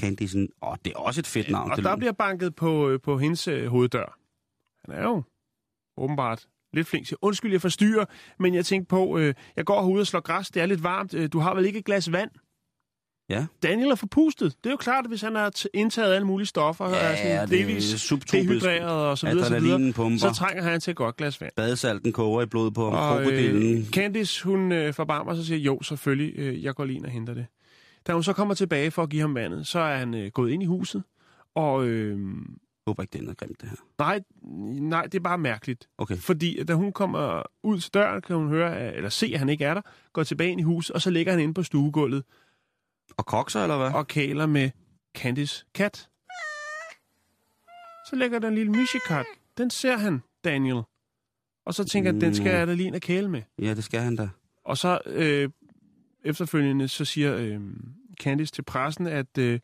Candysen, 0.00 0.48
åh, 0.62 0.74
det 0.84 0.92
er 0.92 0.98
også 0.98 1.20
et 1.20 1.26
fedt 1.26 1.50
navn. 1.50 1.70
Og 1.70 1.76
der 1.76 1.82
lyder. 1.82 1.96
bliver 1.96 2.12
banket 2.12 2.54
på, 2.54 2.88
øh, 2.88 3.00
på 3.00 3.18
hendes 3.18 3.48
øh, 3.48 3.66
hoveddør. 3.66 4.18
Han 4.84 4.94
er 4.94 5.08
jo 5.08 5.22
åbenbart 5.96 6.46
lidt 6.72 6.86
flink 6.88 7.06
til, 7.06 7.16
undskyld, 7.22 7.52
jeg 7.52 7.60
forstyrrer, 7.60 8.04
men 8.38 8.54
jeg 8.54 8.66
tænkte 8.66 8.88
på, 8.88 9.18
øh, 9.18 9.34
jeg 9.56 9.64
går 9.64 9.82
herude 9.82 10.00
og 10.00 10.06
slår 10.06 10.20
græs, 10.20 10.48
det 10.50 10.62
er 10.62 10.66
lidt 10.66 10.82
varmt, 10.82 11.14
øh, 11.14 11.28
du 11.32 11.38
har 11.38 11.54
vel 11.54 11.64
ikke 11.66 11.78
et 11.78 11.84
glas 11.84 12.12
vand? 12.12 12.30
Ja. 13.28 13.46
Daniel 13.62 13.90
er 13.90 13.94
forpustet. 13.94 14.54
Det 14.64 14.66
er 14.66 14.70
jo 14.70 14.76
klart, 14.76 15.04
at 15.04 15.10
hvis 15.10 15.20
han 15.20 15.34
har 15.34 15.52
indtaget 15.74 16.14
alle 16.14 16.26
mulige 16.26 16.46
stoffer, 16.46 16.84
og 16.84 16.94
er 16.94 17.16
sådan 17.16 17.40
det 17.40 17.50
delvis 17.50 18.12
dehydreret 18.32 18.90
og 18.90 19.18
så 19.18 19.26
videre, 19.30 19.46
så, 19.46 19.60
videre, 19.60 19.92
pumper. 19.92 20.18
så 20.18 20.34
trænger 20.34 20.62
han 20.62 20.80
til 20.80 20.90
et 20.90 20.96
godt 20.96 21.16
glas 21.16 21.40
vand. 21.40 21.52
Badesalten 21.56 22.12
koger 22.12 22.42
i 22.42 22.46
blodet 22.46 22.74
på 22.74 22.90
ham. 22.90 23.16
Og 23.16 23.32
øh, 23.32 23.84
Candice, 23.90 24.44
hun 24.44 24.72
øh, 24.72 24.94
forbarmer 24.94 25.34
sig 25.34 25.40
og 25.40 25.46
siger, 25.46 25.58
jo, 25.58 25.82
selvfølgelig, 25.82 26.34
øh, 26.36 26.64
jeg 26.64 26.74
går 26.74 26.84
lige 26.84 26.96
ind 26.96 27.04
og 27.04 27.10
henter 27.10 27.34
det. 27.34 27.46
Da 28.06 28.12
hun 28.12 28.22
så 28.22 28.32
kommer 28.32 28.54
tilbage 28.54 28.90
for 28.90 29.02
at 29.02 29.10
give 29.10 29.20
ham 29.20 29.34
vandet, 29.34 29.66
så 29.66 29.78
er 29.78 29.96
han 29.96 30.14
øh, 30.14 30.30
gået 30.30 30.50
ind 30.50 30.62
i 30.62 30.66
huset, 30.66 31.02
og 31.54 31.86
øh, 31.86 32.18
håber 32.86 33.02
ikke, 33.02 33.12
det 33.12 33.18
er 33.18 33.22
noget 33.22 33.38
grimt, 33.38 33.60
det 33.60 33.68
her. 33.68 33.76
nej, 33.98 34.20
nej, 34.80 35.02
det 35.02 35.14
er 35.14 35.22
bare 35.22 35.38
mærkeligt. 35.38 35.88
Okay. 35.98 36.16
Fordi 36.16 36.64
da 36.64 36.74
hun 36.74 36.92
kommer 36.92 37.42
ud 37.62 37.80
til 37.80 37.94
døren, 37.94 38.22
kan 38.22 38.36
hun 38.36 38.48
høre, 38.48 38.94
eller 38.94 39.10
se, 39.10 39.30
at 39.32 39.38
han 39.38 39.48
ikke 39.48 39.64
er 39.64 39.74
der, 39.74 39.82
går 40.12 40.22
tilbage 40.22 40.50
ind 40.50 40.60
i 40.60 40.62
huset, 40.62 40.94
og 40.94 41.02
så 41.02 41.10
ligger 41.10 41.32
han 41.32 41.40
inde 41.40 41.54
på 41.54 41.62
stuegulvet 41.62 42.22
Og 43.18 43.26
kokser, 43.26 43.62
eller 43.62 43.76
hvad? 43.76 43.92
og 43.92 44.08
kæler 44.08 44.46
med 44.46 44.70
Candice 45.14 45.64
kat. 45.74 46.08
Så 48.10 48.16
lægger 48.16 48.38
der 48.38 48.48
en 48.48 48.54
lille 48.54 48.72
mishikat. 48.72 49.26
Den 49.58 49.70
ser 49.70 49.96
han, 49.96 50.22
Daniel. 50.44 50.82
Og 51.66 51.74
så 51.74 51.84
tænker 51.84 52.12
jeg, 52.12 52.20
den 52.20 52.34
skal 52.34 52.54
jeg 52.54 52.66
da 52.66 52.74
lige 52.74 52.94
og 52.94 53.00
kæle 53.00 53.28
med. 53.28 53.42
Ja, 53.58 53.74
det 53.74 53.84
skal 53.84 54.00
han 54.00 54.16
da. 54.16 54.28
Og 54.64 54.78
så 54.78 55.00
øh, 55.06 55.50
efterfølgende, 56.24 56.88
så 56.88 57.04
siger 57.04 57.36
øh, 57.36 57.60
Candice 58.20 58.52
til 58.52 58.62
pressen, 58.62 59.06
at 59.06 59.38
øh, 59.38 59.60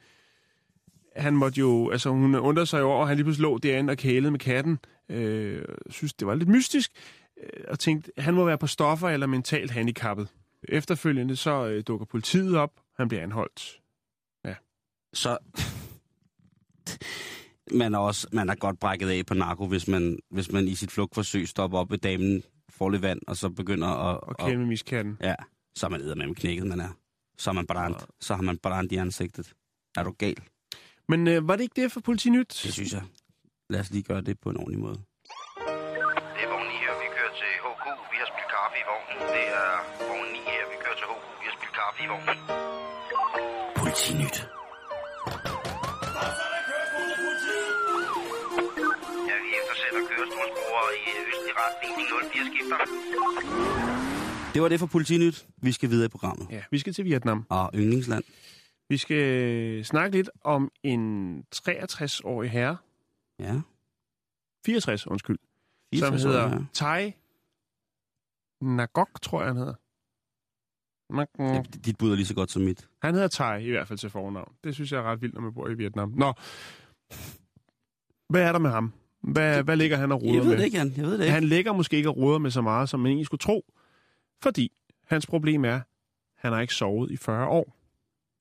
han 1.17 1.35
måtte 1.35 1.61
jo, 1.61 1.91
altså 1.91 2.11
hun 2.11 2.35
undrede 2.35 2.67
sig 2.67 2.83
over, 2.83 3.03
at 3.03 3.09
han 3.09 3.17
lige 3.17 3.25
pludselig 3.25 3.43
lå 3.43 3.59
derinde 3.59 3.91
og 3.91 3.97
kælede 3.97 4.31
med 4.31 4.39
katten. 4.39 4.79
Øh, 5.09 5.65
synes, 5.91 6.15
det 6.15 6.27
var 6.27 6.35
lidt 6.35 6.49
mystisk. 6.49 6.93
Øh, 7.43 7.65
og 7.69 7.79
tænkte, 7.79 8.13
han 8.19 8.35
må 8.35 8.45
være 8.45 8.59
på 8.59 8.67
stoffer 8.67 9.09
eller 9.09 9.27
mentalt 9.27 9.71
handicappet. 9.71 10.29
Efterfølgende 10.69 11.37
så 11.37 11.67
øh, 11.67 11.83
dukker 11.87 12.07
politiet 12.07 12.57
op. 12.57 12.84
Han 12.97 13.09
bliver 13.09 13.23
anholdt. 13.23 13.81
Så... 15.15 15.39
man 17.81 17.95
er 17.95 17.99
også 17.99 18.29
man 18.33 18.49
er 18.49 18.55
godt 18.55 18.81
brækket 18.81 19.09
af 19.11 19.27
på 19.27 19.35
narko, 19.35 19.67
hvis 19.67 19.89
man, 19.89 20.19
hvis 20.31 20.53
man 20.53 20.69
i 20.69 20.75
sit 20.75 20.91
flugtforsøg 20.91 21.49
stopper 21.49 21.79
op 21.79 21.91
ved 21.91 21.99
damen, 21.99 22.43
får 22.71 22.91
lidt 22.91 23.03
vand, 23.03 23.21
og 23.27 23.37
så 23.37 23.49
begynder 23.51 23.89
at... 23.89 24.21
Og 24.21 24.37
kæle 24.37 24.59
med 24.59 24.67
miskatten. 24.67 25.19
Ja, 25.21 25.35
så 25.77 25.87
er 25.87 25.91
man 25.91 26.01
eddermame 26.01 26.29
med 26.29 26.37
knækket, 26.37 26.67
man 26.67 26.81
er. 26.81 26.89
Så 27.39 27.51
er 27.51 27.55
man 27.55 27.67
brændt. 27.67 28.07
Så 28.21 28.35
har 28.35 28.43
man 28.43 28.59
brændt 28.59 28.93
i 28.93 28.97
ansigtet. 28.97 29.55
Er 29.97 30.03
du 30.03 30.11
gal? 30.19 30.37
Men 31.09 31.29
øh, 31.29 31.49
var 31.49 31.57
det 31.57 31.63
ikke 31.63 31.83
det 31.83 31.93
for 31.93 32.01
Politinyt? 32.01 32.61
Det 32.65 32.73
synes 32.73 32.93
jeg. 32.93 33.03
Lad 33.71 33.81
os 33.81 33.91
lige 33.91 34.03
gøre 34.03 34.21
det 34.23 34.41
på 34.41 34.51
en 34.51 34.57
ordentlig 34.57 34.81
måde. 34.81 34.95
Det 34.95 36.43
er 36.45 36.49
vogn 36.53 36.67
9 36.67 36.73
her, 36.85 36.95
vi 37.03 37.07
kører 37.17 37.35
til 37.41 37.53
HK. 37.65 37.87
Vi 38.13 38.17
har 38.23 38.29
spillet 38.33 38.51
kaffe 38.57 38.77
i 38.83 38.85
vognen. 38.91 39.19
Det 39.37 39.47
er 39.63 39.73
vogn 40.09 40.33
9 40.33 40.39
her, 40.39 40.65
vi 40.73 40.77
kører 40.85 40.97
til 41.01 41.07
HK. 41.11 41.23
Vi 41.41 41.45
har 41.49 41.55
spillet 41.59 41.75
kaffe 41.81 41.99
i 42.05 42.07
vognen. 42.13 42.74
Politinyt. 43.95 44.37
Ja, 49.29 49.37
vi 49.45 49.51
eftersætter 49.61 50.01
kørestolsbrugere 50.09 50.91
i 50.99 51.03
østlig 51.29 51.55
retning. 51.63 51.93
De 51.99 52.05
04 52.31 52.45
skifter. 52.51 52.79
Det 54.55 54.63
var 54.63 54.69
det 54.69 54.81
for 54.81 54.87
Politinyt. 54.87 55.47
Vi 55.57 55.73
skal 55.73 55.91
videre 55.91 56.07
i 56.07 56.09
programmet. 56.09 56.47
Ja, 56.51 56.63
vi 56.71 56.79
skal 56.79 56.93
til 56.93 57.05
Vietnam. 57.05 57.47
Og 57.51 57.71
yndlingsland. 57.75 58.25
Vi 58.89 58.97
skal 58.97 59.85
snakke 59.85 60.17
lidt 60.17 60.31
om 60.45 60.71
en 60.83 61.39
63-årig 61.57 62.51
herre, 62.51 62.77
Ja. 63.39 63.61
64, 64.67 65.07
undskyld, 65.07 65.39
som 65.39 66.13
64 66.13 66.25
år, 66.25 66.29
hedder 66.29 66.51
ja. 66.51 66.59
Tai 66.73 67.13
Nagok, 68.61 69.23
tror 69.23 69.41
jeg, 69.41 69.49
han 69.49 69.57
hedder. 69.57 69.75
Ja, 71.39 71.63
dit 71.85 71.99
bud 71.99 72.11
er 72.13 72.17
lige 72.17 72.27
så 72.27 72.35
godt 72.35 72.51
som 72.51 72.63
mit. 72.63 72.89
Han 73.03 73.15
hedder 73.15 73.29
Tai 73.29 73.67
i 73.67 73.71
hvert 73.71 73.89
fald 73.89 73.99
til 73.99 74.11
fornavn. 74.11 74.53
Det 74.65 74.75
synes 74.75 74.93
jeg 74.93 74.99
er 74.99 75.03
ret 75.03 75.23
vildt, 75.23 75.35
når 75.35 75.41
man 75.41 75.55
bor 75.55 75.69
i 75.69 75.75
Vietnam. 75.75 76.13
Nå, 76.17 76.33
hvad 78.29 78.43
er 78.43 78.53
der 78.53 78.59
med 78.59 78.71
ham? 78.71 78.93
Hvad, 79.23 79.63
hvad 79.63 79.77
ligger 79.77 79.97
han 79.97 80.13
og 80.13 80.23
ruder 80.23 80.35
Jeg 80.35 80.43
ved 80.43 80.51
med? 80.51 80.59
det 80.59 80.65
ikke, 80.65 80.77
Jan. 80.77 80.93
Jeg 80.97 81.05
ved 81.05 81.13
det 81.13 81.21
ikke. 81.21 81.33
Han 81.33 81.45
ligger 81.45 81.73
måske 81.73 81.97
ikke 81.97 82.09
og 82.09 82.17
ruder 82.17 82.39
med 82.39 82.51
så 82.51 82.63
meget, 82.63 82.89
som 82.89 83.01
man 83.01 83.07
egentlig 83.07 83.27
skulle 83.27 83.39
tro. 83.39 83.65
Fordi 84.43 84.73
hans 85.07 85.27
problem 85.27 85.65
er, 85.65 85.81
han 86.37 86.53
har 86.53 86.61
ikke 86.61 86.75
sovet 86.75 87.11
i 87.11 87.17
40 87.17 87.47
år. 87.49 87.77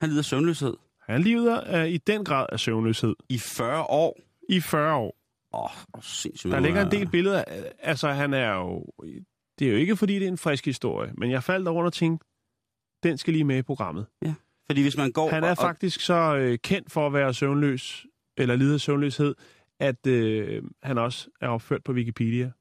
Han 0.01 0.09
lider 0.09 0.21
af 0.21 0.25
søvnløshed. 0.25 0.73
Han 0.99 1.21
lider 1.21 1.61
af, 1.61 1.89
i 1.89 1.97
den 1.97 2.25
grad 2.25 2.45
af 2.51 2.59
søvnløshed. 2.59 3.15
I 3.29 3.37
40 3.37 3.83
år. 3.83 4.19
I 4.49 4.59
40 4.59 4.95
år. 4.95 5.15
Åh, 5.53 5.63
oh, 5.63 6.01
sindssygt. 6.01 6.51
Der 6.53 6.59
ligger 6.59 6.85
en 6.85 6.91
del 6.91 7.07
billeder. 7.09 7.43
Altså, 7.79 8.09
han 8.09 8.33
er 8.33 8.53
jo... 8.53 8.85
Det 9.59 9.67
er 9.67 9.71
jo 9.71 9.77
ikke, 9.77 9.97
fordi 9.97 10.13
det 10.15 10.23
er 10.23 10.27
en 10.27 10.37
frisk 10.37 10.65
historie, 10.65 11.11
men 11.17 11.31
jeg 11.31 11.43
faldt 11.43 11.67
over 11.67 11.85
og 11.85 11.93
tænkte, 11.93 12.27
den 13.03 13.17
skal 13.17 13.33
lige 13.33 13.43
med 13.43 13.57
i 13.57 13.61
programmet. 13.61 14.05
Fordi 14.65 14.81
hvis 14.81 14.97
man 14.97 15.11
går... 15.11 15.29
Han 15.29 15.43
er 15.43 15.51
og- 15.51 15.57
faktisk 15.57 16.01
så 16.01 16.35
øh, 16.35 16.57
kendt 16.63 16.91
for 16.91 17.07
at 17.07 17.13
være 17.13 17.33
søvnløs, 17.33 18.05
eller 18.37 18.55
lide 18.55 18.73
af 18.73 18.79
søvnløshed, 18.81 19.35
at 19.79 20.07
øh, 20.07 20.63
han 20.83 20.97
også 20.97 21.29
er 21.41 21.47
opført 21.47 21.83
på 21.83 21.91
Wikipedia. 21.91 22.51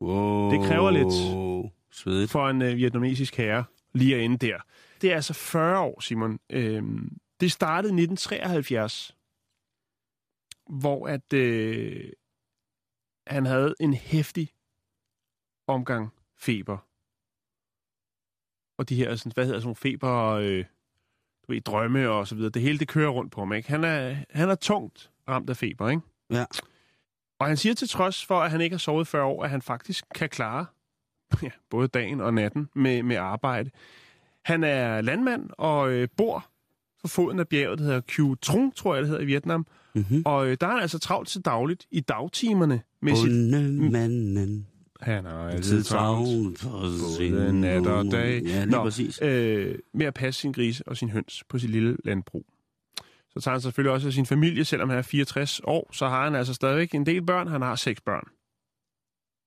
Wow. 0.00 0.50
Det 0.50 0.68
kræver 0.68 0.90
lidt. 0.90 1.12
Svedigt. 1.90 2.30
For 2.30 2.48
en 2.48 2.62
øh, 2.62 2.76
vietnamesisk 2.76 3.36
herre, 3.36 3.64
lige 3.94 4.16
at 4.16 4.22
ende 4.24 4.46
der. 4.46 4.58
Det 5.00 5.10
er 5.10 5.14
altså 5.14 5.34
40 5.34 5.78
år, 5.80 6.00
Simon. 6.00 6.38
Øhm, 6.52 7.16
det 7.40 7.52
startede 7.52 7.90
i 7.90 8.02
1973, 8.02 9.16
hvor 10.70 11.08
at 11.08 11.32
øh, 11.32 12.12
han 13.26 13.46
havde 13.46 13.74
en 13.80 13.94
hæftig 13.94 14.48
omgang 15.66 16.10
feber. 16.38 16.78
Og 18.78 18.88
de 18.88 18.96
her, 18.96 19.16
sådan, 19.16 19.32
hvad 19.34 19.44
hedder 19.44 19.58
sådan 19.58 19.66
nogle 19.66 19.76
feber, 19.76 20.30
øh, 20.30 20.64
du 21.46 21.52
ved, 21.52 21.60
drømme 21.60 22.10
og 22.10 22.28
så 22.28 22.34
videre. 22.34 22.50
Det 22.50 22.62
hele, 22.62 22.78
det 22.78 22.88
kører 22.88 23.10
rundt 23.10 23.32
på 23.32 23.40
ham, 23.40 23.52
ikke? 23.52 23.68
Han 23.68 23.84
er, 23.84 24.16
han 24.30 24.50
er 24.50 24.54
tungt 24.54 25.10
ramt 25.28 25.50
af 25.50 25.56
feber, 25.56 25.90
ikke? 25.90 26.02
Ja. 26.30 26.44
Og 27.38 27.46
han 27.46 27.56
siger 27.56 27.74
til 27.74 27.88
trods 27.88 28.24
for, 28.24 28.40
at 28.40 28.50
han 28.50 28.60
ikke 28.60 28.74
har 28.74 28.78
sovet 28.78 29.06
40 29.06 29.24
år, 29.24 29.44
at 29.44 29.50
han 29.50 29.62
faktisk 29.62 30.04
kan 30.14 30.28
klare 30.28 30.66
ja, 31.42 31.50
både 31.70 31.88
dagen 31.88 32.20
og 32.20 32.34
natten 32.34 32.68
med, 32.74 33.02
med 33.02 33.16
arbejde. 33.16 33.70
Han 34.44 34.64
er 34.64 35.00
landmand 35.00 35.50
og 35.58 35.92
øh, 35.92 36.08
bor 36.16 36.46
på 37.02 37.08
foden 37.08 37.40
af 37.40 37.48
bjerget, 37.48 37.78
der 37.78 37.84
hedder 37.84 38.00
Q 38.00 38.40
Trung, 38.42 38.74
tror 38.74 38.94
jeg, 38.94 39.02
det 39.02 39.08
hedder 39.08 39.22
i 39.22 39.26
Vietnam. 39.26 39.66
Mm-hmm. 39.94 40.22
Og 40.26 40.46
øh, 40.46 40.56
der 40.60 40.66
er 40.66 40.70
han 40.70 40.80
altså 40.80 40.98
travlt 40.98 41.28
til 41.28 41.40
dagligt 41.40 41.86
i 41.90 42.00
dagtimerne 42.00 42.82
med 43.02 43.16
sit... 43.16 43.30
Han 45.04 45.24
har 45.24 45.48
Altid 45.48 45.82
travlt 45.82 46.64
Både 46.64 47.60
nat 47.60 47.86
og 47.86 48.04
dag. 48.04 48.42
Ja, 48.42 48.64
Nå, 48.64 48.82
præcis. 48.82 49.22
øh, 49.22 49.78
med 49.94 50.06
at 50.06 50.14
passe 50.14 50.40
sin 50.40 50.52
grise 50.52 50.88
og 50.88 50.96
sin 50.96 51.10
høns 51.10 51.44
på 51.48 51.58
sit 51.58 51.70
lille 51.70 51.96
landbrug. 52.04 52.46
Så 53.30 53.40
tager 53.40 53.52
han 53.52 53.60
selvfølgelig 53.60 53.92
også 53.92 54.06
af 54.06 54.12
sin 54.12 54.26
familie, 54.26 54.64
selvom 54.64 54.88
han 54.88 54.98
er 54.98 55.02
64 55.02 55.60
år, 55.64 55.90
så 55.92 56.08
har 56.08 56.24
han 56.24 56.34
altså 56.34 56.54
stadigvæk 56.54 56.94
en 56.94 57.06
del 57.06 57.22
børn. 57.26 57.48
Han 57.48 57.62
har 57.62 57.74
seks 57.76 58.00
børn. 58.00 58.24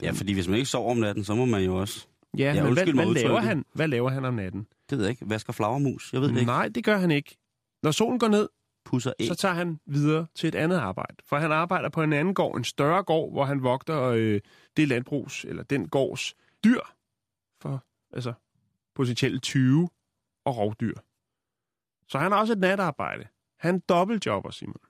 Ja, 0.01 0.11
fordi 0.11 0.33
hvis 0.33 0.47
man 0.47 0.55
ikke 0.57 0.69
sover 0.69 0.91
om 0.91 0.97
natten, 0.97 1.23
så 1.23 1.35
må 1.35 1.45
man 1.45 1.63
jo 1.63 1.75
også... 1.75 2.07
Ja, 2.37 2.53
Ja, 2.53 2.63
men 2.63 2.73
hvad, 2.73 2.85
hvad, 2.93 3.05
laver 3.13 3.39
han, 3.39 3.65
hvad 3.73 3.87
laver 3.87 4.09
han 4.09 4.25
om 4.25 4.33
natten? 4.33 4.67
Det 4.89 4.97
ved 4.97 5.05
jeg 5.05 5.09
ikke. 5.11 5.29
Vasker 5.29 5.53
flagermus. 5.53 6.13
Jeg 6.13 6.21
ved 6.21 6.29
det 6.29 6.35
ikke. 6.35 6.45
Nej, 6.45 6.67
det 6.67 6.83
gør 6.83 6.97
han 6.97 7.11
ikke. 7.11 7.37
Når 7.83 7.91
solen 7.91 8.19
går 8.19 8.27
ned, 8.27 8.49
Pusser 8.85 9.13
æg. 9.19 9.27
så 9.27 9.35
tager 9.35 9.53
han 9.53 9.79
videre 9.85 10.27
til 10.35 10.47
et 10.47 10.55
andet 10.55 10.77
arbejde. 10.77 11.15
For 11.25 11.37
han 11.37 11.51
arbejder 11.51 11.89
på 11.89 12.03
en 12.03 12.13
anden 12.13 12.33
gård, 12.33 12.57
en 12.57 12.63
større 12.63 13.03
gård, 13.03 13.31
hvor 13.31 13.45
han 13.45 13.63
vogter 13.63 14.01
øh, 14.03 14.39
det 14.77 14.87
landbrugs, 14.87 15.45
eller 15.45 15.63
den 15.63 15.87
gårds 15.89 16.35
dyr 16.63 16.79
for 17.61 17.83
altså, 18.13 18.33
potentielle 18.95 19.39
20 19.39 19.89
og 20.45 20.57
rovdyr. 20.57 20.95
Så 22.07 22.17
han 22.17 22.31
har 22.31 22.39
også 22.39 22.53
et 22.53 22.59
natarbejde. 22.59 23.27
Han 23.59 23.79
dobbeltjobber, 23.79 24.49
Simon. 24.51 24.81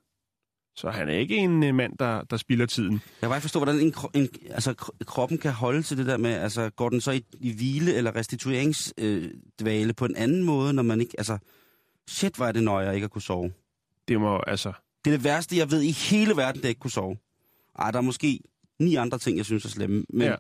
Så 0.76 0.89
han 0.89 1.10
er 1.10 1.13
ikke 1.13 1.36
en 1.36 1.63
øh, 1.63 1.76
mand, 1.76 1.97
der, 1.97 2.23
der 2.23 2.38
spilder 2.38 2.65
tiden. 2.65 2.93
Jeg 2.93 3.30
kan 3.30 3.32
ikke 3.32 3.41
forstå, 3.41 3.60
hvordan 3.60 3.80
en, 3.80 3.93
en, 4.13 4.30
altså, 4.50 4.73
kro- 4.73 5.04
kroppen 5.06 5.38
kan 5.38 5.52
holde 5.52 5.84
til 5.84 5.97
det 5.97 6.06
der 6.06 6.17
med, 6.17 6.32
altså 6.34 6.69
går 6.69 6.90
den 6.90 7.02
så 7.02 7.12
i, 7.12 7.25
i 7.33 7.54
hvile 7.56 7.94
eller 7.94 8.15
restitueringsdvale 8.15 9.90
øh, 9.90 9.96
på 9.96 10.06
en 10.06 10.15
anden 10.15 10.44
måde, 10.44 10.73
når 10.73 10.83
man 10.83 11.02
ikke, 11.02 11.13
altså, 11.17 11.38
shit, 12.08 12.40
er 12.40 12.52
det 12.52 12.63
nøje, 12.63 12.96
ikke 12.96 13.06
at 13.06 13.12
kunne 13.12 13.21
sove. 13.21 13.54
Det 14.08 14.21
må 14.21 14.42
altså... 14.48 14.73
Det 15.06 15.13
er 15.13 15.17
det 15.17 15.23
værste, 15.23 15.58
jeg 15.58 15.71
ved 15.71 15.81
i 15.81 15.92
hele 15.92 16.35
verden, 16.35 16.62
det 16.62 16.69
ikke 16.69 16.79
kunne 16.79 16.92
sove. 16.92 17.17
Ej, 17.79 17.92
der 17.92 17.98
er 17.98 18.02
måske 18.02 18.40
ni 18.80 18.96
andre 18.96 19.17
ting, 19.17 19.38
jeg 19.38 19.46
synes 19.46 19.65
er 19.65 19.69
slemme, 19.69 20.06
men... 20.10 20.21
Ja. 20.28 20.36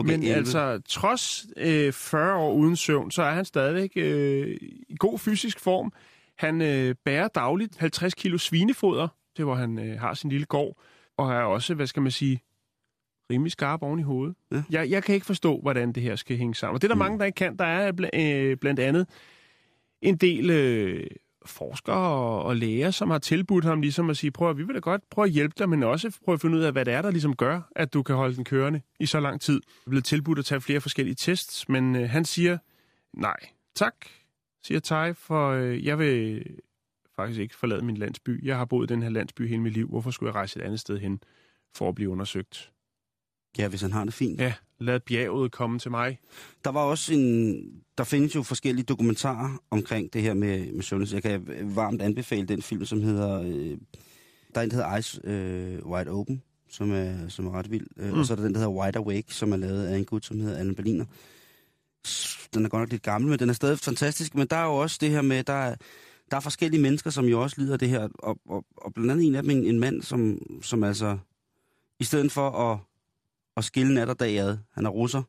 Okay, 0.00 0.10
Men 0.10 0.22
11. 0.22 0.36
altså, 0.36 0.80
trods 0.88 1.46
øh, 1.56 1.92
40 1.92 2.34
år 2.36 2.52
uden 2.54 2.76
søvn, 2.76 3.10
så 3.10 3.22
er 3.22 3.30
han 3.32 3.44
stadigvæk 3.44 3.90
øh, 3.96 4.56
i 4.88 4.96
god 4.98 5.18
fysisk 5.18 5.60
form. 5.60 5.92
Han 6.38 6.62
øh, 6.62 6.94
bærer 7.04 7.28
dagligt 7.28 7.76
50 7.76 8.14
kilo 8.14 8.38
svinefoder, 8.38 9.08
det 9.36 9.44
hvor 9.44 9.54
han 9.54 9.78
øh, 9.78 10.00
har 10.00 10.14
sin 10.14 10.30
lille 10.30 10.46
gård, 10.46 10.76
og 11.16 11.32
er 11.32 11.40
også, 11.40 11.74
hvad 11.74 11.86
skal 11.86 12.02
man 12.02 12.12
sige, 12.12 12.40
rimelig 13.30 13.52
skarp 13.52 13.82
oven 13.82 13.98
i 14.00 14.02
hovedet. 14.02 14.36
Ja. 14.52 14.62
Jeg, 14.70 14.90
jeg 14.90 15.02
kan 15.04 15.14
ikke 15.14 15.26
forstå, 15.26 15.60
hvordan 15.60 15.92
det 15.92 16.02
her 16.02 16.16
skal 16.16 16.36
hænge 16.36 16.54
sammen. 16.54 16.74
Og 16.74 16.82
det 16.82 16.86
er 16.86 16.88
der 16.88 16.94
Mm. 16.94 16.98
mange, 16.98 17.18
der 17.18 17.24
ikke 17.24 17.36
kan. 17.36 17.56
Der 17.56 17.64
er 17.64 17.92
bl- 17.92 18.20
øh, 18.20 18.56
blandt 18.56 18.80
andet 18.80 19.06
en 20.02 20.16
del 20.16 20.50
øh, 20.50 21.06
forskere 21.48 21.96
og, 21.96 22.42
og 22.42 22.56
læger, 22.56 22.90
som 22.90 23.10
har 23.10 23.18
tilbudt 23.18 23.64
ham 23.64 23.80
ligesom 23.80 24.10
at 24.10 24.16
sige, 24.16 24.30
prøv 24.30 24.50
at 24.50 24.58
vi 24.58 24.62
vil 24.62 24.74
da 24.74 24.80
godt 24.80 25.10
prøve 25.10 25.26
at 25.26 25.32
hjælpe 25.32 25.54
dig, 25.58 25.68
men 25.68 25.82
også 25.82 26.18
prøve 26.24 26.34
at 26.34 26.40
finde 26.40 26.58
ud 26.58 26.62
af, 26.62 26.72
hvad 26.72 26.84
det 26.84 26.94
er, 26.94 27.02
der 27.02 27.10
ligesom 27.10 27.36
gør, 27.36 27.60
at 27.76 27.94
du 27.94 28.02
kan 28.02 28.16
holde 28.16 28.36
den 28.36 28.44
kørende 28.44 28.80
i 29.00 29.06
så 29.06 29.20
lang 29.20 29.40
tid. 29.40 29.54
Jeg 29.54 29.86
er 29.86 29.90
blevet 29.90 30.04
tilbudt 30.04 30.38
at 30.38 30.44
tage 30.44 30.60
flere 30.60 30.80
forskellige 30.80 31.14
tests, 31.14 31.68
men 31.68 31.96
øh, 31.96 32.10
han 32.10 32.24
siger, 32.24 32.58
nej, 33.12 33.36
tak, 33.74 33.94
siger 34.62 34.80
Tai, 34.80 35.12
for 35.14 35.50
øh, 35.50 35.84
jeg 35.84 35.98
vil 35.98 36.44
faktisk 37.16 37.40
ikke 37.40 37.56
forlade 37.56 37.84
min 37.84 37.96
landsby. 37.96 38.44
Jeg 38.46 38.56
har 38.56 38.64
boet 38.64 38.90
i 38.90 38.94
den 38.94 39.02
her 39.02 39.10
landsby 39.10 39.48
hele 39.48 39.62
mit 39.62 39.72
liv. 39.72 39.88
Hvorfor 39.88 40.10
skulle 40.10 40.28
jeg 40.28 40.34
rejse 40.34 40.60
et 40.60 40.64
andet 40.64 40.80
sted 40.80 40.98
hen 40.98 41.20
for 41.74 41.88
at 41.88 41.94
blive 41.94 42.10
undersøgt? 42.10 42.72
Ja, 43.58 43.68
hvis 43.68 43.82
han 43.82 43.92
har 43.92 44.04
det 44.04 44.14
fint. 44.14 44.40
Ja, 44.40 44.54
lad 44.80 45.00
bjerget 45.00 45.52
komme 45.52 45.78
til 45.78 45.90
mig. 45.90 46.18
Der 46.64 46.70
var 46.70 46.80
også 46.80 47.14
en... 47.14 47.62
Der 47.98 48.04
findes 48.04 48.34
jo 48.34 48.42
forskellige 48.42 48.84
dokumentarer 48.84 49.62
omkring 49.70 50.12
det 50.12 50.22
her 50.22 50.34
med, 50.34 50.72
med 50.72 50.82
sundhed. 50.82 51.14
Jeg 51.14 51.22
kan 51.22 51.42
varmt 51.74 52.02
anbefale 52.02 52.46
den 52.46 52.62
film, 52.62 52.84
som 52.84 53.02
hedder... 53.02 53.42
Øh, 53.42 53.78
der 54.54 54.60
er 54.60 54.64
en, 54.64 54.70
der 54.70 54.76
hedder 54.76 54.94
Eyes 54.94 55.20
øh, 55.24 55.86
Wide 55.86 56.10
Open, 56.10 56.42
som 56.70 56.92
er, 56.92 57.28
som 57.28 57.46
er 57.46 57.58
ret 57.58 57.70
vild. 57.70 57.86
Øh, 57.96 58.12
Mm. 58.12 58.18
Og 58.18 58.26
så 58.26 58.32
er 58.32 58.36
der 58.36 58.44
den, 58.44 58.52
der 58.54 58.58
hedder 58.58 58.72
Wide 58.72 58.98
Awake, 58.98 59.34
som 59.34 59.52
er 59.52 59.56
lavet 59.56 59.86
af 59.86 59.96
en 59.98 60.04
gut, 60.04 60.24
som 60.24 60.40
hedder 60.40 60.58
Allen 60.58 60.74
Berliner. 60.74 61.04
Den 62.54 62.64
er 62.64 62.68
godt 62.68 62.80
nok 62.80 62.90
lidt 62.90 63.02
gammel, 63.02 63.30
men 63.30 63.38
den 63.38 63.48
er 63.48 63.52
stadig 63.52 63.78
fantastisk. 63.78 64.34
Men 64.34 64.46
der 64.46 64.56
er 64.56 64.64
jo 64.64 64.74
også 64.74 64.98
det 65.00 65.10
her 65.10 65.22
med, 65.22 65.44
der 65.44 65.52
er, 65.52 65.76
der 66.30 66.36
er 66.36 66.40
forskellige 66.40 66.82
mennesker, 66.82 67.10
som 67.10 67.24
jo 67.24 67.42
også 67.42 67.56
lider 67.60 67.76
det 67.76 67.88
her. 67.88 68.08
Og, 68.18 68.38
og, 68.48 68.64
og 68.76 68.94
blandt 68.94 69.10
andet 69.10 69.26
en 69.26 69.34
af 69.34 69.42
dem, 69.42 69.50
en, 69.50 69.64
en 69.64 69.80
mand, 69.80 70.02
som, 70.02 70.38
som 70.62 70.84
altså... 70.84 71.18
I 72.00 72.04
stedet 72.04 72.32
for 72.32 72.50
at, 72.50 72.78
at 73.58 73.64
skille 73.64 73.94
nat 73.94 74.08
og 74.08 74.20
dag 74.20 74.38
ad, 74.38 74.56
han 74.74 74.86
er 74.86 74.90
russer, 74.90 75.22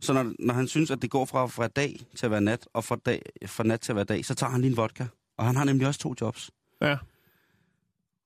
så 0.00 0.12
når, 0.12 0.32
når 0.38 0.54
han 0.54 0.66
synes, 0.68 0.90
at 0.90 1.02
det 1.02 1.10
går 1.10 1.24
fra, 1.24 1.46
fra 1.46 1.68
dag 1.68 2.00
til 2.16 2.26
at 2.26 2.30
være 2.30 2.40
nat, 2.40 2.68
og 2.74 2.84
fra, 2.84 2.96
dag, 3.06 3.22
fra 3.46 3.64
nat 3.64 3.80
til 3.80 3.92
at 3.92 3.96
være 3.96 4.04
dag, 4.04 4.24
så 4.24 4.34
tager 4.34 4.50
han 4.50 4.60
lige 4.60 4.70
en 4.70 4.76
vodka. 4.76 5.04
Og 5.38 5.44
han 5.46 5.56
har 5.56 5.64
nemlig 5.64 5.86
også 5.86 6.00
to 6.00 6.14
jobs. 6.20 6.50
Ja. 6.82 6.96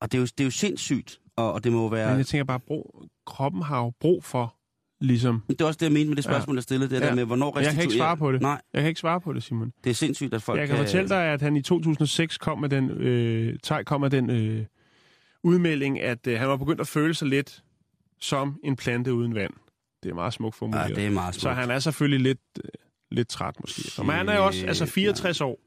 Og 0.00 0.12
det 0.12 0.18
er 0.18 0.20
jo, 0.22 0.24
det 0.26 0.40
er 0.40 0.44
jo 0.44 0.50
sindssygt, 0.50 1.20
og, 1.36 1.52
og 1.52 1.64
det 1.64 1.72
må 1.72 1.88
være... 1.88 2.08
Men 2.10 2.18
jeg 2.18 2.26
tænker 2.26 2.44
bare, 2.44 2.60
brug, 2.60 3.04
kroppen 3.26 3.62
har 3.62 3.78
jo 3.78 3.92
brug 4.00 4.24
for, 4.24 4.54
ligesom... 5.00 5.42
Det 5.48 5.60
er 5.60 5.64
også 5.64 5.76
det, 5.78 5.86
jeg 5.86 5.92
mente 5.92 6.08
med 6.08 6.16
det 6.16 6.24
spørgsmål, 6.24 6.56
jeg 6.56 6.62
stillede. 6.62 6.90
Det 6.94 7.00
Ja. 7.00 7.06
der 7.06 7.14
med, 7.14 7.24
hvornår 7.24 7.58
Jeg 7.58 7.72
kan 7.72 7.82
ikke 7.82 7.82
restituerer- 7.82 7.98
svare 7.98 8.16
på 8.16 8.32
det. 8.32 8.42
Nej, 8.42 8.60
Jeg 8.74 8.82
kan 8.82 8.88
ikke 8.88 9.00
svare 9.00 9.20
på 9.20 9.32
det, 9.32 9.42
Simon. 9.42 9.72
det 9.84 9.90
er 9.90 9.94
sindssygt, 9.94 10.34
at 10.34 10.42
folk 10.42 10.60
Jeg 10.60 10.68
kan 10.68 10.76
fortælle 10.76 11.08
dig, 11.08 11.24
at 11.24 11.42
han 11.42 11.56
i 11.56 11.62
2006 11.62 12.38
kom 12.38 12.58
med 12.60 12.68
den, 12.68 12.90
øh, 12.90 13.58
kom 13.86 14.00
med 14.00 14.10
den 14.10 14.30
øh, 14.30 14.64
udmelding, 15.42 16.00
at 16.00 16.26
øh, 16.26 16.38
han 16.38 16.48
var 16.48 16.56
begyndt 16.56 16.80
at 16.80 16.86
føle 16.88 17.14
sig 17.14 17.28
lidt 17.28 17.62
som 18.20 18.60
en 18.64 18.76
plante 18.76 19.14
uden 19.14 19.34
vand. 19.34 19.52
Det 20.02 20.10
er 20.10 20.14
meget 20.14 20.32
smukt 20.32 20.54
Ja, 20.56 20.58
formuleret. 20.60 20.96
det 20.96 21.06
er 21.06 21.10
meget 21.10 21.34
smukt. 21.34 21.42
Så 21.42 21.50
han 21.50 21.70
er 21.70 21.78
selvfølgelig 21.78 22.20
lidt, 22.20 22.40
øh, 22.64 22.70
lidt 23.10 23.28
træt 23.28 23.54
måske. 23.60 24.02
Men 24.02 24.10
han 24.10 24.28
er 24.28 24.38
også 24.38 24.66
altså 24.66 24.86
64 24.86 25.40
år. 25.40 25.58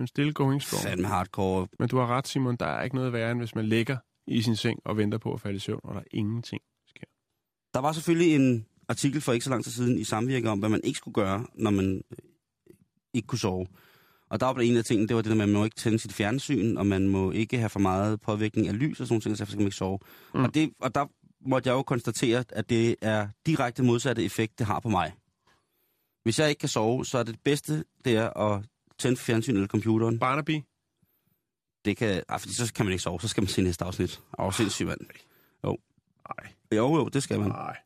En 0.00 0.06
stille 0.06 0.32
going 0.32 0.62
strong. 0.62 0.82
Fandme 0.82 1.06
hardcore. 1.08 1.68
Men 1.78 1.88
du 1.88 1.98
har 1.98 2.06
ret, 2.06 2.28
Simon. 2.28 2.56
Der 2.56 2.66
er 2.66 2.82
ikke 2.82 2.96
noget 2.96 3.12
værre, 3.12 3.30
end 3.30 3.40
hvis 3.40 3.54
man 3.54 3.64
ligger 3.66 3.96
i 4.26 4.42
sin 4.42 4.56
seng 4.56 4.80
og 4.84 4.96
venter 4.96 5.18
på 5.18 5.32
at 5.32 5.40
falde 5.40 5.56
i 5.56 5.58
søvn, 5.58 5.80
og 5.84 5.94
der 5.94 6.00
er 6.00 6.04
ingenting 6.10 6.62
sker. 6.88 7.04
Der 7.74 7.80
var 7.80 7.92
selvfølgelig 7.92 8.34
en 8.34 8.66
artikel 8.88 9.20
for 9.20 9.32
ikke 9.32 9.44
så 9.44 9.50
lang 9.50 9.64
tid 9.64 9.72
siden 9.72 9.98
i 9.98 10.04
samvirke 10.04 10.50
om, 10.50 10.58
hvad 10.58 10.68
man 10.68 10.80
ikke 10.84 10.96
skulle 10.96 11.14
gøre, 11.14 11.46
når 11.54 11.70
man 11.70 12.02
øh, 12.10 12.18
ikke 13.14 13.26
kunne 13.26 13.38
sove. 13.38 13.66
Og 14.30 14.40
der 14.40 14.46
var 14.46 14.60
en 14.60 14.76
af 14.76 14.84
tingene, 14.84 15.08
det 15.08 15.16
var 15.16 15.22
det 15.22 15.30
at 15.30 15.36
man 15.36 15.52
må 15.52 15.64
ikke 15.64 15.76
tænde 15.76 15.98
sit 15.98 16.12
fjernsyn, 16.12 16.76
og 16.76 16.86
man 16.86 17.08
må 17.08 17.30
ikke 17.30 17.58
have 17.58 17.68
for 17.68 17.80
meget 17.80 18.20
påvirkning 18.20 18.68
af 18.68 18.78
lys 18.78 19.00
og 19.00 19.06
sådan 19.06 19.14
nogle 19.14 19.36
ting, 19.36 19.48
så 19.48 19.56
man 19.56 19.66
ikke 19.66 19.76
sove. 19.76 19.98
Mm. 20.34 20.44
Og, 20.44 20.54
det, 20.54 20.70
og 20.80 20.94
der 20.94 21.06
måtte 21.46 21.68
jeg 21.68 21.74
jo 21.74 21.82
konstatere, 21.82 22.44
at 22.48 22.70
det 22.70 22.96
er 23.02 23.28
direkte 23.46 23.82
modsatte 23.82 24.24
effekt, 24.24 24.58
det 24.58 24.66
har 24.66 24.80
på 24.80 24.88
mig. 24.88 25.12
Hvis 26.22 26.38
jeg 26.38 26.48
ikke 26.48 26.60
kan 26.60 26.68
sove, 26.68 27.06
så 27.06 27.18
er 27.18 27.22
det 27.22 27.40
bedste, 27.44 27.84
det 28.04 28.16
er 28.16 28.30
at 28.30 28.64
tænde 28.98 29.16
fjernsyn 29.16 29.54
eller 29.54 29.68
computeren. 29.68 30.18
Barnaby? 30.18 30.62
Det 31.84 31.96
kan, 31.96 32.22
ej, 32.28 32.38
fordi 32.38 32.54
så 32.54 32.72
kan 32.74 32.86
man 32.86 32.92
ikke 32.92 33.02
sove, 33.02 33.20
så 33.20 33.28
skal 33.28 33.42
man 33.42 33.48
se 33.48 33.62
næste 33.62 33.84
afsnit. 33.84 34.22
Åh, 34.38 34.52
sindssygt 34.52 34.86
mand. 34.86 35.00
Jo. 35.64 35.78
Nej. 36.28 36.52
Jo, 36.72 36.96
jo, 36.96 37.08
det 37.08 37.22
skal 37.22 37.40
man. 37.40 37.48
Nej. 37.48 37.76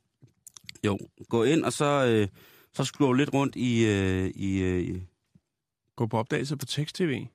Jo, 0.87 0.99
gå 1.29 1.45
ind, 1.45 1.65
og 1.65 1.73
så, 1.73 2.07
øh, 2.07 2.29
så 2.75 2.85
scroll 2.85 3.19
lidt 3.19 3.35
rundt 3.35 3.57
i... 3.57 3.85
Øh, 3.87 4.31
i 4.35 4.59
øh, 4.59 5.03
Gå 5.97 6.07
på 6.07 6.19
opdagelse 6.19 6.57
på 6.57 6.67
tekst-tv. 6.67 7.27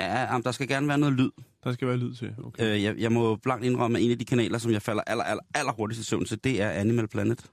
Ja, 0.00 0.20
jamen, 0.22 0.42
der 0.42 0.52
skal 0.52 0.68
gerne 0.68 0.88
være 0.88 0.98
noget 0.98 1.14
lyd. 1.14 1.30
Der 1.64 1.72
skal 1.72 1.88
være 1.88 1.96
lyd 1.96 2.14
til. 2.14 2.34
Okay. 2.44 2.74
Øh, 2.74 2.82
jeg, 2.82 2.96
jeg 2.98 3.12
må 3.12 3.36
blankt 3.36 3.64
indrømme, 3.64 3.98
at 3.98 4.04
en 4.04 4.10
af 4.10 4.18
de 4.18 4.24
kanaler, 4.24 4.58
som 4.58 4.70
jeg 4.72 4.82
falder 4.82 5.02
aller, 5.06 5.24
aller, 5.24 5.42
aller 5.54 5.72
hurtigst 5.72 6.02
i 6.02 6.04
søvn 6.04 6.24
til, 6.24 6.44
det 6.44 6.62
er 6.62 6.70
Animal 6.70 7.08
Planet. 7.08 7.44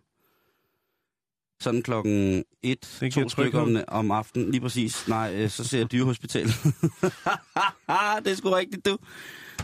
Sådan 1.62 1.82
klokken 1.82 2.44
et, 2.64 2.98
Det 3.00 3.14
to 3.14 3.30
stykker 3.30 3.60
om, 3.60 3.78
om 3.88 4.12
aftenen. 4.12 4.52
Lige 4.52 4.62
præcis. 4.62 5.08
Nej, 5.08 5.34
øh, 5.36 5.50
så 5.50 5.64
ser 5.64 5.78
jeg 5.78 5.92
dyrehospital. 5.92 6.46
det 8.24 8.32
er 8.32 8.36
sgu 8.36 8.50
rigtigt, 8.50 8.86
du. 8.86 8.98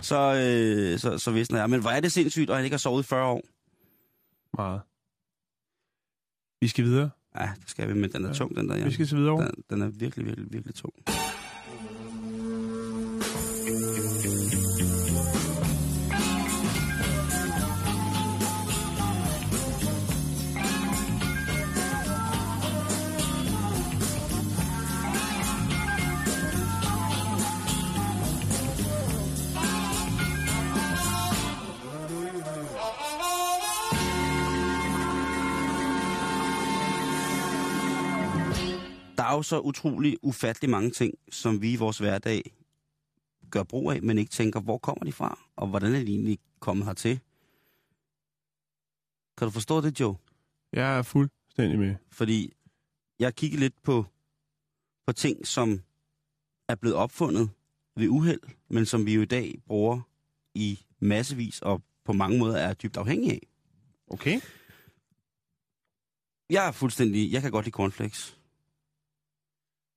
Så, 0.01 0.15
øh, 0.35 0.99
så, 0.99 1.17
så 1.17 1.31
visner 1.31 1.59
jeg. 1.59 1.69
Men 1.69 1.81
hvor 1.81 1.89
er 1.89 1.99
det 1.99 2.11
sindssygt, 2.11 2.49
og 2.49 2.55
han 2.55 2.65
ikke 2.65 2.73
har 2.73 2.79
sovet 2.79 3.03
i 3.03 3.07
40 3.07 3.25
år. 3.27 3.41
Meget. 4.57 4.81
Vi 6.61 6.67
skal 6.67 6.83
videre. 6.83 7.09
Ja, 7.39 7.49
det 7.61 7.69
skal 7.69 7.87
vi, 7.87 7.93
men 7.93 8.11
den 8.11 8.23
er 8.25 8.27
Ja. 8.29 8.33
tung, 8.33 8.55
den 8.55 8.69
der. 8.69 8.75
Ja. 8.77 8.83
Vi 8.85 8.91
skal 8.91 9.07
til 9.07 9.17
videre. 9.17 9.41
Den, 9.41 9.51
den 9.69 9.81
er 9.81 9.87
virkelig, 9.87 10.25
virkelig, 10.25 10.51
virkelig 10.53 10.75
tung. 10.75 10.93
Jo 39.37 39.43
så 39.43 39.59
utrolig 39.59 40.17
ufattelig 40.21 40.69
mange 40.69 40.89
ting, 40.89 41.13
som 41.31 41.61
vi 41.61 41.71
i 41.71 41.75
vores 41.75 41.97
hverdag 41.97 42.51
gør 43.51 43.63
brug 43.63 43.91
af, 43.91 44.01
men 44.01 44.17
ikke 44.17 44.31
tænker, 44.31 44.59
hvor 44.59 44.77
kommer 44.77 45.05
de 45.05 45.11
fra, 45.11 45.39
og 45.55 45.67
hvordan 45.67 45.95
er 45.95 45.99
de 45.99 46.11
egentlig 46.11 46.39
kommet 46.59 46.85
hertil? 46.85 47.19
Kan 49.37 49.47
du 49.47 49.51
forstå 49.51 49.81
det, 49.81 49.99
Joe? 49.99 50.15
Jeg 50.73 50.97
er 50.97 51.01
fuldstændig 51.01 51.79
med. 51.79 51.95
Fordi 52.11 52.53
jeg 53.19 53.25
har 53.25 53.31
kigget 53.31 53.59
lidt 53.59 53.83
på, 53.83 54.05
på 55.07 55.13
ting, 55.13 55.47
som 55.47 55.81
er 56.67 56.75
blevet 56.75 56.95
opfundet 56.95 57.49
ved 57.95 58.07
uheld, 58.07 58.41
men 58.69 58.85
som 58.85 59.05
vi 59.05 59.13
jo 59.13 59.21
i 59.21 59.25
dag 59.25 59.61
bruger 59.65 60.01
i 60.53 60.79
massevis 60.99 61.61
og 61.61 61.83
på 62.03 62.13
mange 62.13 62.39
måder 62.39 62.57
er 62.57 62.73
dybt 62.73 62.97
afhængige 62.97 63.33
af. 63.33 63.47
Okay. 64.07 64.41
Jeg 66.49 66.67
er 66.67 66.71
fuldstændig... 66.71 67.31
Jeg 67.31 67.41
kan 67.41 67.51
godt 67.51 67.65
lide 67.65 67.73
cornflakes. 67.73 68.36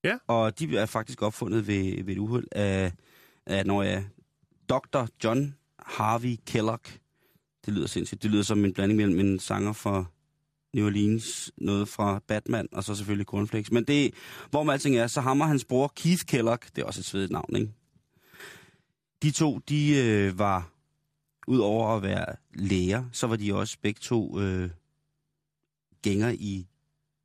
Ja. 0.05 0.19
Og 0.27 0.59
de 0.59 0.79
er 0.79 0.87
faktisk 0.87 1.23
opfundet 1.23 1.67
ved, 1.67 2.05
ved 2.05 2.15
et 2.15 2.19
uheld 2.19 2.47
af, 2.53 2.93
af 3.47 3.67
når 3.67 3.83
jeg, 3.83 4.05
Dr. 4.69 5.07
John 5.25 5.55
Harvey 5.79 6.37
Kellogg. 6.47 6.85
Det 7.67 7.75
lyder 7.75 7.87
sindssygt. 7.87 8.23
Det 8.23 8.31
lyder 8.31 8.43
som 8.43 8.65
en 8.65 8.73
blanding 8.73 8.97
mellem 8.97 9.21
en 9.21 9.39
sanger 9.39 9.73
fra 9.73 10.05
New 10.75 10.87
Orleans, 10.87 11.53
noget 11.57 11.89
fra 11.89 12.21
Batman, 12.27 12.69
og 12.73 12.85
så 12.85 12.95
selvfølgelig 12.95 13.27
cornflakes. 13.27 13.73
Men 13.73 13.85
det, 13.85 14.15
hvor 14.51 14.63
man 14.63 14.73
alting 14.73 14.97
er, 14.97 15.07
så 15.07 15.21
hammer 15.21 15.47
hans 15.47 15.65
bror 15.65 15.93
Keith 15.97 16.25
Kellogg, 16.25 16.61
det 16.77 16.83
er 16.83 16.87
også 16.87 17.01
et 17.01 17.05
svedigt 17.05 17.31
navn, 17.31 17.57
ikke? 17.57 17.73
De 19.23 19.31
to, 19.31 19.59
de 19.59 19.97
øh, 19.97 20.39
var, 20.39 20.71
ud 21.47 21.59
over 21.59 21.97
at 21.97 22.03
være 22.03 22.27
læger, 22.55 23.05
så 23.13 23.27
var 23.27 23.37
de 23.37 23.55
også 23.55 23.77
begge 23.83 23.99
to 23.99 24.41
øh, 24.41 24.71
gænger 26.03 26.31
i 26.31 26.67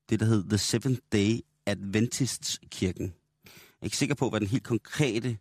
det, 0.10 0.20
der 0.20 0.26
hed 0.26 0.44
The 0.50 0.58
Seventh 0.58 1.02
Day 1.14 1.40
Adventistkirken. 1.66 3.14
Jeg 3.46 3.82
er 3.82 3.86
ikke 3.86 3.98
sikker 3.98 4.16
på, 4.16 4.30
hvad 4.30 4.40
den 4.40 4.48
helt 4.48 4.64
konkrete 4.64 5.38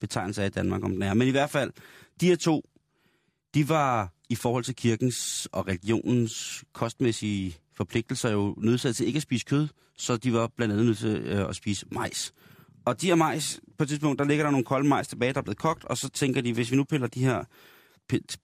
betegnelse 0.00 0.42
er 0.42 0.46
i 0.46 0.50
Danmark, 0.50 0.84
om 0.84 0.92
den 0.92 1.02
er. 1.02 1.14
Men 1.14 1.28
i 1.28 1.30
hvert 1.30 1.50
fald, 1.50 1.72
de 2.20 2.26
her 2.26 2.36
to, 2.36 2.62
de 3.54 3.68
var 3.68 4.12
i 4.28 4.34
forhold 4.34 4.64
til 4.64 4.74
kirkens 4.74 5.48
og 5.52 5.68
religionens 5.68 6.64
kostmæssige 6.72 7.56
forpligtelser 7.72 8.30
jo 8.30 8.54
nødsaget 8.58 8.96
til 8.96 9.06
ikke 9.06 9.16
at 9.16 9.22
spise 9.22 9.44
kød, 9.44 9.68
så 9.96 10.16
de 10.16 10.32
var 10.32 10.46
blandt 10.56 10.72
andet 10.72 10.86
nødt 10.86 10.98
til 10.98 11.16
øh, 11.16 11.48
at 11.48 11.56
spise 11.56 11.86
majs. 11.90 12.32
Og 12.84 13.00
de 13.00 13.06
her 13.06 13.14
majs, 13.14 13.60
på 13.78 13.84
et 13.84 13.88
tidspunkt, 13.88 14.18
der 14.18 14.24
ligger 14.24 14.44
der 14.44 14.50
nogle 14.50 14.64
kolde 14.64 14.88
majs 14.88 15.08
tilbage, 15.08 15.32
der 15.32 15.38
er 15.38 15.42
blevet 15.42 15.58
kogt, 15.58 15.84
og 15.84 15.98
så 15.98 16.08
tænker 16.08 16.40
de, 16.40 16.52
hvis 16.52 16.70
vi 16.70 16.76
nu 16.76 16.84
piller 16.84 17.06
de 17.06 17.24
her, 17.24 17.44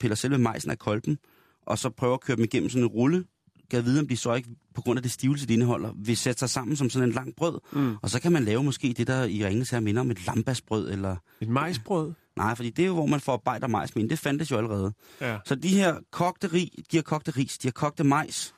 piller 0.01 0.15
selve 0.15 0.39
majsen 0.39 0.71
af 0.71 0.79
kolben, 0.79 1.19
og 1.63 1.79
så 1.79 1.91
prøver 1.91 2.15
at 2.15 2.21
køre 2.21 2.37
dem 2.37 2.45
igennem 2.45 2.71
sådan 2.71 2.83
en 2.83 2.89
rulle, 2.89 3.25
kan 3.71 3.85
vide, 3.85 4.01
om 4.01 4.09
de 4.09 4.17
så 4.17 4.35
ikke, 4.35 4.49
på 4.75 4.83
grund 4.83 4.99
af 4.99 5.03
det 5.03 5.13
stivelse, 5.13 5.47
de 5.47 5.53
indeholder, 5.53 5.93
vil 5.97 6.17
sætte 6.17 6.39
sig 6.39 6.51
sammen 6.51 6.77
som 6.77 6.91
sådan 6.91 7.09
en 7.09 7.15
lang 7.15 7.37
brød. 7.37 7.61
Mm. 7.73 7.97
Og 8.03 8.11
så 8.11 8.21
kan 8.21 8.33
man 8.33 8.45
lave 8.45 8.63
måske 8.63 8.95
det, 8.97 9.07
der 9.07 9.25
i 9.25 9.47
Ringnes 9.47 9.71
her 9.71 9.81
minder 9.81 10.01
om 10.01 10.11
et 10.11 10.27
lambasbrød, 10.27 10.91
eller... 10.93 11.17
Et 11.41 11.49
majsbrød. 11.49 12.13
Nej, 12.37 12.55
fordi 12.55 12.71
det 12.71 12.83
er 12.83 12.87
jo, 12.87 12.95
hvor 12.95 13.07
man 13.07 13.21
får 13.21 13.33
arbejder 13.33 13.67
majs 13.67 13.97
med. 13.97 14.09
Det 14.09 14.19
fandtes 14.19 14.51
jo 14.51 14.57
allerede. 14.57 14.93
Ja. 15.21 15.39
Så 15.45 15.55
de 15.55 15.69
her 15.69 15.97
kogte, 16.11 16.47
ri, 16.53 16.83
de 16.91 16.97
her 16.97 17.03
kogte 17.03 17.31
ris, 17.31 17.59
de 17.59 17.67
her 17.67 17.73
kogte 17.73 18.05
majs, 18.05 18.55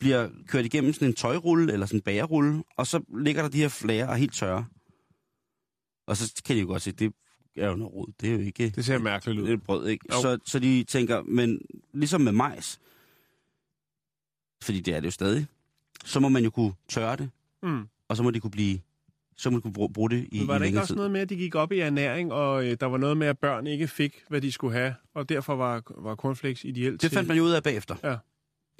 bliver 0.00 0.28
kørt 0.48 0.64
igennem 0.64 0.92
sådan 0.92 1.08
en 1.08 1.14
tøjrulle, 1.14 1.72
eller 1.72 1.86
sådan 1.86 1.98
en 1.98 2.02
bagerrulle, 2.02 2.62
og 2.76 2.86
så 2.86 3.00
ligger 3.18 3.42
der 3.42 3.48
de 3.48 3.58
her 3.58 3.68
flager 3.68 4.06
og 4.06 4.12
er 4.12 4.16
helt 4.16 4.34
tørre. 4.34 4.64
Og 6.06 6.16
så 6.16 6.42
kan 6.46 6.56
de 6.56 6.60
jo 6.60 6.66
godt 6.66 6.82
se, 6.82 6.92
det 6.92 7.12
er 7.56 7.68
jo 7.68 7.76
noget 7.76 7.94
rod. 7.94 8.12
Det 8.20 8.28
er 8.28 8.32
jo 8.32 8.38
ikke... 8.40 8.72
Det 8.76 8.84
ser 8.84 8.98
mærkeligt 8.98 9.36
Det 9.36 9.44
er 9.44 9.48
ud. 9.48 9.54
et 9.54 9.62
brød, 9.62 9.88
ikke? 9.88 10.04
Jo. 10.12 10.20
Så, 10.22 10.38
så 10.44 10.58
de 10.58 10.84
tænker, 10.84 11.22
men 11.22 11.58
ligesom 11.94 12.20
med 12.20 12.32
majs, 12.32 12.78
fordi 14.62 14.80
det 14.80 14.94
er 14.94 15.00
det 15.00 15.06
jo 15.06 15.10
stadig, 15.10 15.46
så 16.04 16.20
må 16.20 16.28
man 16.28 16.44
jo 16.44 16.50
kunne 16.50 16.72
tørre 16.88 17.16
det, 17.16 17.30
Mm. 17.62 17.88
og 18.08 18.16
så 18.16 18.22
må 18.22 18.30
det 18.30 18.42
kunne 18.42 18.50
blive, 18.50 18.80
så 19.36 19.50
det 19.50 19.62
kunne 19.62 19.72
bruge, 19.72 19.92
bruge 19.92 20.10
det 20.10 20.28
i, 20.32 20.38
Men 20.38 20.48
var 20.48 20.58
der 20.58 20.64
ikke 20.66 20.78
også 20.80 20.86
tid. 20.88 20.96
noget 20.96 21.10
med, 21.10 21.20
at 21.20 21.28
de 21.28 21.36
gik 21.36 21.54
op 21.54 21.72
i 21.72 21.78
ernæring, 21.80 22.32
og 22.32 22.66
øh, 22.66 22.76
der 22.80 22.86
var 22.86 22.98
noget 22.98 23.16
med, 23.16 23.26
at 23.26 23.38
børn 23.38 23.66
ikke 23.66 23.88
fik, 23.88 24.14
hvad 24.28 24.40
de 24.40 24.52
skulle 24.52 24.72
have, 24.72 24.94
og 25.14 25.28
derfor 25.28 25.54
var, 25.56 25.82
var 25.96 26.14
cornflakes 26.14 26.64
ideelt 26.64 27.02
Det 27.02 27.10
fandt 27.10 27.28
man 27.28 27.36
jo 27.36 27.42
ud 27.42 27.50
af 27.50 27.62
bagefter. 27.62 27.96
Ja. 28.04 28.16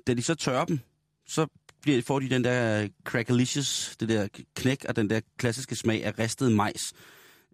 Da 0.07 0.14
de 0.14 0.22
så 0.22 0.35
tørrer 0.35 0.64
dem, 0.64 0.81
så 1.26 1.47
bliver, 1.83 2.03
får 2.03 2.18
de 2.20 2.31
den 2.31 2.45
der 2.45 2.89
crackalicious, 3.05 3.97
det 4.01 4.09
der 4.09 4.29
knæk 4.57 4.85
og 4.89 4.97
den 4.97 5.11
der 5.11 5.20
klassiske 5.37 5.76
smag 5.76 6.05
af 6.05 6.18
ristet 6.18 6.53
majs. 6.53 6.93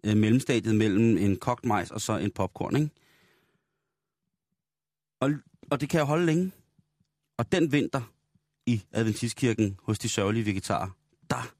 Øh, 0.05 0.17
mellemstadiet 0.17 0.75
mellem 0.75 1.17
en 1.17 1.35
kogt 1.37 1.65
majs 1.65 1.91
og 1.91 2.01
så 2.01 2.17
en 2.17 2.31
popcorn, 2.31 2.75
ikke? 2.75 2.89
Og, 5.19 5.31
og 5.71 5.81
det 5.81 5.89
kan 5.89 5.99
jo 5.99 6.05
holde 6.05 6.25
længe. 6.25 6.51
Og 7.37 7.51
den 7.51 7.71
vinter 7.71 8.01
i 8.65 8.81
Adventistkirken 8.91 9.75
hos 9.83 9.99
de 9.99 10.09
sørgelige 10.09 10.45
vegetarer, 10.45 10.89
der 11.29 11.51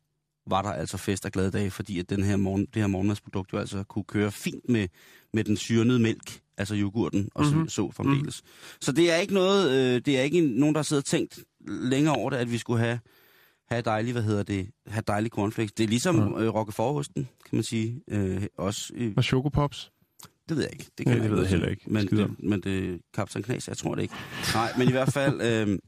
var 0.49 0.61
der 0.61 0.69
altså 0.71 0.97
fest 0.97 1.25
og 1.25 1.31
glade 1.31 1.51
dage, 1.51 1.71
fordi 1.71 1.99
at 1.99 2.09
den 2.09 2.23
her 2.23 2.35
morgen, 2.37 2.65
det 2.65 2.81
her 2.81 2.87
morgenmadsprodukt 2.87 3.53
jo 3.53 3.57
altså 3.57 3.83
kunne 3.83 4.03
køre 4.03 4.31
fint 4.31 4.69
med, 4.69 4.87
med 5.33 5.43
den 5.43 5.57
syrnede 5.57 5.99
mælk, 5.99 6.39
altså 6.57 6.75
yoghurten 6.75 7.29
og 7.35 7.43
Mhm. 7.45 7.53
mm-hmm. 7.53 7.69
så, 7.69 7.75
så 7.75 7.91
fremdeles. 7.91 8.41
Mm. 8.43 8.49
Så 8.81 8.91
det 8.91 9.11
er 9.11 9.15
ikke 9.15 9.33
noget, 9.33 9.71
øh, 9.71 10.01
det 10.05 10.17
er 10.19 10.21
ikke 10.21 10.41
nogen, 10.41 10.75
der 10.75 10.81
sidder 10.81 11.01
og 11.01 11.05
tænkt 11.05 11.39
længere 11.67 12.15
over 12.15 12.29
det, 12.29 12.37
at 12.37 12.51
vi 12.51 12.57
skulle 12.57 12.79
have, 12.79 12.99
have 13.69 13.81
dejlig, 13.81 14.11
hvad 14.11 14.23
hedder 14.23 14.43
det, 14.43 14.69
have 14.87 15.03
dejlig 15.07 15.31
cornflakes. 15.31 15.71
Det 15.71 15.83
er 15.83 15.87
ligesom 15.87 16.17
Ja. 16.17 16.23
ja. 16.39 16.45
øh, 16.45 16.53
roquefortosten, 16.53 17.23
kan 17.49 17.55
man 17.55 17.63
sige. 17.63 18.01
Øh, 18.07 18.43
også, 18.57 18.93
øh, 18.95 19.13
Og 19.17 19.23
chokopops? 19.23 19.91
det 20.49 20.57
ved 20.57 20.63
jeg 20.63 20.71
ikke. 20.73 20.85
Det 20.97 21.05
Ja, 21.05 21.11
kan 21.11 21.17
det 21.17 21.23
jeg 21.23 21.31
ved 21.31 21.39
jeg 21.41 21.49
heller 21.49 21.67
ikke. 21.67 21.83
Men 21.87 22.07
det, 22.07 22.35
men 22.43 22.61
det 22.61 23.01
Kaptajn 23.13 23.43
Knas, 23.43 23.67
jeg 23.67 23.77
tror 23.77 23.95
det 23.95 24.01
ikke. 24.01 24.13
Nej, 24.53 24.71
men 24.77 24.87
i 24.87 24.91
hvert 24.91 25.13
fald, 25.13 25.41
øh, 25.41 25.79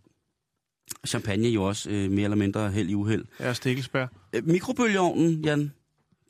champagne 1.07 1.47
jo 1.47 1.63
også 1.63 1.89
øh, 1.89 2.11
mere 2.11 2.23
eller 2.23 2.37
mindre 2.37 2.71
held 2.71 2.89
i 2.89 2.93
uheld. 2.95 3.25
Ja, 3.39 3.53
stikkelsbær. 3.53 4.07
Øh, 4.33 4.47
mikrobølgeovnen, 4.47 5.41
Jan, 5.45 5.71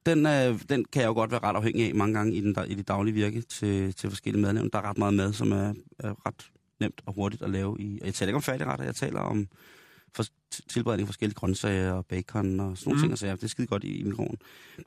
den, 0.06 0.26
er, 0.26 0.58
den 0.70 0.86
kan 0.86 1.02
jeg 1.02 1.08
jo 1.08 1.14
godt 1.14 1.32
være 1.32 1.40
ret 1.44 1.56
afhængig 1.56 1.88
af 1.90 1.96
mange 1.96 2.14
gange 2.18 2.34
i, 2.34 2.42
den, 2.42 2.56
i 2.68 2.74
det 2.74 2.88
daglige 2.88 3.14
virke 3.14 3.42
til, 3.42 3.94
til 3.94 4.10
forskellige 4.10 4.42
madlavning. 4.42 4.74
Der 4.74 4.80
er 4.80 4.90
ret 4.90 4.98
meget 4.98 5.14
mad, 5.14 5.34
som 5.34 5.52
er, 5.52 5.74
er 6.00 6.28
ret 6.28 6.46
nemt 6.80 7.02
og 7.06 7.14
hurtigt 7.14 7.42
at 7.44 7.50
lave. 7.50 7.76
I, 7.80 7.98
og 8.02 8.06
jeg 8.06 8.14
taler 8.14 8.30
ikke 8.30 8.36
om 8.36 8.42
færdigretter, 8.42 8.86
jeg 8.86 8.96
taler 8.96 9.20
om 9.20 9.48
for, 10.16 10.24
tilberedning 10.70 11.06
af 11.06 11.08
forskellige 11.08 11.36
grøntsager 11.36 11.92
og 11.92 12.06
bacon 12.06 12.60
og 12.60 12.78
sådan 12.78 12.90
nogle 12.90 12.98
Mm. 12.98 13.02
ting. 13.02 13.12
Altså, 13.12 13.26
det 13.28 13.44
er 13.44 13.48
skide 13.48 13.68
godt 13.68 13.84
i, 13.84 13.98
i 14.00 14.04
mikroen. 14.04 14.36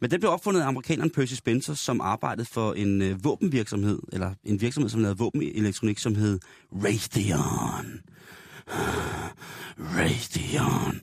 Men 0.01 0.11
den 0.11 0.21
blev 0.21 0.31
opfundet 0.33 0.61
af 0.61 0.67
amerikaneren 0.67 1.11
Percy 1.11 1.35
Spencer, 1.35 1.75
som 1.75 2.01
arbejdede 2.01 2.47
for 2.47 2.73
en 2.73 3.03
øh, 3.03 3.25
våbenvirksomhed, 3.25 3.99
eller 4.13 4.35
en 4.45 4.61
virksomhed, 4.61 4.91
som 4.91 5.01
lavede 5.01 5.19
våbenelektronik, 5.19 5.99
som 5.99 6.15
hed 6.15 6.39
Raytheon. 6.73 8.01
Raytheon. 9.79 11.01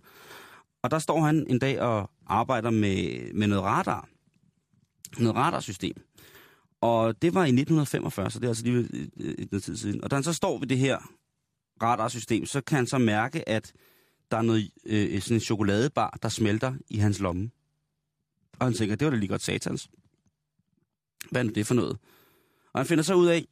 Og 0.82 0.92
der 0.92 1.00
står 1.00 1.22
han 1.22 1.46
en 1.50 1.60
dag 1.60 1.82
og 1.82 2.12
arbejder 2.28 2.70
med, 2.70 3.34
med 3.34 3.48
noget 3.48 3.64
radar. 3.64 4.10
Noget 5.18 5.36
radarsystem. 5.36 5.96
Og 6.82 7.22
det 7.22 7.34
var 7.34 7.42
i 7.42 7.50
1945, 7.50 8.32
så 8.32 8.40
det 8.40 8.46
er 8.46 8.50
altså 8.50 8.64
lige 8.64 8.80
et, 8.80 9.10
et, 9.18 9.54
et 9.54 9.64
tid 9.64 9.78
siden. 9.78 10.04
Og 10.04 10.12
da 10.12 10.16
han 10.16 10.24
så 10.24 10.34
står 10.34 10.60
ved 10.60 10.68
det 10.68 10.78
her 10.78 10.98
radarsystem, 11.82 12.46
så 12.46 12.62
kan 12.62 12.76
han 12.76 12.88
så 12.88 12.98
mærke, 12.98 13.50
at 13.50 13.74
der 14.32 14.38
er 14.38 14.42
noget, 14.42 14.70
øh, 14.86 15.22
sådan 15.22 15.38
en 15.38 15.42
chokoladebar, 15.42 16.18
der 16.22 16.30
smelter 16.30 16.74
i 16.90 16.98
hans 16.98 17.20
lomme. 17.20 17.50
Og 18.60 18.66
han 18.66 18.74
tænker, 18.74 18.96
det 18.96 19.06
var 19.06 19.12
da 19.12 19.18
lige 19.18 19.30
godt 19.30 19.42
satans. 19.42 19.90
Hvad 21.32 21.42
er 21.42 21.46
nu 21.46 21.52
det 21.52 21.68
for 21.68 21.76
noget? 21.76 21.98
Og 22.74 22.80
han 22.80 22.86
finder 22.86 23.04
så 23.04 23.14
ud 23.14 23.28
af, 23.28 23.48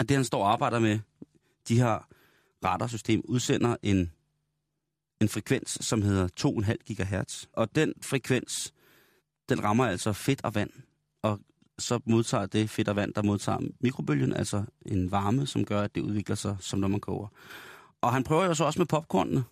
at 0.00 0.08
det 0.08 0.16
han 0.16 0.24
står 0.24 0.44
og 0.44 0.52
arbejder 0.52 0.78
med, 0.78 0.98
de 1.68 1.78
her 1.78 2.08
radarsystem, 2.64 3.22
udsender 3.24 3.76
en, 3.82 4.12
en 5.20 5.28
frekvens, 5.28 5.78
som 5.80 6.02
hedder 6.02 6.28
2,5 6.40 6.74
GHz. 6.92 7.46
Og 7.52 7.74
den 7.74 7.92
frekvens, 8.02 8.74
den 9.48 9.64
rammer 9.64 9.86
altså 9.86 10.12
fedt 10.12 10.44
og 10.44 10.54
vand. 10.54 10.70
Og 11.22 11.40
så 11.78 12.00
modtager 12.06 12.46
det 12.46 12.70
fedt 12.70 12.88
og 12.88 12.96
vand, 12.96 13.14
der 13.14 13.22
modtager 13.22 13.58
mikrobølgen, 13.80 14.32
altså 14.32 14.64
en 14.86 15.10
varme, 15.10 15.46
som 15.46 15.64
gør, 15.64 15.80
at 15.80 15.94
det 15.94 16.00
udvikler 16.00 16.36
sig, 16.36 16.56
som 16.60 16.78
når 16.78 16.88
man 16.88 17.00
koger. 17.00 17.28
Og 18.00 18.12
han 18.12 18.24
prøver 18.24 18.44
jo 18.44 18.54
så 18.54 18.64
også 18.64 18.80
med 18.80 18.86
popcornene, 18.86 19.44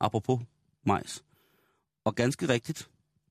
apropos 0.00 0.40
majs. 0.86 1.24
Og 2.04 2.14
ganske 2.14 2.48
rigtigt, 2.48 2.90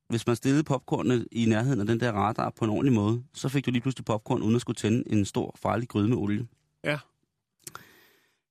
hvis 0.09 0.27
man 0.27 0.35
stillede 0.35 0.63
popcornene 0.63 1.25
i 1.31 1.45
nærheden 1.45 1.79
af 1.79 1.87
den 1.87 1.99
der 1.99 2.11
radar 2.11 2.49
på 2.49 2.65
en 2.65 2.71
ordentlig 2.71 2.93
måde, 2.93 3.23
så 3.33 3.49
fik 3.49 3.65
du 3.65 3.71
lige 3.71 3.81
pludselig 3.81 4.05
popcorn, 4.05 4.41
uden 4.41 4.55
at 4.55 4.61
skulle 4.61 4.75
tænde 4.75 5.03
en 5.11 5.25
stor, 5.25 5.55
farlig 5.61 5.89
gryde 5.89 6.07
med 6.07 6.17
olie. 6.17 6.47
Ja. 6.83 6.99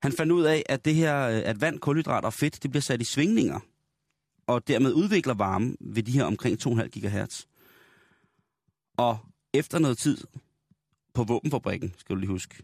Han 0.02 0.12
fandt 0.12 0.32
ud 0.32 0.42
af, 0.42 0.62
at 0.68 0.84
det 0.84 0.94
her, 0.94 1.28
øh, 1.28 1.42
at 1.44 1.60
vand, 1.60 1.78
kulhydrat 1.78 2.24
og 2.24 2.32
fedt, 2.32 2.62
det 2.62 2.70
bliver 2.70 2.82
sat 2.82 3.00
i 3.00 3.04
svingninger, 3.04 3.60
og 4.46 4.68
dermed 4.68 4.92
udvikler 4.92 5.34
varme 5.34 5.76
ved 5.80 6.02
de 6.02 6.12
her 6.12 6.24
omkring 6.24 6.58
2,5 6.66 6.88
GHz. 6.88 7.44
Og 8.96 9.18
efter 9.54 9.78
noget 9.78 9.98
tid 9.98 10.18
på 11.14 11.24
våbenfabrikken, 11.24 11.94
skal 11.98 12.14
du 12.14 12.20
lige 12.20 12.30
huske, 12.30 12.54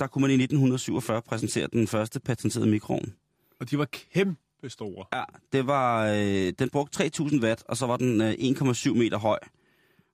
der 0.00 0.06
kunne 0.06 0.22
man 0.22 0.30
i 0.30 0.34
1947 0.34 1.22
præsentere 1.22 1.68
den 1.72 1.86
første 1.86 2.20
patenterede 2.20 2.68
mikroovn. 2.70 3.14
Og 3.60 3.70
de 3.70 3.78
var 3.78 3.84
kæmpe 3.84 4.70
store. 4.70 5.04
Ja, 5.12 5.24
det 5.52 5.66
var, 5.66 6.06
øh, 6.06 6.52
den 6.58 6.70
brugte 6.70 6.96
3000 6.98 7.44
watt, 7.44 7.64
og 7.68 7.76
så 7.76 7.86
var 7.86 7.96
den 7.96 8.20
øh, 8.20 8.32
1,7 8.32 8.94
meter 8.94 9.18
høj. 9.18 9.38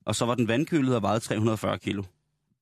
Og 0.04 0.14
så 0.14 0.26
var 0.26 0.34
den 0.34 0.48
vandkølet 0.48 0.96
og 0.96 1.02
vejede 1.02 1.20
340 1.20 1.78
kilo. 1.78 2.02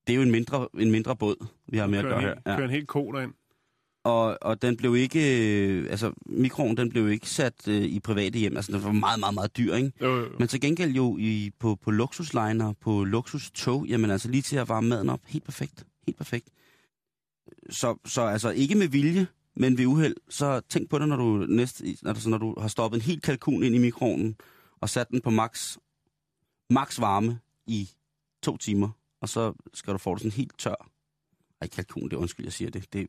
Det 0.07 0.13
er 0.13 0.17
jo 0.17 0.21
en 0.21 0.31
mindre, 0.31 0.67
en 0.79 0.91
mindre 0.91 1.15
båd, 1.15 1.45
vi 1.67 1.77
har 1.77 1.87
med 1.87 1.99
at 1.99 2.05
gøre 2.05 2.21
her. 2.21 2.35
hel, 2.45 2.55
kører 2.55 2.63
en 2.67 2.69
helt 2.69 2.87
ko 2.87 3.11
derind. 3.11 3.33
Og, 4.03 4.37
og 4.41 4.61
den 4.61 4.77
blev 4.77 4.95
ikke, 4.95 5.19
øh, 5.67 5.87
altså 5.89 6.11
mikroen, 6.25 6.77
den 6.77 6.89
blev 6.89 7.09
ikke 7.11 7.29
sat 7.29 7.67
øh, 7.67 7.81
i 7.81 7.99
private 7.99 8.39
hjem. 8.39 8.55
Altså 8.55 8.71
den 8.71 8.83
var 8.83 8.91
meget, 8.91 9.19
meget, 9.19 9.33
meget 9.33 9.57
dyr, 9.57 9.73
ikke? 9.75 9.91
Jo, 10.01 10.17
jo. 10.17 10.29
Men 10.39 10.47
til 10.47 10.61
gengæld 10.61 10.91
jo 10.91 11.17
i, 11.17 11.51
på, 11.59 11.75
på 11.75 11.91
luksusliner, 11.91 12.73
på 12.73 13.03
luksustog, 13.03 13.85
jamen 13.87 14.11
altså 14.11 14.29
lige 14.29 14.41
til 14.41 14.57
at 14.57 14.69
varme 14.69 14.89
maden 14.89 15.09
op. 15.09 15.21
Helt 15.25 15.43
perfekt. 15.43 15.85
Helt 16.05 16.17
perfekt. 16.17 16.49
Så, 17.69 17.97
så 18.05 18.21
altså 18.21 18.49
ikke 18.49 18.75
med 18.75 18.87
vilje, 18.87 19.27
men 19.55 19.77
ved 19.77 19.85
uheld, 19.85 20.15
så 20.29 20.61
tænk 20.69 20.89
på 20.89 20.99
det, 20.99 21.07
når 21.07 21.15
du, 21.15 21.45
næste, 21.49 21.95
altså, 22.05 22.29
når 22.29 22.37
du 22.37 22.59
har 22.59 22.67
stoppet 22.67 22.97
en 22.97 23.01
helt 23.01 23.23
kalkun 23.23 23.63
ind 23.63 23.75
i 23.75 23.77
mikroovnen 23.77 24.35
og 24.81 24.89
sat 24.89 25.09
den 25.09 25.21
på 25.21 25.29
max, 25.29 25.77
max 26.69 26.99
varme 26.99 27.39
i 27.67 27.89
to 28.43 28.57
timer, 28.57 28.89
og 29.21 29.29
så 29.29 29.53
skal 29.73 29.93
du 29.93 29.97
få 29.97 30.13
det 30.13 30.21
sådan 30.21 30.31
helt 30.31 30.57
tør. 30.57 30.89
Ej, 31.61 31.67
kalkun, 31.67 32.09
det 32.09 32.13
undskyld, 32.13 32.45
jeg 32.45 32.53
siger 32.53 32.71
det. 32.71 32.93
det 32.93 33.07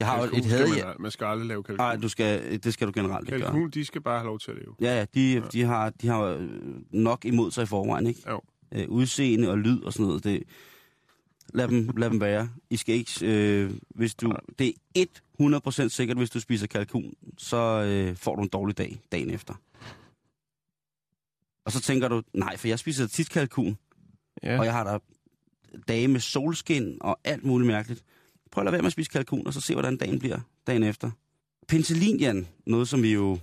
jeg 0.00 0.06
har 0.08 0.20
Kalkun 0.20 0.38
et 0.38 0.44
had... 0.44 0.68
man, 0.68 0.78
Ja. 0.78 0.92
man 0.98 1.10
skal 1.10 1.24
aldrig 1.24 1.48
lave 1.48 1.62
kalkun. 1.62 1.76
Nej, 1.84 1.96
du 1.96 2.08
skal, 2.08 2.62
det 2.62 2.72
skal 2.74 2.86
du 2.86 2.92
generelt 2.94 3.28
ikke 3.28 3.38
gøre. 3.38 3.50
kalkun, 3.52 3.70
de 3.70 3.84
skal 3.84 4.00
bare 4.00 4.18
have 4.18 4.26
lov 4.26 4.38
til 4.38 4.50
at 4.50 4.56
leve. 4.56 4.74
Ja, 4.80 4.98
ja, 4.98 5.04
de, 5.14 5.42
de 5.52 5.62
har, 5.62 5.90
de 5.90 6.08
har 6.08 6.20
øh, 6.22 6.48
nok 6.90 7.24
imod 7.24 7.50
sig 7.50 7.62
i 7.62 7.66
forvejen, 7.66 8.06
ikke? 8.06 8.22
Jo. 8.30 8.40
Øh, 8.72 8.88
udseende 8.88 9.50
og 9.50 9.58
lyd 9.58 9.82
og 9.82 9.92
sådan 9.92 10.06
noget, 10.06 10.24
det, 10.24 10.42
lad, 11.54 11.68
dem, 11.68 11.88
lad 11.96 12.10
dem 12.10 12.20
være. 12.20 12.50
I 12.70 12.76
skal 12.76 12.94
ikke, 12.94 13.12
øh, 13.22 13.70
hvis 13.88 14.14
du, 14.14 14.32
det 14.58 14.74
er 14.96 15.04
100% 15.84 15.88
sikkert, 15.88 16.16
hvis 16.16 16.30
du 16.30 16.40
spiser 16.40 16.66
kalkun, 16.66 17.14
så 17.38 17.56
øh, 17.56 18.16
får 18.16 18.36
du 18.36 18.42
en 18.42 18.48
dårlig 18.48 18.78
dag 18.78 19.00
dagen 19.12 19.30
efter. 19.30 19.54
Og 21.64 21.72
så 21.72 21.80
tænker 21.80 22.08
du, 22.08 22.22
nej, 22.34 22.56
for 22.56 22.68
jeg 22.68 22.78
spiser 22.78 23.06
tit 23.06 23.30
kalkun, 23.30 23.78
Ja. 24.42 24.58
og 24.58 24.64
jeg 24.64 24.72
har 24.72 24.84
der 24.84 24.98
dage 25.88 26.08
med 26.08 26.20
solskin 26.20 26.98
og 27.00 27.18
alt 27.24 27.44
muligt 27.44 27.66
mærkeligt. 27.66 28.04
Prøv 28.50 28.62
at 28.62 28.64
lade 28.64 28.72
være 28.72 28.82
med 28.82 28.86
at 28.86 28.92
spise 28.92 29.10
kalkun, 29.10 29.46
og 29.46 29.54
så 29.54 29.60
se, 29.60 29.72
hvordan 29.74 29.96
dagen 29.96 30.18
bliver 30.18 30.38
dagen 30.66 30.82
efter. 30.82 31.10
Penicillin, 31.68 32.16
Jan, 32.20 32.46
noget 32.66 32.88
som 32.88 33.02
vi 33.02 33.12
jo, 33.12 33.38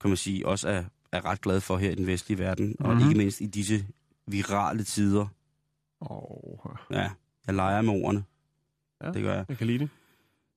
kan 0.00 0.10
man 0.10 0.16
sige, 0.16 0.46
også 0.46 0.68
er, 0.68 0.84
er 1.12 1.24
ret 1.24 1.40
glade 1.40 1.60
for 1.60 1.76
her 1.76 1.90
i 1.90 1.94
den 1.94 2.06
vestlige 2.06 2.38
verden, 2.38 2.66
mm-hmm. 2.66 2.86
og 2.86 2.96
Mhm. 2.96 3.08
ikke 3.08 3.18
mindst 3.18 3.40
i 3.40 3.46
disse 3.46 3.86
virale 4.26 4.84
tider. 4.84 5.26
Oh, 6.00 6.70
Ja, 6.90 7.10
jeg 7.46 7.54
leger 7.54 7.82
med 7.82 7.92
ordene. 8.04 8.24
Ja. 9.04 9.12
Det 9.12 9.22
gør 9.22 9.34
jeg. 9.34 9.44
jeg 9.48 9.58
kan 9.58 9.66
lide 9.66 9.78
det. 9.78 9.88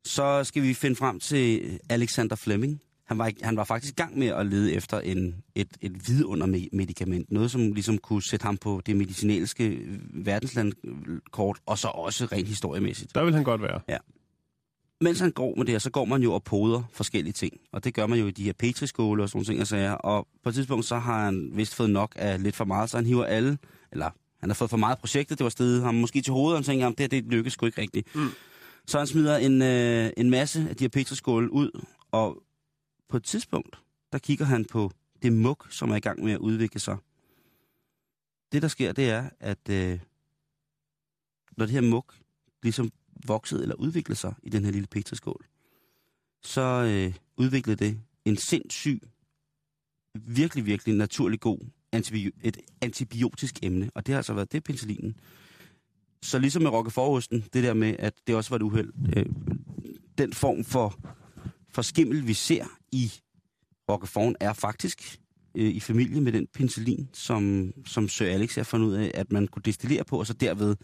Så 0.05 0.43
skal 0.43 0.63
vi 0.63 0.73
finde 0.73 0.95
frem 0.95 1.19
til 1.19 1.79
Alexander 1.89 2.35
Fleming. 2.35 2.81
Han 3.10 3.18
var, 3.18 3.32
han 3.41 3.57
var 3.57 3.64
faktisk 3.64 3.93
i 3.93 3.95
gang 3.95 4.20
med 4.20 4.28
at 4.28 4.45
lede 4.45 4.74
efter 4.74 4.99
en, 4.99 5.36
et, 5.55 5.68
et 5.82 6.10
vidundermedikament. 6.10 7.32
Noget, 7.32 7.51
som 7.51 7.72
ligesom 7.72 7.97
kunne 7.97 8.24
sætte 8.24 8.43
ham 8.43 8.57
på 8.57 8.82
det 8.86 8.95
medicinalske 8.95 9.80
verdenslandkort, 10.14 11.57
og 11.66 11.78
så 11.78 11.88
også 11.88 12.26
rent 12.26 12.47
historiemæssigt. 12.47 13.16
Der 13.16 13.24
vil 13.24 13.34
han 13.34 13.43
godt 13.43 13.62
være. 13.62 13.80
Mens 15.01 15.20
han 15.20 15.32
går 15.32 15.55
med 15.57 15.66
det 15.66 15.72
her, 15.72 15.80
så 15.80 15.89
går 15.89 16.05
man 16.05 16.24
jo 16.24 16.34
og 16.34 16.43
poder 16.43 16.84
forskellige 16.93 17.34
ting. 17.34 17.53
Og 17.72 17.84
det 17.84 17.93
gør 17.93 18.07
man 18.07 18.20
jo 18.20 18.28
i 18.28 18.32
de 18.32 18.43
her 18.43 18.53
petriskåle 18.53 19.24
og 19.24 19.30
sådan 19.30 19.38
nogle 19.38 19.45
ting 19.45 19.62
og 19.62 19.68
sager. 19.68 19.91
Og 19.91 20.28
på 20.43 20.49
et 20.49 20.55
tidspunkt, 20.55 20.86
så 20.86 20.97
har 20.97 21.26
han 21.26 21.49
vist 21.53 21.76
fået 21.76 21.89
nok 21.89 22.14
af 22.16 22.43
lidt 22.43 22.55
for 22.55 22.66
meget, 22.66 22.89
så 22.89 22.97
han 22.97 23.05
hiver 23.05 23.26
alle, 23.26 23.57
eller 23.91 24.10
han 24.39 24.49
har 24.49 24.55
fået 24.55 24.70
for 24.70 24.78
meget 24.78 24.95
af 24.95 24.99
projektet, 24.99 25.38
det 25.38 25.43
var 25.43 25.49
stedet 25.49 25.84
ham 25.84 25.95
måske 25.95 26.22
til 26.22 26.34
hovedet, 26.34 26.53
og 26.53 26.57
han 26.57 26.64
tænker, 26.64 26.88
at 26.88 26.97
det, 26.97 27.14
her, 27.14 27.22
det 27.22 27.32
lykkes 27.32 27.53
sgu 27.53 27.66
ikke 27.66 27.82
rigtigt. 27.82 28.16
Mm. 28.16 28.30
Så 28.88 28.97
han 28.97 29.07
smider 29.07 29.38
en, 29.38 29.62
øh, 29.62 30.10
en 30.18 30.30
masse 30.30 30.68
af 30.70 30.76
de 30.76 30.84
her 30.84 30.89
petriskåle 30.89 31.53
ud, 31.53 31.86
og 32.12 32.43
på 33.10 33.18
et 33.18 33.24
tidspunkt, 33.24 33.80
der 34.12 34.18
kigger 34.18 34.45
han 34.45 34.66
på 34.66 34.91
det 35.22 35.34
muk, 35.34 35.68
som 35.72 35.91
er 35.91 35.95
i 35.95 35.99
gang 35.99 36.24
med 36.24 36.34
at 36.34 36.39
udvikle 36.39 36.80
sig. 36.80 36.97
det, 38.51 38.62
der 38.62 38.68
sker, 38.68 38.91
det 38.91 39.10
er, 39.10 39.30
at 39.39 39.70
øh, 39.70 39.99
når 41.57 41.66
det 41.66 41.74
her 41.74 41.82
muk 41.82 42.16
ligesom 42.64 42.91
voksede 43.26 43.62
eller 43.62 43.76
udviklede 43.76 44.20
sig 44.20 44.34
i 44.43 44.49
den 44.49 44.66
her 44.66 44.72
lille 44.72 44.88
petriskål, 44.88 45.45
så 46.41 46.62
øh, 46.62 47.16
udviklede 47.38 47.86
det 47.86 48.01
en 48.26 48.38
sindssyg, 48.38 49.01
virkelig, 50.14 50.66
virkelig 50.66 50.95
naturlig 50.95 51.39
god 51.39 51.60
antibio- 51.95 52.39
et 52.43 52.57
antibiotisk 52.82 53.64
emne, 53.64 53.91
og 53.95 54.05
det 54.05 54.14
har 54.14 54.20
altså 54.20 54.34
været 54.34 54.51
det 54.51 54.64
penicillinen. 54.64 55.20
Så 56.22 56.39
ligesom 56.39 56.62
med 56.62 56.72
roquefortosten, 56.72 57.41
det 57.53 57.64
der 57.64 57.74
med, 57.74 57.95
at 57.99 58.14
det 58.28 58.36
også 58.36 58.49
var 58.49 58.55
et 58.55 58.62
uheld, 58.62 58.93
øh, 59.18 59.26
den 60.18 60.34
form 60.34 60.64
for, 60.64 60.99
for 61.70 61.82
skimmel, 61.82 62.28
vi 62.28 62.34
ser 62.34 62.78
i 62.91 63.11
rockeforen, 63.89 64.35
er 64.39 64.53
faktisk 64.53 65.19
øh, 65.57 65.69
i 65.69 65.79
familie 65.79 66.21
med 66.21 66.31
den 66.31 66.47
penicillin, 66.53 67.09
som, 67.13 67.71
som 67.85 68.07
Sir 68.09 68.25
Alex 68.25 68.55
har 68.55 68.63
fundet 68.63 68.87
ud 68.87 68.93
af, 68.93 69.11
at 69.13 69.31
man 69.31 69.47
kunne 69.47 69.63
destillere 69.65 70.03
på, 70.03 70.19
og 70.19 70.27
så 70.27 70.33
derved 70.33 70.75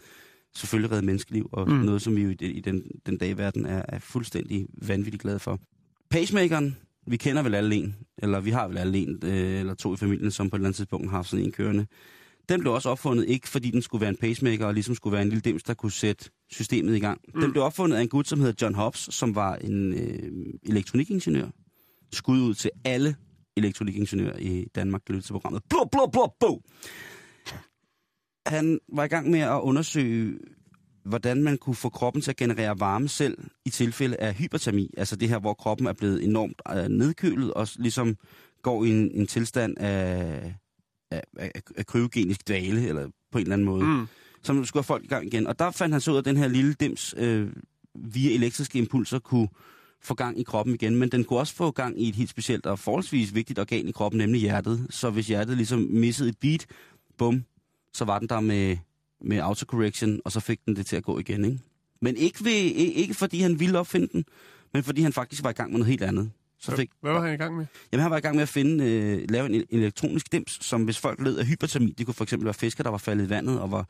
selvfølgelig 0.56 0.90
redde 0.92 1.06
menneskeliv, 1.06 1.48
og 1.52 1.70
Mm. 1.70 1.76
noget, 1.76 2.02
som 2.02 2.16
vi 2.16 2.22
jo 2.22 2.28
i, 2.30 2.34
den- 2.34 2.50
i 2.56 2.60
den, 2.60 2.82
den 3.06 3.18
dag 3.18 3.28
i 3.28 3.36
verden 3.36 3.66
er, 3.66 3.82
er 3.88 3.98
fuldstændig 3.98 4.66
vanvittigt 4.82 5.22
glade 5.22 5.38
for. 5.38 5.60
Pacemakeren, 6.10 6.76
vi 7.06 7.16
kender 7.16 7.42
vel 7.42 7.54
alle 7.54 7.76
en, 7.76 7.96
eller 8.18 8.40
vi 8.40 8.50
har 8.50 8.68
vel 8.68 8.78
alle 8.78 8.98
en 8.98 9.18
øh, 9.24 9.60
eller 9.60 9.74
to 9.74 9.94
i 9.94 9.96
familien, 9.96 10.30
som 10.30 10.50
på 10.50 10.56
et 10.56 10.58
eller 10.58 10.66
andet 10.68 10.76
tidspunkt 10.76 11.10
har 11.10 11.16
haft 11.16 11.28
sådan 11.28 11.44
en 11.44 11.52
kørende. 11.52 11.86
Den 12.48 12.60
blev 12.60 12.72
også 12.72 12.88
opfundet, 12.88 13.28
ikke 13.28 13.48
fordi 13.48 13.70
den 13.70 13.82
skulle 13.82 14.00
være 14.00 14.10
en 14.10 14.16
pacemaker, 14.16 14.66
og 14.66 14.74
ligesom 14.74 14.94
skulle 14.94 15.12
være 15.12 15.22
en 15.22 15.28
lille 15.28 15.40
dims, 15.40 15.62
der 15.62 15.74
kunne 15.74 15.92
sætte 15.92 16.30
systemet 16.50 16.96
i 16.96 16.98
gang. 17.00 17.20
Mm. 17.34 17.40
Den 17.40 17.52
blev 17.52 17.62
opfundet 17.64 17.96
af 17.96 18.02
en 18.02 18.08
gut, 18.08 18.28
som 18.28 18.40
hedder 18.40 18.54
John 18.62 18.74
Hobbs, 18.74 19.14
som 19.14 19.34
var 19.34 19.56
en 19.56 19.94
øh, 19.94 20.32
elektronikingeniør. 20.62 21.48
Skud 22.12 22.40
ud 22.40 22.54
til 22.54 22.70
alle 22.84 23.16
elektronikingeniører 23.56 24.38
i 24.38 24.66
Danmark, 24.74 25.02
der 25.06 25.12
lytter 25.12 25.26
til 25.26 25.32
programmet. 25.32 25.62
Blå, 25.68 25.88
blå, 25.92 26.06
blå, 26.12 26.34
blå! 26.40 26.62
Han 28.46 28.78
var 28.92 29.04
i 29.04 29.08
gang 29.08 29.30
med 29.30 29.40
at 29.40 29.60
undersøge, 29.60 30.38
hvordan 31.04 31.42
man 31.42 31.58
kunne 31.58 31.76
få 31.76 31.88
kroppen 31.88 32.22
til 32.22 32.30
at 32.30 32.36
generere 32.36 32.80
varme 32.80 33.08
selv 33.08 33.38
i 33.64 33.70
tilfælde 33.70 34.16
af 34.16 34.34
hypertermi. 34.34 34.90
Altså 34.96 35.16
det 35.16 35.28
her, 35.28 35.38
hvor 35.38 35.54
kroppen 35.54 35.86
er 35.86 35.92
blevet 35.92 36.24
enormt 36.24 36.62
øh, 36.76 36.88
nedkølet 36.88 37.54
og 37.54 37.68
ligesom 37.76 38.16
går 38.62 38.84
i 38.84 38.88
en, 38.88 39.10
en 39.14 39.26
tilstand 39.26 39.78
af, 39.78 40.54
af, 41.10 41.22
af, 41.36 41.50
af 41.76 41.86
kryogenisk 41.86 42.48
dvale, 42.48 42.88
eller 42.88 43.08
på 43.32 43.38
en 43.38 43.42
eller 43.42 43.52
anden 43.52 43.64
måde. 43.64 43.84
Mm. 43.84 43.90
Mm. 43.90 44.06
Som 44.42 44.64
skulle 44.64 44.80
have 44.80 44.86
folk 44.86 45.04
i 45.04 45.08
gang 45.08 45.26
igen. 45.26 45.46
Og 45.46 45.58
der 45.58 45.70
fandt 45.70 45.94
han 45.94 46.00
så 46.00 46.10
ud 46.10 46.16
af, 46.16 46.20
at 46.20 46.24
den 46.24 46.36
her 46.36 46.48
lille 46.48 46.74
dims 46.74 47.14
øh, 47.18 47.52
via 47.94 48.34
elektriske 48.34 48.78
impulser 48.78 49.18
kunne 49.18 49.48
få 50.02 50.14
gang 50.14 50.40
i 50.40 50.42
kroppen 50.42 50.74
igen, 50.74 50.96
men 50.96 51.08
den 51.08 51.24
kunne 51.24 51.38
også 51.38 51.54
få 51.54 51.70
gang 51.70 52.00
i 52.00 52.08
et 52.08 52.14
helt 52.14 52.30
specielt 52.30 52.66
og 52.66 52.78
forholdsvis 52.78 53.34
vigtigt 53.34 53.58
organ 53.58 53.88
i 53.88 53.92
kroppen, 53.92 54.18
nemlig 54.18 54.40
hjertet. 54.40 54.86
Så 54.90 55.10
hvis 55.10 55.26
hjertet 55.26 55.56
ligesom 55.56 55.78
missede 55.78 56.28
et 56.28 56.38
beat, 56.40 56.66
bum, 57.18 57.44
så 57.92 58.04
var 58.04 58.18
den 58.18 58.28
der 58.28 58.40
med, 58.40 58.76
med 59.20 59.38
autocorrection, 59.38 60.20
og 60.24 60.32
så 60.32 60.40
fik 60.40 60.60
den 60.66 60.76
det 60.76 60.86
til 60.86 60.96
at 60.96 61.02
gå 61.02 61.18
igen. 61.18 61.44
Ikke? 61.44 61.58
Men 62.00 62.16
ikke, 62.16 62.44
ved, 62.44 62.52
ikke, 62.52 63.14
fordi 63.14 63.40
han 63.40 63.60
ville 63.60 63.78
opfinde 63.78 64.08
den, 64.12 64.24
men 64.72 64.82
fordi 64.82 65.02
han 65.02 65.12
faktisk 65.12 65.44
var 65.44 65.50
i 65.50 65.52
gang 65.52 65.70
med 65.70 65.78
noget 65.78 65.90
helt 65.90 66.02
andet. 66.02 66.30
Så 66.58 66.76
fik, 66.76 66.90
Hvad 67.00 67.12
var 67.12 67.20
han 67.20 67.34
i 67.34 67.36
gang 67.36 67.56
med? 67.56 67.66
Jamen, 67.92 68.02
han 68.02 68.10
var 68.10 68.16
i 68.16 68.20
gang 68.20 68.34
med 68.34 68.42
at 68.42 68.48
finde, 68.48 68.84
øh, 68.84 69.30
lave 69.30 69.46
en, 69.46 69.54
en 69.54 69.66
elektronisk 69.70 70.32
dims, 70.32 70.58
som 70.66 70.84
hvis 70.84 70.98
folk 70.98 71.20
led 71.20 71.36
af 71.36 71.46
hypertermi, 71.46 71.94
det 71.98 72.06
kunne 72.06 72.14
for 72.14 72.24
eksempel 72.24 72.44
være 72.44 72.54
fiskere, 72.54 72.84
der 72.84 72.90
var 72.90 72.98
faldet 72.98 73.26
i 73.26 73.30
vandet 73.30 73.60
og 73.60 73.70
var 73.70 73.88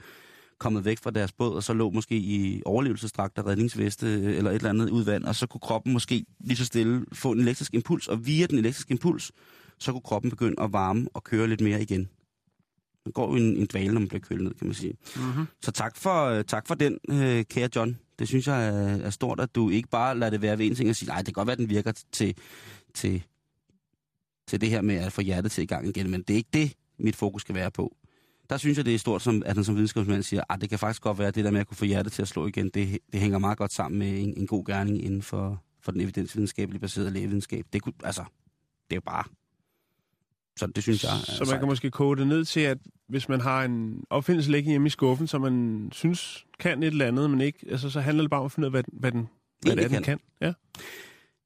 kommet 0.59 0.85
væk 0.85 0.99
fra 0.99 1.11
deres 1.11 1.33
båd, 1.33 1.55
og 1.55 1.63
så 1.63 1.73
lå 1.73 1.91
måske 1.91 2.17
i 2.17 2.63
overlevelsesdragter, 2.65 3.47
redningsveste 3.47 4.07
øh, 4.07 4.37
eller 4.37 4.51
et 4.51 4.55
eller 4.55 4.71
andet 4.71 4.91
ud 4.91 5.03
i 5.03 5.07
vand, 5.07 5.25
og 5.25 5.35
så 5.35 5.47
kunne 5.47 5.61
kroppen 5.61 5.93
måske 5.93 6.25
lige 6.41 6.57
så 6.57 6.65
stille 6.65 7.07
få 7.13 7.33
en 7.33 7.41
elektrisk 7.41 7.75
impuls, 7.75 8.09
og 8.09 8.27
via 8.27 8.47
den 8.47 8.59
elektriske 8.59 8.93
impuls, 8.93 9.33
så 9.79 9.93
kunne 9.93 10.01
kroppen 10.03 10.31
begynde 10.31 10.63
at 10.63 10.73
varme 10.73 11.09
og 11.15 11.25
køre 11.25 11.49
lidt 11.49 11.61
mere 11.61 11.83
igen. 11.83 12.09
Man 13.05 13.13
går 13.13 13.31
jo 13.31 13.37
en, 13.37 13.57
en 13.57 13.67
dvale, 13.67 13.93
når 13.93 14.01
man 14.01 14.09
bliver 14.09 14.21
kølet 14.21 14.45
ned, 14.45 14.55
kan 14.55 14.67
man 14.67 14.75
sige. 14.75 14.95
Mm-hmm. 15.17 15.47
Så 15.63 15.71
tak 15.71 15.97
for, 15.97 16.25
øh, 16.25 16.45
tak 16.45 16.67
for 16.67 16.75
den, 16.75 16.99
øh, 17.09 17.45
kære 17.45 17.69
John. 17.77 17.99
Det 18.19 18.29
synes 18.29 18.47
jeg 18.47 18.69
er, 18.69 18.97
er 18.97 19.11
stort, 19.11 19.41
at 19.41 19.55
du 19.55 19.71
ikke 19.71 19.89
bare 19.89 20.19
lader 20.19 20.31
det 20.31 20.43
være 20.43 20.59
ved 20.59 20.67
en 20.67 20.75
ting 20.75 20.91
og 20.91 20.97
sige, 20.97 21.09
nej, 21.09 21.19
det 21.19 21.27
kan 21.27 21.33
godt 21.33 21.47
være, 21.47 21.53
at 21.53 21.59
den 21.59 21.71
virker 21.71 21.93
til, 22.13 22.35
til, 22.95 23.23
til 24.49 24.61
det 24.61 24.71
her 24.71 24.81
med 24.81 24.95
at 24.95 25.13
få 25.13 25.21
hjertet 25.21 25.53
til 25.53 25.63
i 25.63 25.67
gang 25.67 25.89
igen, 25.89 26.11
men 26.11 26.23
det 26.23 26.31
er 26.31 26.37
ikke 26.37 26.51
det, 26.53 26.73
mit 26.99 27.17
fokus 27.17 27.43
skal 27.43 27.55
være 27.55 27.71
på. 27.71 27.97
Der 28.51 28.57
synes 28.57 28.77
jeg, 28.77 28.85
det 28.85 28.95
er 28.95 28.99
stort, 28.99 29.23
som, 29.23 29.43
at 29.47 29.55
han 29.57 29.65
som 29.65 29.75
videnskabsmand 29.75 30.23
siger, 30.23 30.43
at 30.51 30.61
det 30.61 30.69
kan 30.71 30.79
faktisk 30.79 31.03
godt 31.03 31.19
være, 31.19 31.29
at 31.29 31.35
det 31.35 31.45
der 31.45 31.51
med 31.51 31.61
at 31.61 31.67
kunne 31.67 31.77
få 31.77 31.85
hjertet 31.85 32.13
til 32.13 32.23
at 32.23 32.29
slå 32.29 32.47
igen, 32.47 32.69
det, 32.69 32.99
det 33.13 33.21
hænger 33.21 33.39
meget 33.39 33.59
godt 33.59 33.73
sammen 33.73 33.99
med 33.99 34.23
en, 34.23 34.35
en 34.37 34.47
god 34.47 34.65
gerning 34.65 35.05
inden 35.05 35.23
for, 35.23 35.63
for 35.81 35.93
den 35.93 36.01
evidensvidenskabelige 36.01 36.81
baserede 36.81 37.11
lægevidenskab. 37.11 37.65
Det, 37.73 37.83
kunne, 37.83 37.93
altså, 38.05 38.23
det 38.91 38.93
er 38.93 38.97
jo 38.97 39.01
bare... 39.01 39.25
Så 40.59 40.67
det 40.67 40.83
synes 40.83 41.05
jeg 41.05 41.11
er 41.13 41.19
Så 41.25 41.37
man 41.41 41.47
sejt. 41.47 41.59
kan 41.61 41.69
måske 41.69 41.91
kode 41.91 42.21
det 42.21 42.27
ned 42.29 42.45
til, 42.45 42.61
at 42.61 42.79
hvis 43.09 43.29
man 43.29 43.41
har 43.41 43.65
en 43.65 44.05
opfindelse 44.11 44.51
liggende 44.51 44.71
hjemme 44.73 44.87
i 44.87 44.91
skuffen, 44.91 45.27
som 45.27 45.41
man 45.41 45.89
synes 45.93 46.47
kan 46.59 46.83
et 46.83 46.87
eller 46.87 47.07
andet, 47.07 47.31
men 47.31 47.41
ikke, 47.41 47.59
altså, 47.71 47.91
så 47.91 48.01
handler 48.01 48.23
det 48.23 48.31
bare 48.31 48.41
om 48.41 48.45
at 48.47 48.53
finde 48.53 48.67
ud 48.67 48.67
af, 48.67 48.71
hvad, 48.73 48.83
den- 48.83 48.99
hvad, 49.01 49.13
den, 49.13 49.29
hvad 49.63 49.77
det 49.77 49.85
er, 49.85 49.89
den 49.89 50.03
kan. 50.03 50.19
Ja. 50.41 50.53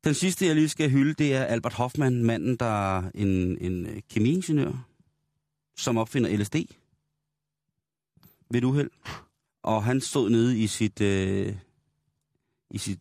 Den 0.04 0.14
sidste, 0.14 0.46
jeg 0.46 0.54
lige 0.54 0.68
skal 0.68 0.90
hylde, 0.90 1.12
det 1.14 1.34
er 1.34 1.44
Albert 1.44 1.72
Hoffman, 1.72 2.24
manden, 2.24 2.56
der 2.56 2.96
er 2.98 3.10
en, 3.14 3.58
en 3.60 4.02
kemiingeniør, 4.10 4.86
som 5.78 5.96
opfinder 5.96 6.36
LSD 6.36 6.56
ved 8.50 8.58
et 8.58 8.64
uheld. 8.64 8.90
Og 9.62 9.84
han 9.84 10.00
stod 10.00 10.30
nede 10.30 10.58
i 10.58 10.66
sit, 10.66 11.00
øh, 11.00 11.56
i 12.70 12.78
sit 12.78 13.00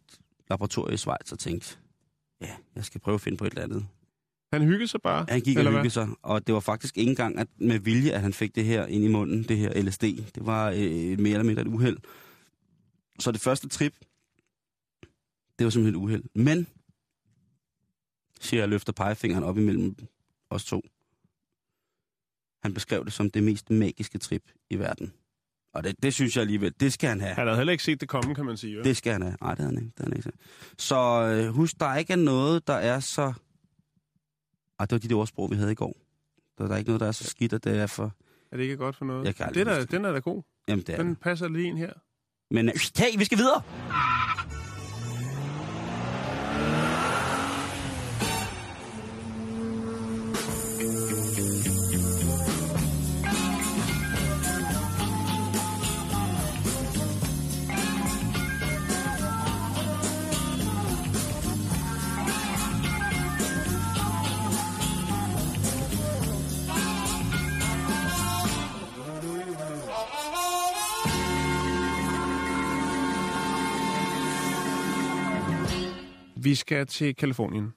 laboratorium 0.50 0.93
i 0.93 0.97
Schweiz 0.97 1.32
og 1.32 1.39
tænkte, 1.39 1.78
ja, 2.41 2.56
jeg 2.76 2.86
skal 2.86 3.02
prøve 3.02 3.16
at 3.16 3.22
finde 3.22 3.38
på 3.38 3.45
et 3.45 3.50
eller 3.50 3.64
andet. 3.64 3.88
Han 4.54 4.62
hyggede 4.62 4.88
sig 4.88 5.02
bare. 5.02 5.26
Han 5.30 5.41
gik 5.41 5.58
og 5.58 5.60
eller 5.60 5.72
hvad? 5.72 5.80
hyggede 5.80 5.93
sig, 5.93 6.08
og 6.22 6.47
det 6.47 6.54
var 6.54 6.60
faktisk 6.60 6.97
ikke 6.97 7.10
engang 7.10 7.39
at, 7.39 7.47
med 7.58 7.80
vilje, 7.80 8.12
at 8.12 8.22
han 8.22 8.34
fik 8.34 8.56
det 8.56 8.66
her 8.66 8.86
ind 8.86 9.04
i 9.04 9.08
munden, 9.08 9.43
det 9.43 9.58
her 9.58 9.82
LSD. 9.82 10.04
Det 10.04 10.45
var 10.45 10.70
øh, 10.70 11.20
mere 11.20 11.34
eller 11.34 11.43
mindre 11.43 11.62
et 11.62 11.68
uheld. 11.68 11.97
Så 13.20 13.32
det 13.32 13.41
første 13.41 13.70
trip, 13.70 13.93
det 15.60 15.66
var 15.66 15.70
simpelthen 15.70 16.02
et 16.02 16.04
uheld. 16.04 16.24
Men, 16.36 16.68
siger 18.39 18.62
jeg, 18.62 18.70
løfter 18.70 18.93
pegefingeren 18.93 19.43
op 19.43 19.58
imellem 19.58 19.95
os 20.50 20.66
to. 20.66 20.82
Han 22.64 22.74
beskrev 22.74 23.06
det 23.06 23.14
som 23.14 23.32
det 23.32 23.43
mest 23.43 23.70
magiske 23.70 24.18
trip 24.18 24.43
i 24.70 24.80
verden. 24.80 25.14
Og 25.74 25.84
det, 25.84 25.95
det 26.03 26.13
synes 26.13 26.36
jeg 26.36 26.41
alligevel, 26.41 26.74
det 26.80 26.93
skal 26.93 27.09
han 27.09 27.22
have. 27.22 27.34
Han 27.34 27.47
havde 27.47 27.57
heller 27.57 27.72
ikke 27.72 27.84
set 27.84 28.01
det 28.01 28.09
komme, 28.09 28.36
kan 28.36 28.45
man 28.45 28.57
sige. 28.57 28.74
Jo. 28.76 28.84
Det 28.84 28.97
skal 28.97 29.11
han 29.11 29.22
have. 29.22 29.36
Nej, 29.41 29.49
det 29.55 29.59
havde 29.59 29.76
han 29.76 29.84
ikke. 29.84 29.91
Det 29.97 29.99
havde 30.05 30.09
han 30.09 30.17
ikke. 30.17 30.32
Så 30.78 30.95
øh, 31.45 31.53
husk, 31.53 31.80
der 31.80 31.95
ikke 31.95 32.13
er 32.13 32.17
noget, 32.17 32.67
der 32.67 32.74
er 32.74 32.99
så... 32.99 33.34
Ej, 34.80 34.86
det 34.86 34.91
var 34.91 34.97
de 34.99 35.07
der 35.09 35.15
ordsprog, 35.15 35.51
vi 35.51 35.55
havde 35.55 35.72
i 35.72 35.76
går. 35.76 35.93
Der, 36.57 36.65
der 36.67 36.74
er 36.74 36.78
ikke 36.78 36.89
noget, 36.89 36.99
der 37.01 37.07
er 37.07 37.11
så 37.11 37.24
skidt, 37.24 37.53
at 37.53 37.63
det 37.63 37.78
er 37.80 37.88
for... 37.88 38.13
Er 38.51 38.57
det 38.57 38.63
ikke 38.63 38.78
godt 38.78 38.95
for 38.95 39.05
noget? 39.05 39.26
Jeg 39.26 39.36
kan 39.36 39.53
det 39.53 39.67
er 39.67 39.76
huske 39.76 39.91
den 39.91 40.05
er 40.05 40.11
da 40.11 40.20
god. 40.20 40.43
Jamen, 40.67 40.84
det 40.86 40.93
er 40.93 40.97
Den 40.97 41.07
den... 41.07 41.15
passer 41.15 41.47
lige 41.47 41.67
ind 41.67 41.78
her. 41.78 41.93
Men 42.51 42.70
øh, 42.70 42.74
hey, 42.97 43.17
vi 43.17 43.26
skal 43.26 43.38
videre! 43.38 43.61
Vi 76.50 76.56
skal 76.56 76.88
til 76.88 77.16
Kalifornien. 77.16 77.74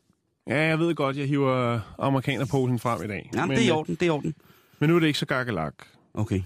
Ja, 0.47 0.61
jeg 0.61 0.79
ved 0.79 0.95
godt, 0.95 1.17
jeg 1.17 1.29
hiver 1.29 1.81
amerikanerposen 1.99 2.79
frem 2.79 3.05
i 3.05 3.07
dag. 3.07 3.31
Jamen, 3.35 3.49
men, 3.49 3.57
det 3.57 3.65
er 3.65 3.69
i 3.69 3.71
øh, 3.71 3.77
orden, 3.77 3.95
det 3.95 4.03
er 4.03 4.07
i 4.07 4.11
orden. 4.11 4.35
Men 4.79 4.89
nu 4.89 4.97
er 4.97 5.01
det 5.01 5.07
ikke 5.07 5.19
så 5.19 5.27
gakkelak. 5.27 5.75
Okay. 6.15 6.43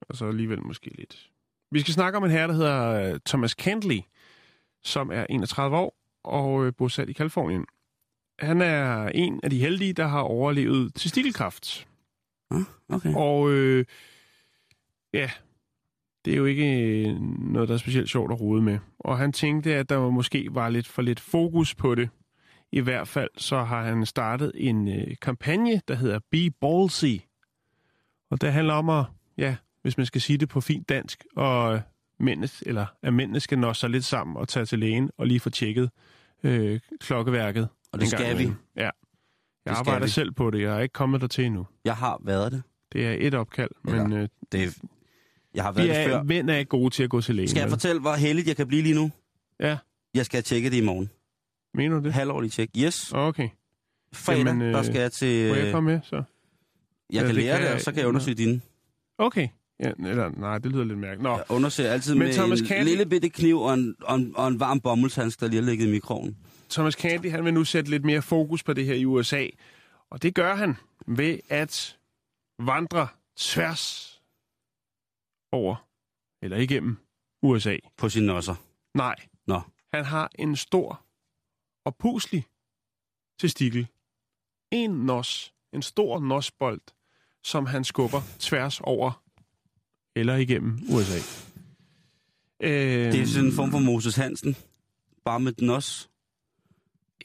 Og 0.00 0.16
så 0.16 0.28
alligevel 0.28 0.62
måske 0.62 0.90
lidt. 0.98 1.30
Vi 1.70 1.80
skal 1.80 1.94
snakke 1.94 2.16
om 2.16 2.24
en 2.24 2.30
herre, 2.30 2.48
der 2.48 2.54
hedder 2.54 3.12
øh, 3.12 3.20
Thomas 3.26 3.54
Kentley, 3.54 4.00
som 4.82 5.10
er 5.12 5.26
31 5.30 5.76
år 5.76 5.96
og 6.24 6.66
øh, 6.66 6.72
bosat 6.78 7.08
i 7.08 7.12
Kalifornien. 7.12 7.66
Han 8.38 8.62
er 8.62 9.08
en 9.08 9.40
af 9.42 9.50
de 9.50 9.58
heldige, 9.58 9.92
der 9.92 10.06
har 10.06 10.20
overlevet 10.20 10.94
testikelkræft. 10.94 11.86
Ah, 12.50 12.62
okay. 12.88 13.14
Og 13.14 13.50
øh, 13.50 13.84
ja, 15.12 15.30
det 16.26 16.32
er 16.32 16.36
jo 16.36 16.44
ikke 16.44 16.80
øh, 16.80 17.20
noget, 17.38 17.68
der 17.68 17.74
er 17.74 17.78
specielt 17.78 18.10
sjovt 18.10 18.32
at 18.32 18.40
rode 18.40 18.62
med. 18.62 18.78
Og 18.98 19.18
han 19.18 19.32
tænkte, 19.32 19.74
at 19.74 19.88
der 19.88 20.10
måske 20.10 20.48
var 20.50 20.68
lidt 20.68 20.86
for 20.86 21.02
lidt 21.02 21.20
fokus 21.20 21.74
på 21.74 21.94
det. 21.94 22.08
I 22.72 22.80
hvert 22.80 23.08
fald 23.08 23.30
så 23.36 23.62
har 23.62 23.82
han 23.82 24.06
startet 24.06 24.52
en 24.54 24.88
øh, 24.88 25.16
kampagne, 25.22 25.80
der 25.88 25.94
hedder 25.94 26.18
Be 26.30 26.50
Ballsy. 26.60 27.16
Og 28.30 28.40
det 28.40 28.52
handler 28.52 28.74
om 28.74 28.88
at, 28.88 29.04
ja, 29.38 29.56
hvis 29.82 29.96
man 29.96 30.06
skal 30.06 30.20
sige 30.20 30.38
det 30.38 30.48
på 30.48 30.60
fint 30.60 30.88
dansk, 30.88 31.24
og 31.36 31.80
mændene, 32.20 32.48
eller 32.66 32.86
at 33.02 33.14
mændene 33.14 33.40
skal 33.40 33.58
nå 33.58 33.74
sig 33.74 33.90
lidt 33.90 34.04
sammen 34.04 34.36
og 34.36 34.48
tage 34.48 34.66
til 34.66 34.78
lægen 34.78 35.10
og 35.18 35.26
lige 35.26 35.40
få 35.40 35.50
tjekket 35.50 35.90
øh, 36.44 36.80
klokkeværket. 37.00 37.68
Og 37.92 38.00
det 38.00 38.08
skal 38.08 38.38
vi. 38.38 38.44
Ja. 38.76 38.82
Jeg 38.82 38.90
skal 39.64 39.76
arbejder 39.76 40.06
vi. 40.06 40.10
selv 40.10 40.32
på 40.32 40.50
det. 40.50 40.60
Jeg 40.60 40.76
er 40.76 40.80
ikke 40.80 40.92
kommet 40.92 41.20
der 41.20 41.26
til 41.26 41.44
endnu. 41.44 41.66
Jeg 41.84 41.96
har 41.96 42.20
været 42.24 42.52
det. 42.52 42.62
Det 42.92 43.06
er 43.06 43.16
et 43.18 43.34
opkald, 43.34 43.70
men 43.84 44.12
øh, 44.12 44.28
Det 44.52 44.64
er, 44.64 44.68
jeg 45.56 45.64
har 45.64 45.72
været 45.72 45.88
vi 45.88 45.92
det 45.94 46.00
er, 46.00 46.08
før. 46.08 46.22
mænd 46.22 46.50
er 46.50 46.56
ikke 46.56 46.68
gode 46.68 46.90
til 46.94 47.02
at 47.02 47.10
gå 47.10 47.20
til 47.20 47.34
lægen. 47.34 47.48
Skal 47.48 47.60
jeg 47.60 47.70
fortælle, 47.70 48.00
hvor 48.00 48.14
heldigt 48.14 48.48
jeg 48.48 48.56
kan 48.56 48.66
blive 48.68 48.82
lige 48.82 48.94
nu? 48.94 49.10
Ja, 49.60 49.76
Jeg 50.14 50.26
skal 50.26 50.36
have 50.36 50.42
tjekket 50.42 50.72
det 50.72 50.78
i 50.78 50.84
morgen. 50.84 51.10
mener 51.74 51.98
du 51.98 52.04
det? 52.04 52.12
Halvårlig 52.12 52.52
tjek. 52.52 52.70
Yes. 52.78 53.12
Okay. 53.14 53.48
Fredag, 54.12 54.46
Jamen, 54.46 54.62
øh, 54.62 54.74
der 54.74 54.82
skal 54.82 55.00
jeg 55.00 55.12
til... 55.12 55.48
Må 55.48 55.54
jeg 55.54 55.72
komme 55.72 55.90
med, 55.92 56.00
så? 56.04 56.16
Jeg 56.16 56.24
Ja, 57.12 57.18
kan 57.18 57.26
det 57.26 57.34
lære 57.34 57.56
kan 57.58 57.66
det, 57.66 57.74
og 57.74 57.80
så 57.80 57.92
kan 57.92 58.00
jeg 58.00 58.08
undersøge 58.08 58.34
dine. 58.34 58.60
Okay. 59.18 59.48
Ja, 59.80 59.90
eller, 60.06 60.30
nej, 60.36 60.58
det 60.58 60.72
lyder 60.72 60.84
lidt 60.84 60.98
mærkeligt. 60.98 61.22
Nå, 61.22 61.30
Jeg 61.36 61.44
undersøger 61.48 61.90
altid 61.92 62.14
Men 62.14 62.18
med 62.26 62.32
Thomas 62.34 62.60
en 62.60 62.66
Candy- 62.66 62.84
lille 62.84 63.06
bitte 63.06 63.28
kniv 63.28 63.60
og 63.60 63.74
en, 63.74 63.94
og 64.02 64.14
en, 64.16 64.32
og 64.36 64.48
en 64.48 64.60
varm 64.60 64.80
bomuldshandsk, 64.80 65.40
der 65.40 65.48
lige 65.48 65.62
har 65.62 65.70
ligget 65.70 65.86
i 65.86 65.90
mikroven. 65.90 66.36
Thomas 66.70 66.94
Candy, 66.94 67.30
han 67.30 67.44
vil 67.44 67.54
nu 67.54 67.64
sætte 67.64 67.90
lidt 67.90 68.04
mere 68.04 68.22
fokus 68.22 68.62
på 68.62 68.72
det 68.72 68.84
her 68.86 68.94
i 68.94 69.04
USA. 69.04 69.46
Og 70.10 70.22
det 70.22 70.34
gør 70.34 70.54
han 70.56 70.76
ved 71.06 71.38
at 71.48 71.96
vandre 72.58 73.06
tværs 73.38 74.15
over, 75.52 75.88
eller 76.42 76.56
igennem 76.56 76.96
USA. 77.42 77.76
På 77.96 78.08
sine 78.08 78.26
nosser. 78.26 78.54
Nej. 78.94 79.14
Nå. 79.46 79.60
Han 79.94 80.04
har 80.04 80.30
en 80.38 80.56
stor 80.56 81.04
og 81.84 81.96
puslig 81.96 82.44
testikel. 83.40 83.86
En 84.70 84.90
nos, 84.90 85.54
en 85.72 85.82
stor 85.82 86.20
nosbold, 86.20 86.80
som 87.44 87.66
han 87.66 87.84
skubber 87.84 88.20
tværs 88.38 88.80
over 88.80 89.22
eller 90.16 90.36
igennem 90.36 90.78
USA. 90.90 91.18
Øh, 92.62 92.70
Det 93.12 93.20
er 93.20 93.26
sådan 93.26 93.46
en 93.48 93.52
form 93.54 93.70
for 93.70 93.78
Moses 93.78 94.16
Hansen. 94.16 94.56
Bare 95.24 95.40
med 95.40 95.52
nos. 95.58 96.10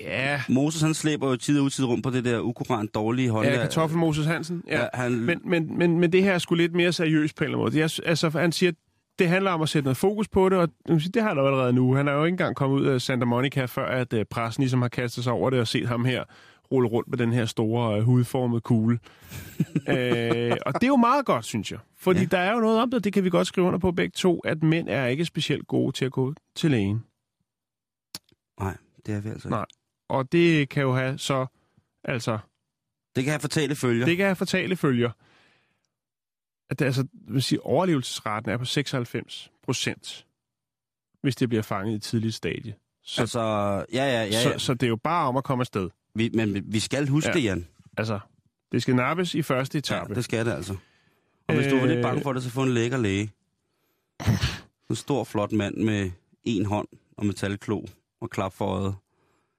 Ja, 0.03 0.41
Moses, 0.49 0.81
han 0.81 0.93
slæber 0.93 1.29
jo 1.29 1.35
tid 1.35 1.59
og 1.59 1.65
utid 1.65 1.85
rundt 1.85 2.03
på 2.03 2.09
det 2.09 2.25
der 2.25 2.39
ukurant 2.39 2.95
dårlige 2.95 3.29
hånd. 3.29 3.47
ja 3.47 3.55
kartoffel 3.55 3.97
Moses 3.97 4.25
Hansen. 4.25 4.63
Ja. 4.67 4.81
Ja, 4.81 4.87
han, 4.93 5.11
Men, 5.11 5.41
men, 5.45 5.77
men, 5.77 5.99
men 5.99 6.11
det 6.11 6.23
her 6.23 6.33
er 6.33 6.37
sgu 6.37 6.55
lidt 6.55 6.73
mere 6.73 6.93
seriøst 6.93 7.35
på 7.35 7.43
en 7.43 7.45
eller 7.45 7.57
anden 7.57 7.63
måde. 7.63 7.75
Det 7.75 7.99
er, 7.99 8.09
altså, 8.09 8.29
han 8.29 8.51
siger, 8.51 8.71
det 9.19 9.29
handler 9.29 9.51
om 9.51 9.61
at 9.61 9.69
sætte 9.69 9.85
noget 9.85 9.97
fokus 9.97 10.27
på 10.27 10.49
det, 10.49 10.57
og 10.57 10.69
det 10.87 11.21
har 11.21 11.29
han 11.29 11.37
jo 11.37 11.47
allerede 11.47 11.73
nu. 11.73 11.95
Han 11.95 12.07
er 12.07 12.13
jo 12.13 12.23
ikke 12.23 12.33
engang 12.33 12.55
kommet 12.55 12.81
ud 12.81 12.85
af 12.85 13.01
Santa 13.01 13.25
Monica, 13.25 13.65
før 13.65 13.85
at 13.85 14.13
uh, 14.13 14.19
pressen 14.29 14.61
ligesom 14.61 14.81
har 14.81 14.89
kastet 14.89 15.23
sig 15.23 15.33
over 15.33 15.49
det 15.49 15.59
og 15.59 15.67
set 15.67 15.87
ham 15.87 16.05
her 16.05 16.23
rulle 16.71 16.89
rundt 16.89 17.09
med 17.09 17.17
den 17.17 17.33
her 17.33 17.45
store 17.45 17.97
uh, 17.97 18.03
hudformede 18.03 18.61
kugle. 18.61 18.99
øh, 19.95 20.57
og 20.65 20.73
det 20.73 20.83
er 20.83 20.87
jo 20.87 20.95
meget 20.95 21.25
godt, 21.25 21.45
synes 21.45 21.71
jeg. 21.71 21.79
Fordi. 21.97 22.19
Ja. 22.19 22.25
der 22.25 22.37
er 22.37 22.53
jo 22.53 22.59
noget 22.59 22.81
om 22.81 22.91
det, 22.91 23.03
det 23.03 23.13
kan 23.13 23.23
vi 23.23 23.29
godt 23.29 23.47
skrive 23.47 23.67
under 23.67 23.79
på 23.79 23.91
begge 23.91 24.13
to, 24.15 24.39
at 24.39 24.63
mænd 24.63 24.89
er 24.89 25.05
ikke 25.05 25.25
specielt 25.25 25.67
gode 25.67 25.91
til 25.91 26.05
at 26.05 26.11
gå 26.11 26.33
til 26.55 26.71
lægen. 26.71 27.03
Nej, 28.59 28.77
det 29.05 29.15
er 29.15 29.21
vi 29.21 29.29
altså 29.29 29.47
ikke. 29.47 29.55
Nej. 29.55 29.65
Og 30.11 30.31
det 30.31 30.69
kan 30.69 30.83
jo 30.83 30.95
have 30.95 31.17
så, 31.17 31.45
altså, 32.03 32.37
Det 33.15 33.23
kan 33.23 33.31
have 33.31 33.39
fatale 33.39 33.75
følger. 33.75 34.05
Det 34.05 34.17
kan 34.17 34.25
have 34.25 34.35
fatale 34.35 34.75
følger. 34.75 35.11
At 36.69 36.79
det, 36.79 36.85
altså, 36.85 37.07
vil 37.27 37.43
sige, 37.43 37.65
overlevelsesraten 37.65 38.51
er 38.51 38.57
på 38.57 38.65
96 38.65 39.51
procent, 39.63 40.25
hvis 41.21 41.35
det 41.35 41.49
bliver 41.49 41.61
fanget 41.61 41.91
i 41.91 41.95
et 41.95 42.01
tidligt 42.03 42.35
stadie. 42.35 42.75
Så, 43.03 43.21
Altså, 43.21 43.39
ja, 43.39 43.83
ja, 43.93 44.03
ja. 44.11 44.23
ja. 44.25 44.43
så, 44.43 44.65
så 44.65 44.73
det 44.73 44.83
er 44.83 44.87
jo 44.89 44.95
bare 44.95 45.27
om 45.27 45.37
at 45.37 45.43
komme 45.43 45.61
afsted. 45.61 45.89
Vi, 46.15 46.29
men 46.33 46.73
vi- 46.73 46.79
skal 46.79 47.07
huske 47.07 47.29
Ja. 47.29 47.33
det, 47.33 47.43
Jan. 47.43 47.67
Altså, 47.97 48.19
det 48.71 48.81
skal 48.81 48.95
nappes 48.95 49.35
i 49.35 49.41
første 49.41 49.75
Ja, 49.75 49.79
etape. 49.79 50.15
det 50.15 50.23
skal 50.23 50.45
det 50.45 50.51
altså. 50.51 50.77
Og 51.47 51.55
hvis 51.55 51.67
du 51.67 51.77
var 51.79 51.85
lidt 51.85 51.97
Øh. 51.97 52.03
bange 52.03 52.21
for 52.21 52.33
det, 52.33 52.43
så 52.43 52.49
få 52.49 52.63
en 52.63 52.73
lækker 52.73 52.97
læge. 52.97 53.31
En 54.89 54.95
stor, 54.95 55.23
flot 55.23 55.51
mand 55.51 55.75
med 55.77 56.11
en 56.43 56.65
hånd 56.65 56.87
og 57.17 57.25
metalklo 57.25 57.85
og 58.21 58.29
klap 58.29 58.53
for 58.53 58.65
øjet. 58.65 58.95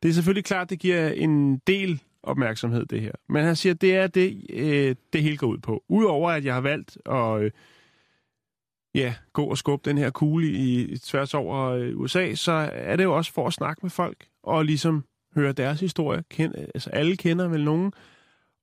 Det 0.02 0.08
er 0.08 0.12
selvfølgelig 0.12 0.44
klart, 0.44 0.70
det 0.70 0.78
giver 0.78 1.08
en 1.08 1.58
del 1.58 2.02
opmærksomhed, 2.22 2.86
det 2.86 3.00
her. 3.00 3.12
Men 3.28 3.44
han 3.44 3.56
siger, 3.56 3.74
det 3.74 3.96
er 3.96 4.06
det, 4.06 4.46
øh, 4.50 4.94
det 5.12 5.22
hele 5.22 5.36
går 5.36 5.46
ud 5.46 5.58
på. 5.58 5.84
Udover 5.88 6.30
at 6.30 6.44
jeg 6.44 6.54
har 6.54 6.60
valgt 6.60 6.98
at 7.06 7.42
øh, 7.42 7.50
ja, 8.94 9.14
gå 9.32 9.44
og 9.44 9.58
skubbe 9.58 9.90
den 9.90 9.98
her 9.98 10.10
kugle 10.10 10.46
i, 10.46 10.96
tværs 10.96 11.34
over 11.34 11.60
øh, 11.70 11.98
USA, 12.00 12.34
så 12.34 12.52
er 12.72 12.96
det 12.96 13.04
jo 13.04 13.16
også 13.16 13.32
for 13.32 13.46
at 13.46 13.52
snakke 13.52 13.80
med 13.82 13.90
folk 13.90 14.26
og 14.42 14.64
ligesom 14.64 15.04
høre 15.34 15.52
deres 15.52 15.80
historie. 15.80 16.24
Kend, 16.30 16.54
altså 16.74 16.90
alle 16.90 17.16
kender 17.16 17.48
vel 17.48 17.64
nogen. 17.64 17.92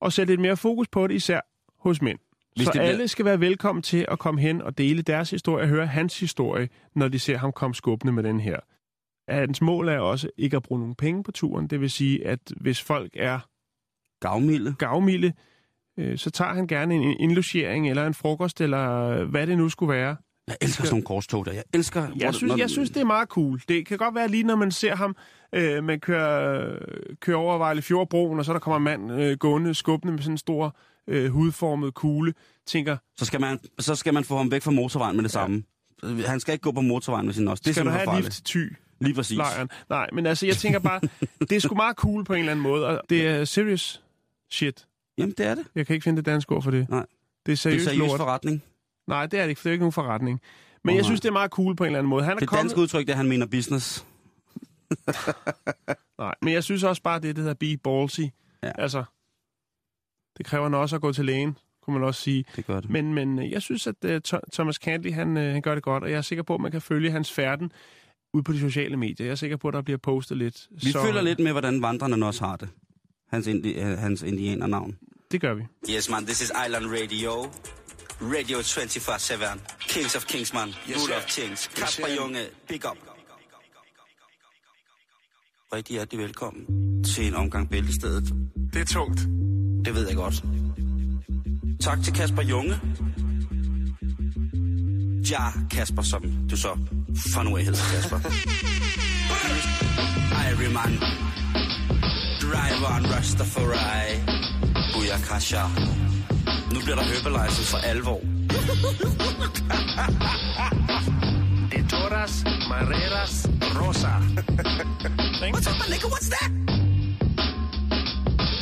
Og 0.01 0.13
sætte 0.13 0.31
lidt 0.31 0.41
mere 0.41 0.57
fokus 0.57 0.87
på 0.87 1.07
det, 1.07 1.15
især 1.15 1.41
hos 1.79 2.01
mænd. 2.01 2.19
Hvis 2.55 2.65
så 2.65 2.71
det 2.71 2.79
bliver- 2.79 2.89
alle 2.91 3.07
skal 3.07 3.25
være 3.25 3.39
velkommen 3.39 3.81
til 3.81 4.05
at 4.07 4.19
komme 4.19 4.41
hen 4.41 4.61
og 4.61 4.77
dele 4.77 5.01
deres 5.01 5.29
historie 5.29 5.63
og 5.63 5.67
høre 5.69 5.87
hans 5.87 6.19
historie, 6.19 6.69
når 6.95 7.07
de 7.07 7.19
ser 7.19 7.37
ham 7.37 7.51
komme 7.51 7.75
skubbende 7.75 8.13
med 8.13 8.23
den 8.23 8.39
her. 8.39 8.59
Hans 9.29 9.61
mål 9.61 9.87
er 9.89 9.99
også 9.99 10.29
ikke 10.37 10.57
at 10.57 10.63
bruge 10.63 10.79
nogen 10.79 10.95
penge 10.95 11.23
på 11.23 11.31
turen. 11.31 11.67
Det 11.67 11.81
vil 11.81 11.91
sige, 11.91 12.27
at 12.27 12.39
hvis 12.57 12.81
folk 12.81 13.11
er 13.15 13.39
Gavmilde. 14.21 14.75
gavmilde, 14.79 15.33
øh, 15.99 16.17
så 16.17 16.29
tager 16.29 16.53
han 16.53 16.67
gerne 16.67 16.95
en 16.95 17.15
indlogering 17.19 17.89
eller 17.89 18.07
en 18.07 18.13
frokost, 18.13 18.61
eller 18.61 19.23
hvad 19.23 19.47
det 19.47 19.57
nu 19.57 19.69
skulle 19.69 19.93
være. 19.93 20.15
Jeg 20.47 20.57
elsker 20.61 20.83
sådan 20.83 20.93
nogle 20.93 21.05
korstog 21.05 21.45
der. 21.45 21.51
Jeg 21.51 21.63
elsker... 21.73 22.07
Jeg 22.15 22.33
synes, 22.33 22.49
når- 22.51 22.57
jeg 22.57 22.69
synes, 22.69 22.89
det 22.89 23.01
er 23.01 23.05
meget 23.05 23.29
cool. 23.29 23.61
Det 23.67 23.85
kan 23.87 23.97
godt 23.97 24.15
være 24.15 24.27
lige, 24.27 24.43
når 24.43 24.55
man 24.55 24.71
ser 24.71 24.95
ham, 24.95 25.15
øh, 25.55 25.83
man 25.83 25.99
kører, 25.99 26.77
kører 27.21 27.37
over 27.37 27.57
Vejle 27.57 27.81
Fjordbroen, 27.81 28.39
og 28.39 28.45
så 28.45 28.53
der 28.53 28.59
kommer 28.59 28.77
en 28.77 28.83
mand 29.09 29.21
øh, 29.21 29.37
gående, 29.37 29.73
skubbende 29.73 30.13
med 30.13 30.21
sådan 30.23 30.33
en 30.33 30.37
stor 30.37 30.75
øh, 31.07 31.29
hudformet 31.31 31.93
kugle, 31.93 32.33
tænker, 32.67 32.97
Så 33.17 33.25
skal, 33.25 33.41
man, 33.41 33.59
så 33.79 33.95
skal 33.95 34.13
man 34.13 34.23
få 34.23 34.37
ham 34.37 34.51
væk 34.51 34.61
fra 34.61 34.71
motorvejen 34.71 35.15
med 35.15 35.23
det 35.23 35.29
Ja. 35.35 35.39
samme. 35.39 35.63
Han 36.27 36.39
skal 36.39 36.51
ikke 36.53 36.63
gå 36.63 36.71
på 36.71 36.81
motorvejen 36.81 37.25
med 37.25 37.33
sin 37.33 37.47
os. 37.47 37.59
Det 37.61 37.75
skal 37.75 37.85
du 37.85 37.91
have 37.91 38.17
et 38.17 38.23
lift 38.23 38.45
til 38.45 38.59
Thy? 38.61 38.73
Lige 39.01 39.13
præcis. 39.15 39.37
lejren. 39.37 39.69
Nej, 39.89 40.09
men 40.13 40.25
altså, 40.25 40.45
jeg 40.45 40.57
tænker 40.57 40.79
bare, 40.79 41.01
det 41.49 41.51
er 41.51 41.59
sgu 41.59 41.75
meget 41.75 41.95
cool 41.95 42.25
på 42.25 42.33
en 42.33 42.39
eller 42.39 42.51
anden 42.51 42.63
måde, 42.63 42.87
og 42.87 43.01
det 43.09 43.27
er 43.27 43.45
serious 43.45 44.01
shit. 44.51 44.85
Jamen, 45.17 45.33
det 45.37 45.45
er 45.45 45.55
det. 45.55 45.65
Jeg 45.75 45.85
kan 45.87 45.93
ikke 45.93 46.03
finde 46.03 46.17
det 46.17 46.25
danske 46.25 46.51
ord 46.55 46.63
for 46.63 46.71
det. 46.71 46.89
Nej. 46.89 46.99
Det 46.99 47.05
er 47.05 47.07
Det 47.45 47.51
er 47.51 47.55
seriøst, 47.57 47.83
seriøs 47.85 47.99
lort. 47.99 48.17
forretning. 48.17 48.63
Nej, 49.07 49.25
det 49.25 49.39
er 49.39 49.43
det 49.43 49.49
ikke, 49.49 49.61
for 49.61 49.63
det 49.63 49.69
er 49.71 49.73
ikke 49.73 49.81
nogen 49.83 49.93
forretning. 49.93 50.41
Men 50.83 50.93
Åh, 50.93 50.97
jeg 50.97 51.05
synes, 51.05 51.21
det 51.21 51.27
er 51.27 51.33
meget 51.33 51.51
cool 51.51 51.75
på 51.75 51.83
en 51.83 51.87
eller 51.87 51.99
anden 51.99 52.09
måde. 52.09 52.23
Han 52.23 52.33
er 52.33 52.39
Det 52.39 52.47
kommet... 52.47 52.61
danske 52.63 52.79
udtryk, 52.81 53.07
det 53.07 53.13
er, 53.13 53.17
han 53.17 53.27
mener 53.29 53.45
business. 53.45 54.05
Nej, 56.19 56.35
men 56.41 56.53
jeg 56.53 56.63
synes 56.63 56.83
også 56.83 57.01
bare, 57.01 57.19
det, 57.19 57.35
det 57.35 57.43
hedder 57.43 57.53
be 57.53 57.77
ballsy. 57.83 58.21
Ja. 58.63 58.71
Altså, 58.81 59.03
det 60.37 60.45
kræver 60.45 60.69
nok 60.69 60.81
også 60.81 60.95
at 60.95 61.01
gå 61.01 61.13
til 61.13 61.25
lægen, 61.25 61.57
kunne 61.81 61.93
man 61.99 62.03
også 62.07 62.21
sige. 62.21 62.45
Det 62.55 62.65
gør 62.65 62.79
det. 62.79 62.89
Men, 62.89 63.13
men 63.13 63.39
øh, 63.39 63.51
jeg 63.51 63.61
synes, 63.61 63.87
at 63.87 63.95
uh, 64.05 64.39
Thomas 64.53 64.75
Cantley, 64.75 65.13
han, 65.13 65.37
uh, 65.37 65.43
han 65.43 65.61
gør 65.61 65.73
det 65.73 65.83
godt, 65.83 66.03
og 66.03 66.11
jeg 66.11 66.17
er 66.17 66.21
sikker 66.21 66.43
på, 66.43 66.55
at 66.55 66.61
man 66.61 66.71
kan 66.71 66.81
følge 66.81 67.11
hans 67.11 67.31
færden 67.31 67.71
ud 68.33 68.41
på 68.43 68.53
de 68.53 68.59
sociale 68.59 68.97
medier. 68.97 69.25
Jeg 69.25 69.31
er 69.31 69.35
sikker 69.35 69.57
på, 69.57 69.67
at 69.67 69.73
der 69.73 69.81
bliver 69.81 69.97
postet 69.97 70.37
lidt. 70.37 70.67
Vi 70.83 70.91
følger 70.91 71.21
lidt 71.21 71.39
med, 71.39 71.51
hvordan 71.51 71.81
vandrene 71.81 72.25
også 72.25 72.45
har 72.45 72.55
det. 72.55 72.69
Hans, 73.29 73.47
indi- 73.47 73.79
øh, 73.79 73.97
hans 73.97 74.21
indianernavn. 74.21 74.97
Det 75.31 75.41
gør 75.41 75.53
vi. 75.53 75.63
Yes, 75.89 76.09
man, 76.09 76.25
this 76.25 76.41
is 76.41 76.51
Island 76.65 76.85
Radio. 76.85 77.31
Radio 78.21 78.57
24-7. 78.57 79.59
Kings 79.79 80.15
of 80.15 80.25
Kings, 80.25 80.53
man. 80.53 80.67
Rule 80.87 81.15
of 81.15 81.25
Kings. 81.27 81.67
Kasper 81.67 82.07
Junge, 82.21 82.39
big 82.67 82.89
up. 82.91 82.97
Rigtig 85.73 85.93
hjertelig 85.93 86.19
velkommen 86.23 86.65
til 87.03 87.27
en 87.27 87.33
omgang 87.35 87.69
Bæltestedet. 87.69 88.23
Det 88.73 88.81
er 88.81 88.85
tungt. 88.85 89.19
Det 89.85 89.95
ved 89.95 90.07
jeg 90.07 90.15
godt. 90.15 90.43
Tak 91.81 92.03
til 92.03 92.13
Kasper 92.13 92.41
Junge. 92.41 92.73
Ja, 95.23 95.51
Kasper, 95.71 96.01
som 96.01 96.21
du 96.49 96.57
så 96.57 96.77
fra 97.33 97.43
nu 97.43 97.57
af 97.57 97.63
hedder 97.63 97.79
Kasper. 97.93 98.19
Iron 100.49 100.97
Drive 102.41 102.85
on 102.95 103.05
Rastafari. 103.11 104.19
Booyakasha. 104.93 105.63
Nu 106.73 106.79
bliver 106.83 106.95
der 106.95 107.03
Herbalizer 107.03 107.63
for 107.63 107.77
alvor. 107.77 108.19
De 111.71 111.87
toras, 111.89 112.43
mareras, 112.69 113.47
rosa. 113.79 114.11
What's 115.53 115.67
up, 115.67 115.75
my 115.79 115.85
nigga? 115.93 116.07
What's 116.07 116.29
that? 116.29 116.51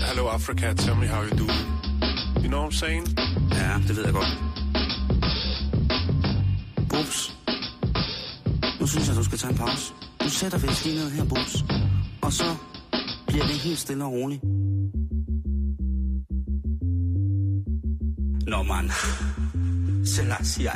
Hello, 0.07 0.27
Africa. 0.29 0.73
Tell 0.73 0.95
me 0.95 1.07
how 1.07 1.21
you 1.23 1.29
do. 1.31 1.47
You 2.41 2.49
know 2.49 2.61
what 2.61 2.73
I'm 2.73 2.79
saying? 2.79 3.07
Ja, 3.51 3.77
det 3.87 3.95
ved 3.97 4.03
jeg 4.05 4.13
godt. 4.13 4.46
Bubs. 6.97 7.35
Nu 8.79 8.87
synes 8.87 9.07
jeg, 9.07 9.15
du 9.15 9.23
skal 9.23 9.37
tage 9.37 9.51
en 9.51 9.57
pause. 9.57 9.93
Du 10.23 10.29
sætter 10.29 10.57
vist 10.57 10.85
lige 10.85 10.95
ned 10.95 11.09
her, 11.11 11.23
Bubs. 11.23 11.55
Og 12.21 12.33
så 12.33 12.55
bliver 13.27 13.45
det 13.45 13.55
helt 13.55 13.79
stille 13.79 14.03
og 14.05 14.11
roligt. 14.11 14.41
Nå, 18.47 18.63
man. 18.63 18.91
Selassie, 20.05 20.69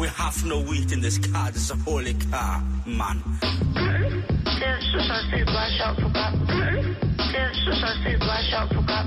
we 0.00 0.06
have 0.20 0.36
no 0.52 0.56
weed 0.70 0.88
in 0.94 1.00
this 1.06 1.18
car. 1.26 1.46
This 1.50 1.62
is 1.62 1.70
a 1.70 1.78
holy 1.90 2.14
car, 2.30 2.52
man. 2.86 3.16
Det 4.60 4.74
synes 4.88 5.08
også, 5.16 5.28
det 5.32 5.40
er 5.40 5.52
bare 5.56 5.70
sjovt 5.78 5.98
program. 6.04 6.32
Det 7.34 7.46
synes 7.62 7.82
også, 7.88 8.00
det 8.04 8.14
er 8.14 8.22
bare 8.30 8.42
sjovt 8.50 8.70
program. 8.76 9.06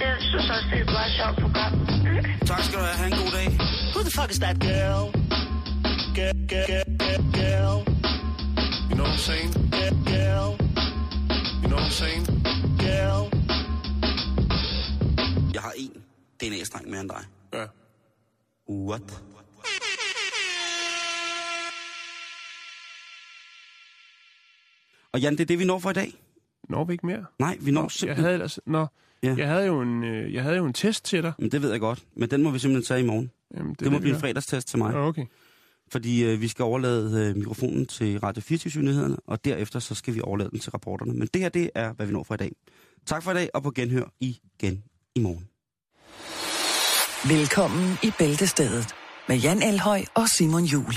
Det 0.00 0.14
synes 0.28 0.48
også, 0.54 0.66
det 0.72 0.80
er 0.80 0.90
bare 0.96 1.10
sjovt 1.18 1.36
program. 1.44 1.72
Tak 2.50 2.62
skal 2.64 2.78
du 2.78 2.84
have. 2.84 2.96
Ha' 3.00 3.06
en 3.06 3.16
god 3.22 3.30
dag. 3.38 3.48
Who 3.94 4.02
the 4.02 4.10
fuck 4.10 4.30
is 4.30 4.38
that 4.38 4.58
girl? 4.58 5.23
Girl, 6.48 7.84
You 8.90 8.96
know 8.96 9.04
what 9.04 9.12
I'm 9.12 9.18
saying? 9.18 9.50
You 11.62 11.68
know 11.68 11.76
what 11.76 11.86
I'm 11.86 11.90
saying? 11.90 12.24
Jeg 15.54 15.62
har 15.62 15.72
en. 15.76 16.02
DNA-streng 16.40 16.90
mere 16.90 17.00
end 17.00 17.08
dig. 17.10 17.24
Ja. 17.54 17.64
What? 18.68 19.22
Og 25.12 25.20
Jan, 25.20 25.32
det 25.32 25.40
er 25.40 25.44
det, 25.44 25.58
vi 25.58 25.64
når 25.64 25.78
for 25.78 25.90
i 25.90 25.92
dag. 25.92 26.12
Når 26.68 26.84
vi 26.84 26.92
ikke 26.92 27.06
mere? 27.06 27.24
Nej, 27.38 27.56
vi 27.60 27.70
når 27.70 27.80
Nå, 27.80 27.84
jeg 27.84 27.90
simpelthen... 27.90 28.22
havde 28.24 28.34
ellers... 28.34 28.58
Nå, 28.66 28.86
Ja. 29.22 29.34
jeg, 29.38 29.48
havde 29.48 29.66
jo 29.66 29.80
en, 29.82 30.04
øh, 30.04 30.34
jeg 30.34 30.42
havde 30.42 30.56
jo 30.56 30.66
en 30.66 30.72
test 30.72 31.04
til 31.04 31.22
dig. 31.22 31.32
Men 31.38 31.50
det 31.52 31.62
ved 31.62 31.70
jeg 31.70 31.80
godt, 31.80 32.02
men 32.16 32.30
den 32.30 32.42
må 32.42 32.50
vi 32.50 32.58
simpelthen 32.58 32.84
tage 32.86 33.00
i 33.00 33.06
morgen. 33.06 33.30
Jamen, 33.56 33.70
Det, 33.72 33.80
det 33.80 33.92
må 33.92 33.98
blive 33.98 34.14
en 34.14 34.20
fredagstest 34.20 34.68
til 34.68 34.78
mig. 34.78 34.92
Ja, 34.92 34.98
okay. 35.06 35.26
Fordi 35.94 36.24
øh, 36.24 36.40
vi 36.40 36.48
skal 36.48 36.62
overlade 36.62 37.28
øh, 37.28 37.36
mikrofonen 37.36 37.86
til 37.86 38.20
Radio 38.20 38.42
24-nyhederne, 38.56 39.16
og 39.26 39.44
derefter 39.44 39.78
så 39.78 39.94
skal 39.94 40.14
vi 40.14 40.20
overlade 40.20 40.50
den 40.50 40.58
til 40.58 40.70
rapporterne. 40.70 41.12
Men 41.12 41.28
det 41.34 41.42
her, 41.42 41.48
det 41.48 41.70
er, 41.74 41.92
hvad 41.92 42.06
vi 42.06 42.12
når 42.12 42.24
for 42.24 42.34
i 42.34 42.36
dag. 42.36 42.52
Tak 43.06 43.22
for 43.22 43.30
i 43.30 43.34
dag, 43.34 43.48
og 43.54 43.62
på 43.62 43.70
genhør 43.70 44.04
igen 44.20 44.84
i 45.14 45.20
morgen. 45.20 45.48
Velkommen 47.38 47.92
i 48.02 48.10
Bæltestedet 48.18 48.94
med 49.28 49.36
Jan 49.36 49.62
Elhøj 49.62 50.02
og 50.14 50.28
Simon 50.28 50.64
Jul. 50.64 50.94